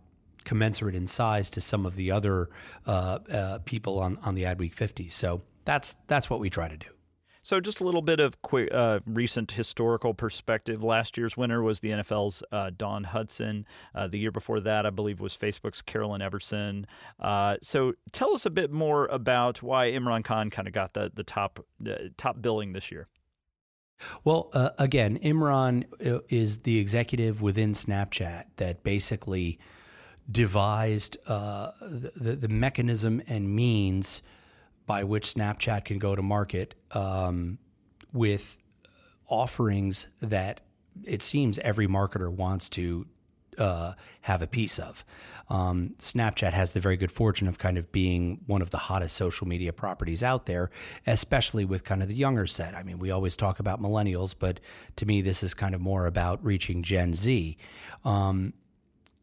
commensurate 0.45 0.95
in 0.95 1.07
size 1.07 1.49
to 1.49 1.61
some 1.61 1.85
of 1.85 1.95
the 1.95 2.11
other 2.11 2.49
uh, 2.85 3.19
uh, 3.31 3.59
people 3.65 3.99
on, 3.99 4.17
on 4.23 4.35
the 4.35 4.43
Adweek 4.43 4.73
50. 4.73 5.09
So 5.09 5.41
that's 5.65 5.95
that's 6.07 6.29
what 6.29 6.39
we 6.39 6.49
try 6.49 6.67
to 6.67 6.77
do. 6.77 6.92
So, 7.45 7.59
just 7.59 7.81
a 7.81 7.83
little 7.83 8.01
bit 8.01 8.21
of 8.21 8.41
quick, 8.41 8.69
uh, 8.71 9.01
recent 9.05 9.51
historical 9.51 10.13
perspective. 10.13 10.81
Last 10.81 11.17
year's 11.17 11.35
winner 11.35 11.61
was 11.61 11.81
the 11.81 11.89
NFL's 11.89 12.41
uh, 12.53 12.71
Dawn 12.75 13.03
Hudson. 13.03 13.65
Uh, 13.93 14.07
the 14.07 14.17
year 14.17 14.31
before 14.31 14.61
that, 14.61 14.85
I 14.85 14.91
believe, 14.91 15.19
was 15.19 15.35
Facebook's 15.35 15.81
Carolyn 15.81 16.21
Everson. 16.21 16.87
Uh, 17.19 17.57
so, 17.61 17.95
tell 18.13 18.33
us 18.33 18.45
a 18.45 18.49
bit 18.49 18.71
more 18.71 19.07
about 19.07 19.61
why 19.61 19.91
Imran 19.91 20.23
Khan 20.23 20.49
kind 20.49 20.69
of 20.69 20.73
got 20.73 20.93
the 20.93 21.11
the 21.13 21.23
top 21.23 21.59
top 22.15 22.41
billing 22.41 22.71
this 22.71 22.89
year. 22.91 23.09
Well, 24.23 24.49
uh, 24.53 24.69
again, 24.79 25.19
Imran 25.19 25.85
uh, 26.05 26.21
is 26.29 26.59
the 26.59 26.79
executive 26.79 27.41
within 27.41 27.73
Snapchat 27.73 28.45
that 28.55 28.83
basically 28.83 29.59
devised 30.31 31.17
the, 31.27 32.37
the 32.39 32.47
mechanism 32.47 33.21
and 33.27 33.53
means 33.53 34.21
by 34.85 35.03
which 35.03 35.33
Snapchat 35.33 35.85
can 35.85 35.99
go 35.99 36.15
to 36.15 36.21
market 36.21 36.75
um, 36.91 37.57
with 38.11 38.57
offerings 39.27 40.07
that 40.21 40.61
it 41.03 41.23
seems 41.23 41.57
every 41.59 41.87
marketer 41.87 42.31
wants 42.31 42.69
to 42.69 43.07
uh, 43.57 43.93
have 44.21 44.41
a 44.41 44.47
piece 44.47 44.79
of. 44.79 45.05
Um, 45.49 45.95
Snapchat 45.99 46.53
has 46.53 46.71
the 46.71 46.79
very 46.79 46.97
good 46.97 47.11
fortune 47.11 47.47
of 47.47 47.57
kind 47.57 47.77
of 47.77 47.91
being 47.91 48.41
one 48.47 48.61
of 48.61 48.71
the 48.71 48.77
hottest 48.77 49.15
social 49.15 49.47
media 49.47 49.73
properties 49.73 50.23
out 50.23 50.45
there, 50.45 50.69
especially 51.05 51.65
with 51.65 51.83
kind 51.83 52.01
of 52.01 52.09
the 52.09 52.15
younger 52.15 52.47
set. 52.47 52.75
I 52.75 52.83
mean, 52.83 52.99
we 52.99 53.11
always 53.11 53.35
talk 53.35 53.59
about 53.59 53.81
millennials, 53.81 54.35
but 54.37 54.59
to 54.97 55.05
me, 55.05 55.21
this 55.21 55.43
is 55.43 55.53
kind 55.53 55.75
of 55.75 55.81
more 55.81 56.05
about 56.05 56.43
reaching 56.43 56.83
Gen 56.83 57.13
Z. 57.13 57.57
Um, 58.03 58.53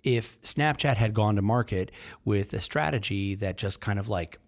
if 0.03 0.41
Snapchat 0.43 0.97
had 0.97 1.13
gone 1.13 1.37
to 1.37 1.43
market 1.43 1.91
with 2.25 2.55
a 2.55 2.61
strategy 2.61 3.35
that 3.35 3.57
just 3.57 3.81
kind 3.81 3.99
of 3.99 4.09
like 4.09 4.39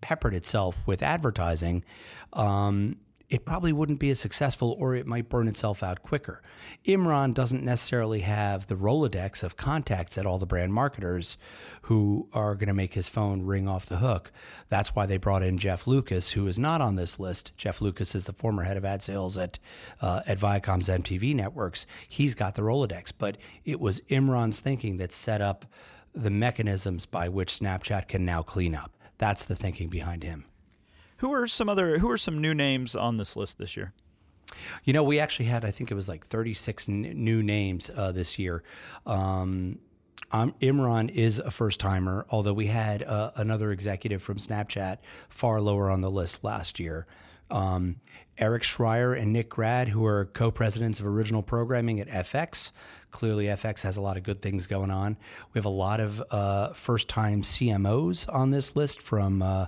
peppered 0.00 0.34
itself 0.34 0.78
with 0.86 1.02
advertising, 1.02 1.84
um, 2.32 2.96
it 3.28 3.44
probably 3.44 3.72
wouldn't 3.72 3.98
be 3.98 4.10
as 4.10 4.20
successful 4.20 4.76
or 4.78 4.94
it 4.94 5.06
might 5.06 5.28
burn 5.28 5.48
itself 5.48 5.82
out 5.82 6.02
quicker. 6.02 6.42
Imran 6.84 7.34
doesn't 7.34 7.64
necessarily 7.64 8.20
have 8.20 8.66
the 8.66 8.76
Rolodex 8.76 9.42
of 9.42 9.56
contacts 9.56 10.16
at 10.16 10.26
all 10.26 10.38
the 10.38 10.46
brand 10.46 10.72
marketers 10.72 11.36
who 11.82 12.28
are 12.32 12.54
going 12.54 12.68
to 12.68 12.74
make 12.74 12.94
his 12.94 13.08
phone 13.08 13.42
ring 13.42 13.66
off 13.66 13.86
the 13.86 13.96
hook. 13.96 14.30
That's 14.68 14.94
why 14.94 15.06
they 15.06 15.16
brought 15.16 15.42
in 15.42 15.58
Jeff 15.58 15.86
Lucas, 15.86 16.30
who 16.30 16.46
is 16.46 16.58
not 16.58 16.80
on 16.80 16.94
this 16.94 17.18
list. 17.18 17.52
Jeff 17.56 17.80
Lucas 17.80 18.14
is 18.14 18.26
the 18.26 18.32
former 18.32 18.62
head 18.62 18.76
of 18.76 18.84
ad 18.84 19.02
sales 19.02 19.36
at, 19.36 19.58
uh, 20.00 20.20
at 20.26 20.38
Viacom's 20.38 20.88
MTV 20.88 21.34
networks. 21.34 21.86
He's 22.08 22.34
got 22.34 22.54
the 22.54 22.62
Rolodex, 22.62 23.12
but 23.16 23.38
it 23.64 23.80
was 23.80 24.00
Imran's 24.02 24.60
thinking 24.60 24.98
that 24.98 25.12
set 25.12 25.42
up 25.42 25.66
the 26.14 26.30
mechanisms 26.30 27.06
by 27.06 27.28
which 27.28 27.52
Snapchat 27.52 28.08
can 28.08 28.24
now 28.24 28.42
clean 28.42 28.74
up. 28.74 28.95
That's 29.18 29.44
the 29.44 29.56
thinking 29.56 29.88
behind 29.88 30.22
him. 30.22 30.44
Who 31.18 31.32
are 31.32 31.46
some 31.46 31.68
other 31.68 31.98
who 31.98 32.10
are 32.10 32.18
some 32.18 32.40
new 32.40 32.54
names 32.54 32.94
on 32.94 33.16
this 33.16 33.36
list 33.36 33.58
this 33.58 33.76
year? 33.76 33.92
You 34.84 34.92
know, 34.92 35.02
we 35.02 35.18
actually 35.18 35.46
had 35.46 35.64
I 35.64 35.70
think 35.70 35.90
it 35.90 35.94
was 35.94 36.08
like 36.08 36.26
36 36.26 36.88
n- 36.88 37.02
new 37.02 37.42
names 37.42 37.90
uh, 37.94 38.12
this 38.12 38.38
year. 38.38 38.62
Um, 39.06 39.78
um, 40.32 40.54
Imran 40.60 41.08
is 41.08 41.38
a 41.38 41.50
first 41.50 41.78
timer, 41.78 42.26
although 42.30 42.52
we 42.52 42.66
had 42.66 43.02
uh, 43.04 43.30
another 43.36 43.70
executive 43.70 44.22
from 44.22 44.38
Snapchat 44.38 44.98
far 45.28 45.60
lower 45.60 45.90
on 45.90 46.00
the 46.00 46.10
list 46.10 46.42
last 46.42 46.80
year. 46.80 47.06
Um, 47.50 47.96
Eric 48.38 48.62
Schrier 48.62 49.18
and 49.18 49.32
Nick 49.32 49.48
Grad, 49.48 49.88
who 49.88 50.04
are 50.04 50.26
co 50.26 50.50
presidents 50.50 51.00
of 51.00 51.06
original 51.06 51.42
programming 51.42 52.00
at 52.00 52.08
FX. 52.08 52.72
Clearly, 53.10 53.46
FX 53.46 53.80
has 53.82 53.96
a 53.96 54.00
lot 54.00 54.16
of 54.16 54.24
good 54.24 54.42
things 54.42 54.66
going 54.66 54.90
on. 54.90 55.16
We 55.52 55.58
have 55.58 55.64
a 55.64 55.70
lot 55.70 56.00
of 56.00 56.22
uh, 56.30 56.74
first 56.74 57.08
time 57.08 57.42
CMOs 57.42 58.32
on 58.32 58.50
this 58.50 58.76
list 58.76 59.00
from 59.00 59.40
uh, 59.40 59.66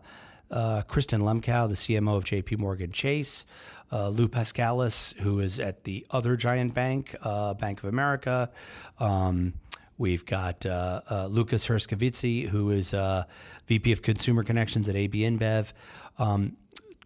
uh, 0.50 0.82
Kristin 0.88 1.20
Lemkau, 1.20 1.68
the 1.68 1.74
CMO 1.74 2.16
of 2.16 2.24
JP 2.24 2.58
Morgan 2.58 2.92
Chase, 2.92 3.46
uh, 3.90 4.08
Lou 4.08 4.28
Paskalis, 4.28 5.16
who 5.20 5.40
is 5.40 5.58
at 5.58 5.84
the 5.84 6.06
other 6.10 6.36
giant 6.36 6.74
bank, 6.74 7.16
uh, 7.22 7.54
Bank 7.54 7.82
of 7.82 7.88
America. 7.88 8.50
Um, 8.98 9.54
We've 9.98 10.24
got 10.24 10.64
uh, 10.64 11.00
uh, 11.10 11.26
Lucas 11.26 11.66
Herscovici, 11.66 12.48
who 12.48 12.70
is 12.70 12.94
uh, 12.94 13.24
VP 13.66 13.90
of 13.90 14.00
Consumer 14.00 14.44
Connections 14.44 14.88
at 14.88 14.94
AB 14.94 15.22
InBev. 15.22 15.72
Um, 16.20 16.56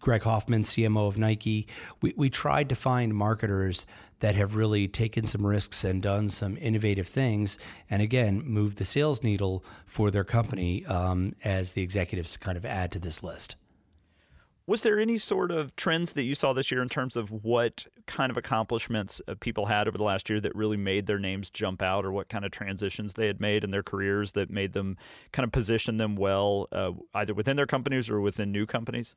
Greg 0.02 0.24
Hoffman, 0.24 0.64
CMO 0.64 1.08
of 1.08 1.16
Nike. 1.16 1.66
We, 2.02 2.12
we 2.16 2.28
tried 2.28 2.68
to 2.68 2.74
find 2.74 3.14
marketers 3.14 3.86
that 4.18 4.34
have 4.34 4.54
really 4.54 4.86
taken 4.86 5.24
some 5.26 5.46
risks 5.46 5.84
and 5.84 6.02
done 6.02 6.28
some 6.28 6.58
innovative 6.58 7.08
things, 7.08 7.56
and 7.88 8.02
again, 8.02 8.42
moved 8.44 8.78
the 8.78 8.84
sales 8.84 9.22
needle 9.22 9.64
for 9.86 10.10
their 10.10 10.24
company 10.24 10.84
um, 10.86 11.34
as 11.42 11.72
the 11.72 11.82
executives 11.82 12.32
to 12.32 12.38
kind 12.38 12.58
of 12.58 12.66
add 12.66 12.92
to 12.92 12.98
this 12.98 13.22
list. 13.22 13.56
Was 14.64 14.82
there 14.82 14.98
any 15.00 15.18
sort 15.18 15.50
of 15.50 15.74
trends 15.74 16.12
that 16.12 16.22
you 16.22 16.36
saw 16.36 16.52
this 16.52 16.70
year 16.70 16.82
in 16.82 16.88
terms 16.88 17.16
of 17.16 17.30
what 17.32 17.86
kind 18.06 18.30
of 18.30 18.36
accomplishments 18.36 19.20
uh, 19.26 19.34
people 19.40 19.66
had 19.66 19.88
over 19.88 19.98
the 19.98 20.04
last 20.04 20.30
year 20.30 20.40
that 20.40 20.54
really 20.54 20.76
made 20.76 21.06
their 21.06 21.18
names 21.18 21.50
jump 21.50 21.82
out, 21.82 22.04
or 22.04 22.12
what 22.12 22.28
kind 22.28 22.44
of 22.44 22.52
transitions 22.52 23.14
they 23.14 23.26
had 23.26 23.40
made 23.40 23.64
in 23.64 23.72
their 23.72 23.82
careers 23.82 24.32
that 24.32 24.50
made 24.50 24.72
them 24.72 24.96
kind 25.32 25.44
of 25.44 25.50
position 25.50 25.96
them 25.96 26.14
well, 26.14 26.68
uh, 26.70 26.92
either 27.14 27.34
within 27.34 27.56
their 27.56 27.66
companies 27.66 28.08
or 28.08 28.20
within 28.20 28.52
new 28.52 28.64
companies? 28.64 29.16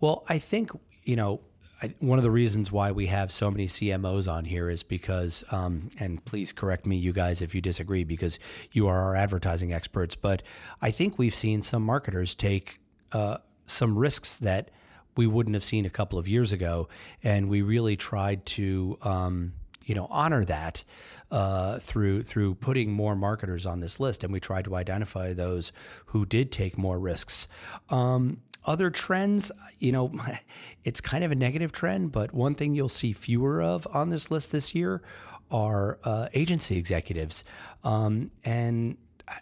Well, 0.00 0.24
I 0.28 0.38
think, 0.38 0.70
you 1.04 1.16
know, 1.16 1.40
I, 1.82 1.94
one 1.98 2.18
of 2.18 2.22
the 2.22 2.30
reasons 2.30 2.70
why 2.70 2.92
we 2.92 3.06
have 3.06 3.32
so 3.32 3.50
many 3.50 3.66
CMOs 3.66 4.30
on 4.30 4.44
here 4.44 4.68
is 4.68 4.82
because, 4.82 5.44
um, 5.50 5.90
and 5.98 6.22
please 6.24 6.52
correct 6.52 6.84
me, 6.86 6.96
you 6.96 7.12
guys, 7.12 7.40
if 7.40 7.54
you 7.54 7.60
disagree, 7.60 8.04
because 8.04 8.38
you 8.72 8.86
are 8.86 9.00
our 9.00 9.16
advertising 9.16 9.72
experts. 9.72 10.14
But 10.14 10.42
I 10.82 10.90
think 10.90 11.18
we've 11.18 11.34
seen 11.34 11.62
some 11.62 11.82
marketers 11.82 12.34
take 12.34 12.80
uh, 13.12 13.38
some 13.66 13.96
risks 13.96 14.38
that 14.38 14.70
we 15.16 15.26
wouldn't 15.26 15.54
have 15.54 15.64
seen 15.64 15.86
a 15.86 15.90
couple 15.90 16.18
of 16.18 16.28
years 16.28 16.52
ago, 16.52 16.88
and 17.22 17.48
we 17.48 17.62
really 17.62 17.96
tried 17.96 18.44
to, 18.46 18.98
um, 19.02 19.54
you 19.84 19.94
know, 19.94 20.06
honor 20.10 20.44
that 20.44 20.84
uh, 21.30 21.78
through 21.78 22.22
through 22.24 22.54
putting 22.56 22.92
more 22.92 23.14
marketers 23.14 23.66
on 23.66 23.80
this 23.80 24.00
list, 24.00 24.24
and 24.24 24.32
we 24.32 24.40
tried 24.40 24.64
to 24.64 24.76
identify 24.76 25.32
those 25.32 25.72
who 26.06 26.26
did 26.26 26.50
take 26.50 26.76
more 26.76 26.98
risks. 26.98 27.48
Um, 27.88 28.42
other 28.64 28.90
trends, 28.90 29.50
you 29.78 29.92
know, 29.92 30.12
it's 30.84 31.00
kind 31.00 31.24
of 31.24 31.30
a 31.30 31.34
negative 31.34 31.72
trend, 31.72 32.12
but 32.12 32.32
one 32.34 32.54
thing 32.54 32.74
you'll 32.74 32.88
see 32.88 33.12
fewer 33.12 33.62
of 33.62 33.86
on 33.92 34.10
this 34.10 34.30
list 34.30 34.52
this 34.52 34.74
year 34.74 35.02
are 35.50 35.98
uh, 36.04 36.28
agency 36.32 36.76
executives. 36.76 37.44
Um, 37.82 38.30
and 38.44 38.96
I, 39.26 39.38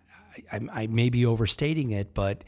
I, 0.53 0.61
I, 0.73 0.87
may 0.87 1.11
be 1.11 1.27
overstating 1.27 1.91
it, 1.91 2.15
but, 2.15 2.45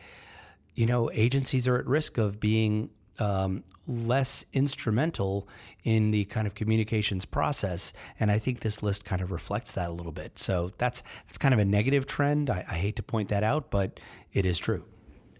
you 0.75 0.87
know, 0.87 1.11
agencies 1.13 1.69
are 1.69 1.77
at 1.77 1.87
risk 1.87 2.17
of 2.17 2.41
being 2.41 2.91
um, 3.19 3.65
less 3.87 4.45
instrumental 4.53 5.49
in 5.85 6.11
the 6.11 6.25
kind 6.27 6.47
of 6.47 6.55
communications 6.55 7.25
process. 7.25 7.93
And 8.19 8.31
I 8.31 8.39
think 8.39 8.61
this 8.61 8.83
list 8.83 9.05
kind 9.05 9.23
of 9.23 9.31
reflects 9.31 9.73
that 9.73 9.89
a 9.89 9.93
little 9.93 10.13
bit. 10.13 10.39
So 10.39 10.71
that's, 10.79 11.03
that's 11.27 11.39
kind 11.39 11.55
of 11.55 11.61
a 11.61 11.65
negative 11.65 12.07
trend. 12.07 12.51
I, 12.51 12.65
I 12.69 12.75
hate 12.75 12.97
to 12.97 13.03
point 13.03 13.29
that 13.31 13.43
out, 13.43 13.71
but 13.71 13.99
it 14.33 14.45
is 14.45 14.59
true. 14.59 14.85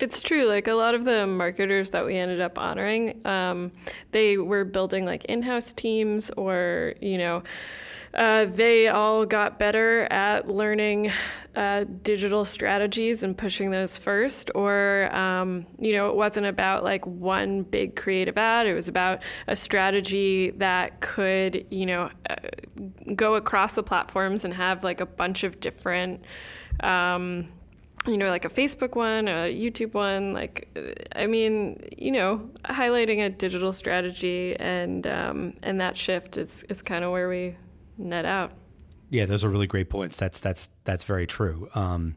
It's 0.01 0.23
true. 0.23 0.47
Like 0.47 0.67
a 0.67 0.73
lot 0.73 0.95
of 0.95 1.05
the 1.05 1.27
marketers 1.27 1.91
that 1.91 2.07
we 2.07 2.17
ended 2.17 2.41
up 2.41 2.59
honoring, 2.59 3.25
um, 3.27 3.71
they 4.13 4.39
were 4.39 4.65
building 4.65 5.05
like 5.05 5.27
in-house 5.27 5.75
teams 5.75 6.31
or 6.39 6.95
you 7.03 7.19
know 7.19 7.43
uh, 8.15 8.47
they 8.47 8.89
all 8.89 9.25
got 9.25 9.59
better 9.59 10.03
at 10.13 10.49
learning 10.49 11.13
uh, 11.55 11.85
digital 12.03 12.45
strategies 12.45 13.23
and 13.23 13.37
pushing 13.37 13.71
those 13.71 13.97
first. 13.99 14.51
Or, 14.55 15.15
um, 15.15 15.67
you 15.79 15.93
know, 15.93 16.09
it 16.09 16.17
wasn't 16.17 16.47
about 16.47 16.83
like 16.83 17.07
one 17.07 17.63
big 17.63 17.97
creative 17.97 18.37
ad, 18.37 18.67
it 18.67 18.75
was 18.75 18.89
about 18.89 19.21
a 19.47 19.55
strategy 19.55 20.51
that 20.53 21.01
could, 21.01 21.67
you 21.71 21.87
know, 21.87 22.11
uh, 22.29 22.37
go 23.15 23.35
across 23.35 23.75
the 23.75 23.83
platforms 23.83 24.45
and 24.45 24.55
have 24.55 24.83
like 24.83 25.01
a 25.01 25.07
bunch 25.07 25.45
of 25.45 25.61
different. 25.61 26.25
Um, 26.81 27.49
you 28.07 28.17
know, 28.17 28.31
like 28.31 28.47
a 28.47 28.49
Facebook 28.49 28.97
one, 28.97 29.29
a 29.29 29.55
YouTube 29.55 29.93
one, 29.93 30.33
like, 30.33 30.69
I 31.15 31.27
mean, 31.27 31.87
you 31.99 32.11
know, 32.11 32.49
highlighting 32.65 33.27
a 33.27 33.29
digital 33.29 33.75
strategy 33.75 34.57
and 34.59 35.07
um, 35.07 35.53
and 35.63 35.79
that 35.83 35.99
shift 35.99 36.39
is, 36.39 36.65
is 36.71 36.81
kind 36.81 37.05
of 37.05 37.13
where 37.13 37.29
we 37.29 37.57
net 38.01 38.25
out. 38.25 38.53
Yeah, 39.11 39.27
those 39.27 39.45
are 39.45 39.49
really 39.49 39.67
great 39.67 39.91
points. 39.91 40.17
That's 40.17 40.41
that's 40.41 40.71
that's 40.85 41.05
very 41.05 41.27
true. 41.27 41.69
Um, 41.75 42.17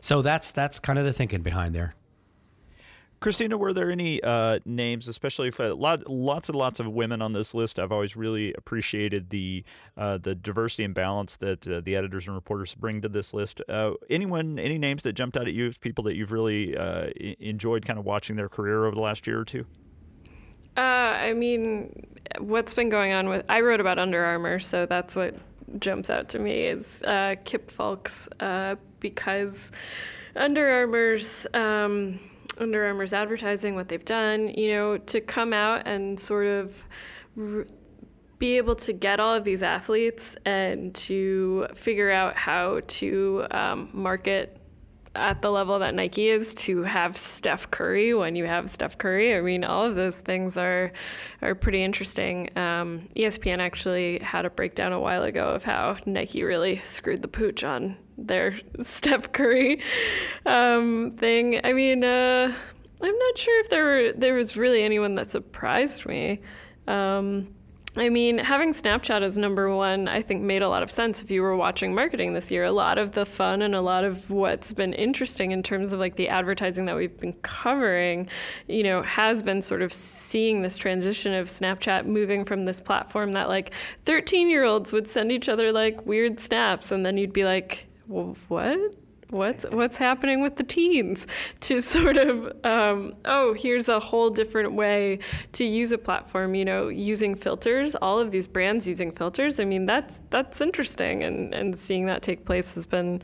so 0.00 0.22
that's 0.22 0.52
that's 0.52 0.78
kind 0.78 0.98
of 0.98 1.04
the 1.04 1.12
thinking 1.12 1.42
behind 1.42 1.74
there. 1.74 1.94
Kristina, 3.24 3.58
were 3.58 3.72
there 3.72 3.90
any 3.90 4.22
uh, 4.22 4.58
names, 4.66 5.08
especially 5.08 5.50
for 5.50 5.72
lot, 5.74 6.06
lots 6.10 6.50
and 6.50 6.56
lots 6.56 6.78
of 6.78 6.86
women 6.86 7.22
on 7.22 7.32
this 7.32 7.54
list? 7.54 7.78
I've 7.78 7.90
always 7.90 8.16
really 8.16 8.52
appreciated 8.52 9.30
the 9.30 9.64
uh, 9.96 10.18
the 10.18 10.34
diversity 10.34 10.84
and 10.84 10.94
balance 10.94 11.36
that 11.38 11.66
uh, 11.66 11.80
the 11.80 11.96
editors 11.96 12.26
and 12.26 12.36
reporters 12.36 12.74
bring 12.74 13.00
to 13.00 13.08
this 13.08 13.32
list. 13.32 13.62
Uh, 13.66 13.92
anyone, 14.10 14.58
any 14.58 14.76
names 14.76 15.02
that 15.04 15.14
jumped 15.14 15.38
out 15.38 15.48
at 15.48 15.54
you 15.54 15.66
as 15.66 15.78
people 15.78 16.04
that 16.04 16.16
you've 16.16 16.32
really 16.32 16.76
uh, 16.76 17.06
enjoyed 17.40 17.86
kind 17.86 17.98
of 17.98 18.04
watching 18.04 18.36
their 18.36 18.50
career 18.50 18.84
over 18.84 18.94
the 18.94 19.00
last 19.00 19.26
year 19.26 19.40
or 19.40 19.44
two? 19.46 19.64
Uh, 20.76 20.80
I 20.80 21.32
mean, 21.34 22.06
what's 22.38 22.74
been 22.74 22.88
going 22.88 23.12
on 23.12 23.28
with? 23.28 23.44
I 23.48 23.60
wrote 23.60 23.80
about 23.80 23.98
Under 23.98 24.24
Armour, 24.24 24.58
so 24.58 24.86
that's 24.86 25.14
what 25.14 25.36
jumps 25.78 26.10
out 26.10 26.28
to 26.30 26.38
me 26.38 26.66
is 26.66 27.00
Kip 27.44 27.70
Fulks 27.70 28.28
because 29.00 29.70
Under 30.36 30.68
Armour's. 30.68 31.46
Um, 31.54 32.20
under 32.58 32.84
Armour's 32.86 33.12
advertising, 33.12 33.74
what 33.74 33.88
they've 33.88 34.04
done, 34.04 34.48
you 34.48 34.68
know, 34.68 34.98
to 34.98 35.20
come 35.20 35.52
out 35.52 35.86
and 35.86 36.18
sort 36.20 36.46
of 36.46 36.74
r- 37.36 37.66
be 38.38 38.56
able 38.56 38.76
to 38.76 38.92
get 38.92 39.20
all 39.20 39.34
of 39.34 39.44
these 39.44 39.62
athletes 39.62 40.36
and 40.44 40.94
to 40.94 41.66
figure 41.74 42.10
out 42.10 42.36
how 42.36 42.80
to 42.86 43.46
um, 43.50 43.88
market 43.92 44.58
at 45.14 45.42
the 45.42 45.50
level 45.50 45.78
that 45.78 45.94
Nike 45.94 46.28
is 46.28 46.54
to 46.54 46.82
have 46.82 47.16
Steph 47.16 47.70
Curry 47.70 48.14
when 48.14 48.36
you 48.36 48.44
have 48.46 48.70
Steph 48.70 48.98
Curry. 48.98 49.36
I 49.36 49.40
mean, 49.40 49.64
all 49.64 49.84
of 49.84 49.94
those 49.94 50.18
things 50.18 50.56
are 50.56 50.92
are 51.42 51.54
pretty 51.54 51.82
interesting. 51.82 52.50
Um, 52.56 53.08
ESPN 53.16 53.58
actually 53.58 54.18
had 54.20 54.44
a 54.44 54.50
breakdown 54.50 54.92
a 54.92 55.00
while 55.00 55.22
ago 55.22 55.48
of 55.50 55.62
how 55.62 55.96
Nike 56.06 56.42
really 56.42 56.82
screwed 56.86 57.22
the 57.22 57.28
pooch 57.28 57.64
on 57.64 57.96
their 58.18 58.58
Steph 58.82 59.32
Curry 59.32 59.82
um, 60.46 61.12
thing. 61.18 61.60
I 61.64 61.72
mean, 61.72 62.04
uh, 62.04 62.54
I'm 63.02 63.18
not 63.18 63.38
sure 63.38 63.60
if 63.60 63.70
there 63.70 63.84
were, 63.84 64.12
there 64.16 64.34
was 64.34 64.56
really 64.56 64.82
anyone 64.82 65.14
that 65.16 65.30
surprised 65.30 66.06
me. 66.06 66.40
Um, 66.86 67.54
I 67.96 68.08
mean, 68.08 68.38
having 68.38 68.74
Snapchat 68.74 69.22
as 69.22 69.38
number 69.38 69.72
one, 69.74 70.08
I 70.08 70.20
think 70.20 70.42
made 70.42 70.62
a 70.62 70.68
lot 70.68 70.82
of 70.82 70.90
sense 70.90 71.22
if 71.22 71.30
you 71.30 71.42
were 71.42 71.54
watching 71.54 71.94
marketing 71.94 72.34
this 72.34 72.50
year. 72.50 72.64
A 72.64 72.72
lot 72.72 72.98
of 72.98 73.12
the 73.12 73.24
fun 73.24 73.62
and 73.62 73.72
a 73.72 73.80
lot 73.80 74.02
of 74.02 74.28
what's 74.28 74.72
been 74.72 74.92
interesting 74.94 75.52
in 75.52 75.62
terms 75.62 75.92
of 75.92 76.00
like 76.00 76.16
the 76.16 76.28
advertising 76.28 76.86
that 76.86 76.96
we've 76.96 77.16
been 77.16 77.34
covering, 77.42 78.28
you 78.66 78.82
know, 78.82 79.02
has 79.02 79.42
been 79.42 79.62
sort 79.62 79.80
of 79.80 79.92
seeing 79.92 80.60
this 80.60 80.76
transition 80.76 81.34
of 81.34 81.46
Snapchat 81.48 82.04
moving 82.04 82.44
from 82.44 82.64
this 82.64 82.80
platform 82.80 83.32
that 83.34 83.48
like 83.48 83.70
13 84.06 84.50
year 84.50 84.64
olds 84.64 84.92
would 84.92 85.08
send 85.08 85.30
each 85.30 85.48
other 85.48 85.70
like 85.70 86.04
weird 86.04 86.40
snaps 86.40 86.90
and 86.90 87.06
then 87.06 87.16
you'd 87.16 87.32
be 87.32 87.44
like, 87.44 87.86
what? 88.08 88.94
What's 89.34 89.64
what's 89.70 89.96
happening 89.96 90.40
with 90.40 90.56
the 90.56 90.62
teens? 90.62 91.26
To 91.62 91.80
sort 91.80 92.16
of, 92.16 92.52
um, 92.62 93.14
oh, 93.24 93.52
here's 93.52 93.88
a 93.88 93.98
whole 93.98 94.30
different 94.30 94.74
way 94.74 95.18
to 95.52 95.64
use 95.64 95.90
a 95.90 95.98
platform. 95.98 96.54
You 96.54 96.64
know, 96.64 96.88
using 96.88 97.34
filters. 97.34 97.96
All 97.96 98.20
of 98.20 98.30
these 98.30 98.46
brands 98.46 98.86
using 98.86 99.10
filters. 99.10 99.58
I 99.58 99.64
mean, 99.64 99.86
that's 99.86 100.20
that's 100.30 100.60
interesting, 100.60 101.24
and 101.24 101.52
and 101.52 101.76
seeing 101.76 102.06
that 102.06 102.22
take 102.22 102.44
place 102.44 102.74
has 102.76 102.86
been 102.86 103.22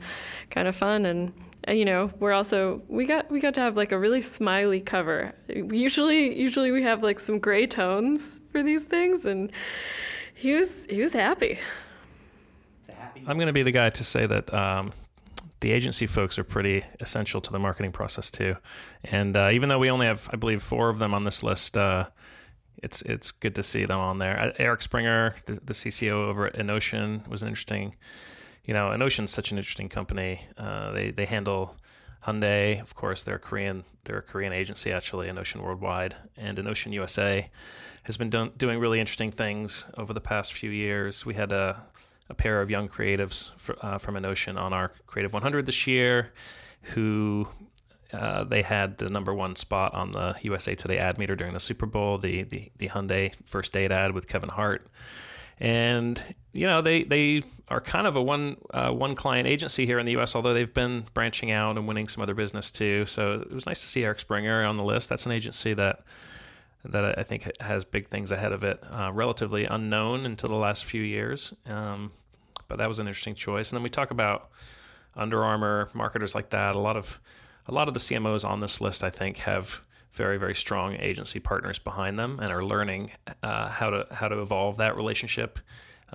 kind 0.49 0.67
of 0.67 0.75
fun 0.75 1.05
and 1.05 1.31
you 1.69 1.85
know 1.85 2.11
we're 2.19 2.33
also 2.33 2.81
we 2.87 3.05
got 3.05 3.29
we 3.31 3.39
got 3.39 3.53
to 3.53 3.61
have 3.61 3.77
like 3.77 3.91
a 3.91 3.97
really 3.97 4.21
smiley 4.21 4.81
cover 4.81 5.31
usually 5.47 6.35
usually 6.37 6.71
we 6.71 6.81
have 6.81 7.03
like 7.03 7.19
some 7.19 7.37
gray 7.37 7.67
tones 7.67 8.41
for 8.51 8.63
these 8.63 8.85
things 8.85 9.25
and 9.25 9.51
he 10.33 10.55
was 10.55 10.85
he 10.89 11.01
was 11.01 11.13
happy 11.13 11.59
I'm 13.27 13.37
going 13.37 13.47
to 13.47 13.53
be 13.53 13.63
the 13.63 13.71
guy 13.71 13.89
to 13.89 14.03
say 14.03 14.25
that 14.25 14.51
um, 14.53 14.93
the 15.61 15.71
agency 15.71 16.07
folks 16.07 16.37
are 16.37 16.43
pretty 16.43 16.83
essential 16.99 17.39
to 17.39 17.51
the 17.51 17.59
marketing 17.59 17.91
process 17.91 18.29
too. 18.29 18.55
And 19.03 19.37
uh, 19.37 19.49
even 19.51 19.69
though 19.69 19.79
we 19.79 19.89
only 19.89 20.07
have, 20.07 20.29
I 20.33 20.35
believe, 20.35 20.61
four 20.61 20.89
of 20.89 20.99
them 20.99 21.13
on 21.13 21.23
this 21.23 21.41
list, 21.43 21.77
uh, 21.77 22.07
it's 22.83 23.01
it's 23.03 23.31
good 23.31 23.55
to 23.55 23.63
see 23.63 23.85
them 23.85 23.99
on 23.99 24.17
there. 24.17 24.39
Uh, 24.39 24.51
Eric 24.57 24.81
Springer, 24.81 25.35
the, 25.45 25.53
the 25.63 25.73
CCO 25.73 26.29
over 26.29 26.47
at 26.47 26.55
Innocean, 26.55 27.27
was 27.27 27.41
an 27.41 27.47
interesting. 27.47 27.95
You 28.65 28.73
know, 28.73 28.89
Innocean's 28.89 29.31
such 29.31 29.51
an 29.51 29.57
interesting 29.57 29.89
company. 29.89 30.47
Uh, 30.57 30.91
they 30.91 31.11
they 31.11 31.25
handle 31.25 31.75
Hyundai, 32.25 32.81
of 32.81 32.95
course. 32.95 33.23
They're 33.23 33.35
a 33.35 33.39
Korean. 33.39 33.83
They're 34.03 34.17
a 34.17 34.23
Korean 34.23 34.53
agency 34.53 34.91
actually. 34.91 35.27
Innocean 35.27 35.63
Worldwide 35.63 36.15
and 36.35 36.57
Innocean 36.57 36.91
USA 36.93 37.49
has 38.03 38.17
been 38.17 38.29
doing 38.29 38.79
really 38.79 38.99
interesting 38.99 39.31
things 39.31 39.85
over 39.95 40.11
the 40.11 40.21
past 40.21 40.53
few 40.53 40.71
years. 40.71 41.23
We 41.23 41.35
had 41.35 41.51
a 41.51 41.83
a 42.31 42.33
pair 42.33 42.61
of 42.61 42.69
young 42.69 42.87
creatives 42.87 43.51
for, 43.57 43.75
uh, 43.85 43.97
from 43.97 44.15
on 44.15 44.73
our 44.73 44.91
Creative 45.05 45.33
100 45.33 45.65
this 45.65 45.85
year, 45.85 46.31
who 46.81 47.47
uh, 48.13 48.43
they 48.45 48.61
had 48.61 48.97
the 48.97 49.09
number 49.09 49.33
one 49.33 49.55
spot 49.55 49.93
on 49.93 50.11
the 50.11 50.35
USA 50.41 50.73
Today 50.73 50.97
ad 50.97 51.17
meter 51.17 51.35
during 51.35 51.53
the 51.53 51.59
Super 51.59 51.85
Bowl, 51.85 52.17
the 52.17 52.43
the, 52.43 52.71
the 52.77 52.89
Hyundai 52.89 53.33
first 53.45 53.73
date 53.73 53.91
ad 53.91 54.13
with 54.13 54.27
Kevin 54.27 54.49
Hart, 54.49 54.87
and 55.59 56.21
you 56.53 56.65
know 56.65 56.81
they 56.81 57.03
they 57.03 57.43
are 57.67 57.81
kind 57.81 58.07
of 58.07 58.15
a 58.15 58.21
one 58.21 58.57
uh, 58.73 58.91
one 58.91 59.15
client 59.15 59.47
agency 59.47 59.85
here 59.85 59.99
in 59.99 60.05
the 60.05 60.13
U.S. 60.13 60.35
Although 60.35 60.53
they've 60.53 60.73
been 60.73 61.05
branching 61.13 61.51
out 61.51 61.77
and 61.77 61.87
winning 61.87 62.07
some 62.07 62.21
other 62.23 62.33
business 62.33 62.71
too. 62.71 63.05
So 63.05 63.33
it 63.41 63.53
was 63.53 63.65
nice 63.65 63.81
to 63.81 63.87
see 63.87 64.03
Eric 64.03 64.19
Springer 64.19 64.65
on 64.65 64.77
the 64.77 64.83
list. 64.83 65.09
That's 65.09 65.25
an 65.25 65.31
agency 65.31 65.73
that 65.75 66.03
that 66.83 67.17
I 67.17 67.23
think 67.23 67.49
has 67.61 67.85
big 67.85 68.09
things 68.09 68.31
ahead 68.31 68.51
of 68.51 68.63
it. 68.63 68.83
Uh, 68.91 69.11
relatively 69.13 69.65
unknown 69.65 70.25
until 70.25 70.49
the 70.49 70.55
last 70.55 70.85
few 70.85 71.01
years, 71.01 71.53
um, 71.67 72.11
but 72.71 72.77
that 72.77 72.87
was 72.87 72.99
an 72.99 73.07
interesting 73.07 73.35
choice. 73.35 73.69
And 73.69 73.77
then 73.77 73.83
we 73.83 73.89
talk 73.89 74.11
about 74.11 74.49
Under 75.13 75.43
Armour 75.43 75.89
marketers 75.93 76.33
like 76.33 76.51
that. 76.51 76.73
A 76.73 76.79
lot 76.79 76.95
of 76.95 77.19
a 77.67 77.73
lot 77.73 77.89
of 77.89 77.93
the 77.93 77.99
CMOs 77.99 78.47
on 78.47 78.61
this 78.61 78.79
list, 78.79 79.03
I 79.03 79.09
think, 79.09 79.39
have 79.39 79.81
very 80.13 80.37
very 80.37 80.55
strong 80.55 80.95
agency 80.95 81.41
partners 81.41 81.79
behind 81.79 82.17
them 82.17 82.39
and 82.39 82.49
are 82.49 82.63
learning 82.63 83.11
uh, 83.43 83.67
how 83.67 83.89
to 83.89 84.07
how 84.09 84.29
to 84.29 84.41
evolve 84.41 84.77
that 84.77 84.95
relationship 84.95 85.59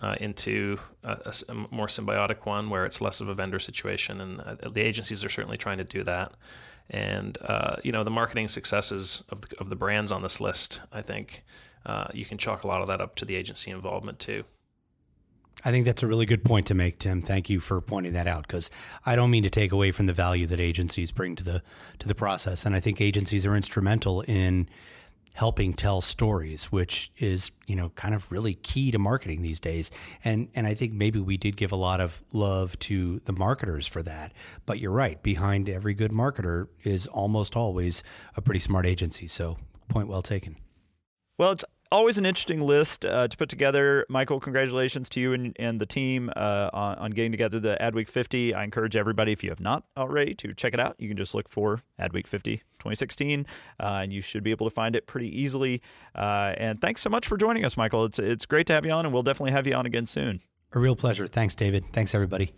uh, 0.01 0.17
into 0.19 0.79
a, 1.05 1.35
a, 1.51 1.55
more 1.55 1.89
symbiotic 1.89 2.47
one 2.47 2.71
where 2.71 2.87
it's 2.87 3.03
less 3.03 3.21
of 3.21 3.29
a 3.29 3.35
vendor 3.35 3.59
situation. 3.59 4.23
And 4.23 4.41
uh, 4.41 4.71
the 4.71 4.81
agencies 4.81 5.23
are 5.27 5.29
certainly 5.29 5.59
trying 5.59 5.77
to 5.77 5.85
do 5.85 6.05
that. 6.05 6.33
And 6.89 7.37
uh, 7.43 7.77
you 7.85 7.93
know 7.93 8.03
the 8.03 8.11
marketing 8.11 8.49
successes 8.49 9.23
of 9.29 9.43
the, 9.43 9.59
of 9.59 9.69
the 9.69 9.77
brands 9.77 10.11
on 10.11 10.23
this 10.23 10.41
list, 10.41 10.81
I 10.91 11.03
think 11.03 11.45
uh, 11.85 12.07
you 12.15 12.25
can 12.25 12.39
chalk 12.39 12.65
a 12.65 12.67
lot 12.67 12.81
of 12.81 12.89
that 12.89 13.03
up 13.03 13.15
to 13.17 13.27
the 13.27 13.37
agency 13.37 13.71
involvement 13.71 14.19
too. 14.19 14.45
I 15.67 15.73
think 15.73 15.85
that's 15.85 16.05
a 16.05 16.07
really 16.07 16.27
good 16.27 16.45
point 16.45 16.67
to 16.67 16.75
make, 16.75 17.01
Tim. 17.01 17.23
Thank 17.23 17.51
you 17.51 17.59
for 17.59 17.81
pointing 17.81 18.12
that 18.12 18.29
out 18.29 18.47
because 18.47 18.71
I 19.05 19.17
don't 19.17 19.33
mean 19.33 19.43
to 19.43 19.51
take 19.51 19.73
away 19.73 19.91
from 19.91 20.07
the 20.07 20.12
value 20.12 20.47
that 20.47 20.61
agencies 20.61 21.11
bring 21.11 21.35
to 21.35 21.43
the 21.43 21.61
to 21.99 22.07
the 22.07 22.14
process, 22.14 22.64
and 22.64 22.73
I 22.73 22.79
think 22.79 23.01
agencies 23.01 23.45
are 23.45 23.57
instrumental 23.57 24.21
in 24.21 24.69
helping 25.35 25.75
tell 25.75 26.01
stories, 26.01 26.67
which 26.67 27.11
is 27.19 27.51
you 27.67 27.75
know 27.75 27.89
kind 27.97 28.14
of 28.14 28.31
really 28.31 28.55
key 28.55 28.93
to 28.93 28.99
marketing 29.01 29.43
these 29.43 29.59
days. 29.59 29.91
And 30.23 30.49
and 30.55 30.69
I 30.69 30.75
think 30.75 30.93
maybe 30.93 31.19
we 31.19 31.37
did 31.37 31.57
give 31.57 31.73
a 31.73 31.77
lot 31.77 32.01
of 32.01 32.23
love 32.33 32.79
to 32.81 33.19
the 33.25 33.33
marketers 33.33 33.89
for 33.89 34.05
that. 34.05 34.35
But 34.67 34.79
you're 34.79 34.93
right, 34.93 35.21
behind 35.21 35.69
every 35.69 35.95
good 35.95 36.12
marketer 36.12 36.69
is 36.85 37.09
almost 37.09 37.57
always 37.57 38.05
a 38.37 38.41
pretty 38.41 38.61
smart 38.61 38.87
agency. 38.87 39.27
So 39.27 39.59
point 39.89 40.07
well 40.07 40.23
taken. 40.23 40.59
Well, 41.39 41.51
it's 41.51 41.64
always 41.91 42.18
an 42.18 42.26
interesting 42.26 42.61
list 42.61 43.05
uh, 43.05 43.28
to 43.28 43.37
put 43.37 43.49
together. 43.49 44.07
Michael, 44.09 44.41
congratulations 44.41 45.09
to 45.11 45.20
you 45.20 45.32
and, 45.32 45.57
and 45.59 45.80
the 45.80 45.87
team 45.87 46.30
uh, 46.37 46.70
on, 46.72 46.99
on, 46.99 47.11
getting 47.12 47.30
together 47.30 47.61
the 47.61 47.76
Adweek 47.80 48.09
50. 48.09 48.55
I 48.55 48.64
encourage 48.64 48.97
everybody, 48.97 49.32
if 49.32 49.43
you 49.43 49.51
have 49.51 49.61
not 49.61 49.84
already, 49.97 50.34
to 50.37 50.55
check 50.55 50.74
it 50.74 50.80
out. 50.80 50.97
You 50.99 51.09
can 51.09 51.16
just 51.16 51.34
look 51.34 51.49
for 51.49 51.82
Adweek 52.01 52.26
50 52.26 52.59
2016, 52.78 53.47
uh, 53.80 53.82
and 53.82 54.12
you 54.12 54.20
should 54.20 54.43
be 54.43 54.51
able 54.51 54.68
to 54.68 54.74
find 54.74 54.95
it 54.97 55.07
pretty 55.07 55.28
easily. 55.28 55.82
Uh, 56.14 56.55
and 56.57 56.80
thanks 56.80 57.01
so 57.01 57.11
much 57.11 57.26
for 57.26 57.37
joining 57.37 57.64
us, 57.64 57.76
Michael. 57.76 58.05
It's, 58.05 58.18
it's 58.18 58.47
great 58.47 58.66
to 58.68 58.72
have 58.72 58.84
you 58.84 58.93
on, 58.93 59.07
and 59.07 59.12
we'll 59.12 59.22
definitely 59.22 59.53
have 59.53 59.66
you 59.66 59.74
on 59.74 59.87
again 59.87 60.07
soon. 60.07 60.41
A 60.72 60.78
real 60.78 60.97
pleasure. 60.97 61.26
Thanks, 61.26 61.55
David. 61.55 61.84
Thanks, 61.93 62.14
everybody. 62.14 62.53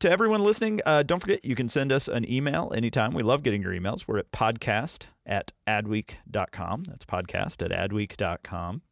To 0.00 0.08
everyone 0.08 0.42
listening, 0.44 0.80
uh, 0.86 1.02
don't 1.02 1.18
forget 1.18 1.44
you 1.44 1.56
can 1.56 1.68
send 1.68 1.90
us 1.90 2.06
an 2.06 2.30
email 2.30 2.72
anytime. 2.72 3.14
We 3.14 3.24
love 3.24 3.42
getting 3.42 3.62
your 3.62 3.72
emails. 3.72 4.06
We're 4.06 4.18
at 4.18 4.30
podcast 4.30 5.06
at 5.26 5.52
adweek.com. 5.66 6.84
That's 6.84 7.04
podcast 7.04 7.64
at 7.64 7.90
adweek.com. 7.90 8.82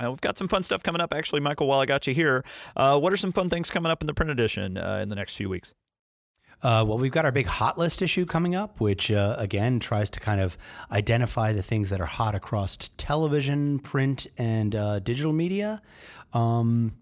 Uh, 0.00 0.10
we've 0.10 0.20
got 0.20 0.38
some 0.38 0.46
fun 0.46 0.62
stuff 0.62 0.84
coming 0.84 1.00
up. 1.00 1.12
Actually, 1.12 1.40
Michael, 1.40 1.66
while 1.66 1.80
I 1.80 1.86
got 1.86 2.06
you 2.06 2.14
here, 2.14 2.44
uh, 2.76 2.96
what 3.00 3.12
are 3.12 3.16
some 3.16 3.32
fun 3.32 3.50
things 3.50 3.68
coming 3.68 3.90
up 3.90 4.00
in 4.00 4.06
the 4.06 4.14
print 4.14 4.30
edition 4.30 4.78
uh, 4.78 5.00
in 5.02 5.08
the 5.08 5.16
next 5.16 5.34
few 5.34 5.48
weeks? 5.48 5.74
Uh, 6.62 6.84
well, 6.86 6.98
we've 6.98 7.10
got 7.10 7.24
our 7.24 7.32
big 7.32 7.46
hot 7.46 7.76
list 7.76 8.00
issue 8.00 8.24
coming 8.24 8.54
up, 8.54 8.80
which 8.80 9.10
uh, 9.10 9.34
again 9.38 9.80
tries 9.80 10.08
to 10.10 10.20
kind 10.20 10.40
of 10.40 10.56
identify 10.92 11.52
the 11.52 11.64
things 11.64 11.90
that 11.90 12.00
are 12.00 12.06
hot 12.06 12.36
across 12.36 12.76
television, 12.96 13.80
print, 13.80 14.28
and 14.38 14.76
uh, 14.76 15.00
digital 15.00 15.32
media. 15.32 15.82
Um, 16.32 16.92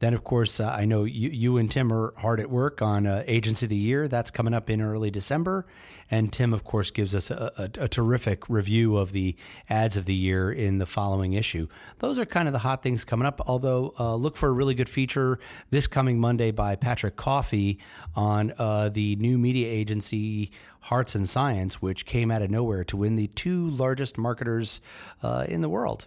then, 0.00 0.14
of 0.14 0.24
course, 0.24 0.60
uh, 0.60 0.66
I 0.66 0.86
know 0.86 1.04
you, 1.04 1.28
you, 1.28 1.58
and 1.58 1.70
Tim 1.70 1.92
are 1.92 2.14
hard 2.16 2.40
at 2.40 2.50
work 2.50 2.80
on 2.80 3.06
uh, 3.06 3.22
Agents 3.26 3.62
of 3.62 3.68
the 3.68 3.76
Year. 3.76 4.08
That's 4.08 4.30
coming 4.30 4.54
up 4.54 4.70
in 4.70 4.80
early 4.80 5.10
December. 5.10 5.66
And 6.10 6.32
Tim, 6.32 6.54
of 6.54 6.64
course, 6.64 6.90
gives 6.90 7.14
us 7.14 7.30
a, 7.30 7.52
a, 7.58 7.84
a, 7.84 7.88
terrific 7.88 8.48
review 8.48 8.96
of 8.96 9.12
the 9.12 9.36
ads 9.68 9.98
of 9.98 10.06
the 10.06 10.14
year 10.14 10.50
in 10.50 10.78
the 10.78 10.86
following 10.86 11.34
issue. 11.34 11.68
Those 11.98 12.18
are 12.18 12.24
kind 12.24 12.48
of 12.48 12.54
the 12.54 12.60
hot 12.60 12.82
things 12.82 13.04
coming 13.04 13.26
up. 13.26 13.42
Although, 13.46 13.92
uh, 14.00 14.14
look 14.14 14.38
for 14.38 14.48
a 14.48 14.52
really 14.52 14.74
good 14.74 14.88
feature 14.88 15.38
this 15.68 15.86
coming 15.86 16.18
Monday 16.18 16.50
by 16.50 16.76
Patrick 16.76 17.16
Coffee 17.16 17.78
on 18.16 18.54
uh, 18.56 18.88
the 18.88 19.16
new 19.16 19.36
media 19.36 19.68
agency 19.68 20.50
Hearts 20.84 21.14
and 21.14 21.28
Science, 21.28 21.82
which 21.82 22.06
came 22.06 22.30
out 22.30 22.40
of 22.40 22.50
nowhere 22.50 22.84
to 22.84 22.96
win 22.96 23.16
the 23.16 23.26
two 23.26 23.68
largest 23.68 24.16
marketers 24.16 24.80
uh, 25.22 25.44
in 25.46 25.60
the 25.60 25.68
world 25.68 26.06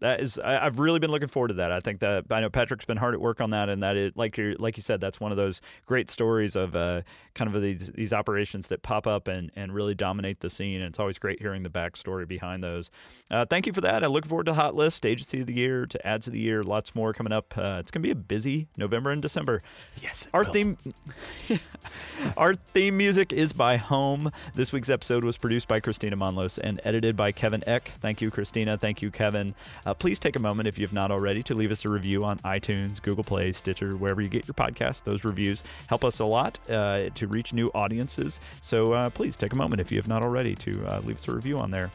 that 0.00 0.20
is 0.20 0.38
I, 0.38 0.64
have 0.64 0.78
really 0.78 0.98
been 0.98 1.10
looking 1.10 1.28
forward 1.28 1.48
to 1.48 1.54
that. 1.54 1.72
I 1.72 1.80
think 1.80 2.00
that 2.00 2.24
I 2.30 2.40
know 2.40 2.50
Patrick's 2.50 2.84
been 2.84 2.96
hard 2.96 3.14
at 3.14 3.20
work 3.20 3.40
on 3.40 3.50
that, 3.50 3.68
and 3.68 3.82
that 3.82 3.96
is 3.96 4.12
like 4.16 4.36
you 4.36 4.56
like 4.58 4.76
you 4.76 4.82
said, 4.82 5.00
that's 5.00 5.20
one 5.20 5.30
of 5.30 5.36
those 5.36 5.60
great 5.86 6.10
stories 6.10 6.56
of 6.56 6.74
uh, 6.74 7.02
kind 7.34 7.54
of 7.54 7.62
these 7.62 7.90
these 7.92 8.12
operations 8.12 8.68
that 8.68 8.82
pop 8.82 9.06
up 9.06 9.28
and 9.28 9.50
and 9.54 9.74
really 9.74 9.94
dominate 9.94 10.40
the 10.40 10.50
scene. 10.50 10.80
And 10.80 10.90
it's 10.90 10.98
always 10.98 11.18
great 11.18 11.40
hearing 11.40 11.62
the 11.62 11.70
backstory 11.70 12.26
behind 12.26 12.62
those. 12.62 12.90
Uh, 13.30 13.44
thank 13.44 13.66
you 13.66 13.72
for 13.72 13.80
that. 13.82 14.02
I 14.02 14.06
look 14.06 14.26
forward 14.26 14.46
to 14.46 14.54
Hot 14.54 14.74
List, 14.74 15.06
Agency 15.06 15.40
of 15.40 15.46
the 15.46 15.54
Year, 15.54 15.86
to 15.86 16.06
Ads 16.06 16.26
of 16.26 16.32
the 16.32 16.40
Year, 16.40 16.62
lots 16.62 16.94
more 16.94 17.12
coming 17.12 17.32
up. 17.32 17.56
Uh, 17.56 17.78
it's 17.80 17.90
gonna 17.90 18.02
be 18.02 18.10
a 18.10 18.16
busy 18.16 18.68
November 18.76 19.10
and 19.10 19.22
December. 19.22 19.62
Yes, 20.02 20.28
our 20.32 20.44
will. 20.44 20.52
theme 20.52 20.78
our 22.36 22.54
theme 22.54 22.96
music 22.96 23.32
is 23.32 23.52
by 23.52 23.76
Home. 23.76 24.32
This 24.54 24.72
week's 24.72 24.90
episode 24.90 25.24
was 25.24 25.36
produced 25.36 25.68
by 25.68 25.80
Kristina 25.80 26.14
Monllos 26.14 26.58
and 26.62 26.80
edited 26.84 27.16
by 27.16 27.32
Kevin 27.32 27.62
Eck. 27.66 27.92
Thank 28.00 28.20
you, 28.20 28.30
Kristina. 28.30 28.78
Thank 28.78 29.02
you, 29.02 29.10
Kevin. 29.10 29.54
Uh, 29.90 29.94
please 29.94 30.20
take 30.20 30.36
a 30.36 30.38
moment, 30.38 30.68
if 30.68 30.78
you 30.78 30.86
have 30.86 30.92
not 30.92 31.10
already, 31.10 31.42
to 31.42 31.52
leave 31.52 31.72
us 31.72 31.84
a 31.84 31.88
review 31.88 32.22
on 32.22 32.38
iTunes, 32.40 33.02
Google 33.02 33.24
Play, 33.24 33.50
Stitcher, 33.52 33.96
wherever 33.96 34.22
you 34.22 34.28
get 34.28 34.46
your 34.46 34.54
podcast. 34.54 35.02
Those 35.02 35.24
reviews 35.24 35.64
help 35.88 36.04
us 36.04 36.20
a 36.20 36.24
lot 36.24 36.60
uh, 36.70 37.10
to 37.12 37.26
reach 37.26 37.52
new 37.52 37.72
audiences. 37.74 38.38
So 38.60 38.92
uh, 38.92 39.10
please 39.10 39.36
take 39.36 39.52
a 39.52 39.56
moment, 39.56 39.80
if 39.80 39.90
you 39.90 39.98
have 39.98 40.06
not 40.06 40.22
already, 40.22 40.54
to 40.54 40.86
uh, 40.86 41.00
leave 41.00 41.16
us 41.16 41.26
a 41.26 41.32
review 41.32 41.58
on 41.58 41.72
there. 41.72 41.90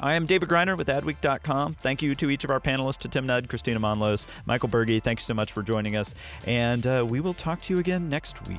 I 0.00 0.14
am 0.14 0.26
David 0.26 0.48
Griner 0.48 0.76
with 0.76 0.88
Adweek.com. 0.88 1.74
Thank 1.74 2.02
you 2.02 2.16
to 2.16 2.28
each 2.28 2.42
of 2.42 2.50
our 2.50 2.58
panelists, 2.58 2.98
to 2.98 3.08
Tim 3.08 3.24
Nudd, 3.24 3.46
Kristina 3.46 3.78
Monllos, 3.78 4.26
Michael 4.44 4.68
Bürgi. 4.68 5.00
Thank 5.00 5.20
you 5.20 5.24
so 5.24 5.34
much 5.34 5.52
for 5.52 5.62
joining 5.62 5.94
us. 5.94 6.16
And 6.44 6.84
uh, 6.88 7.06
we 7.08 7.20
will 7.20 7.34
talk 7.34 7.62
to 7.62 7.74
you 7.74 7.78
again 7.78 8.08
next 8.08 8.48
week. 8.48 8.58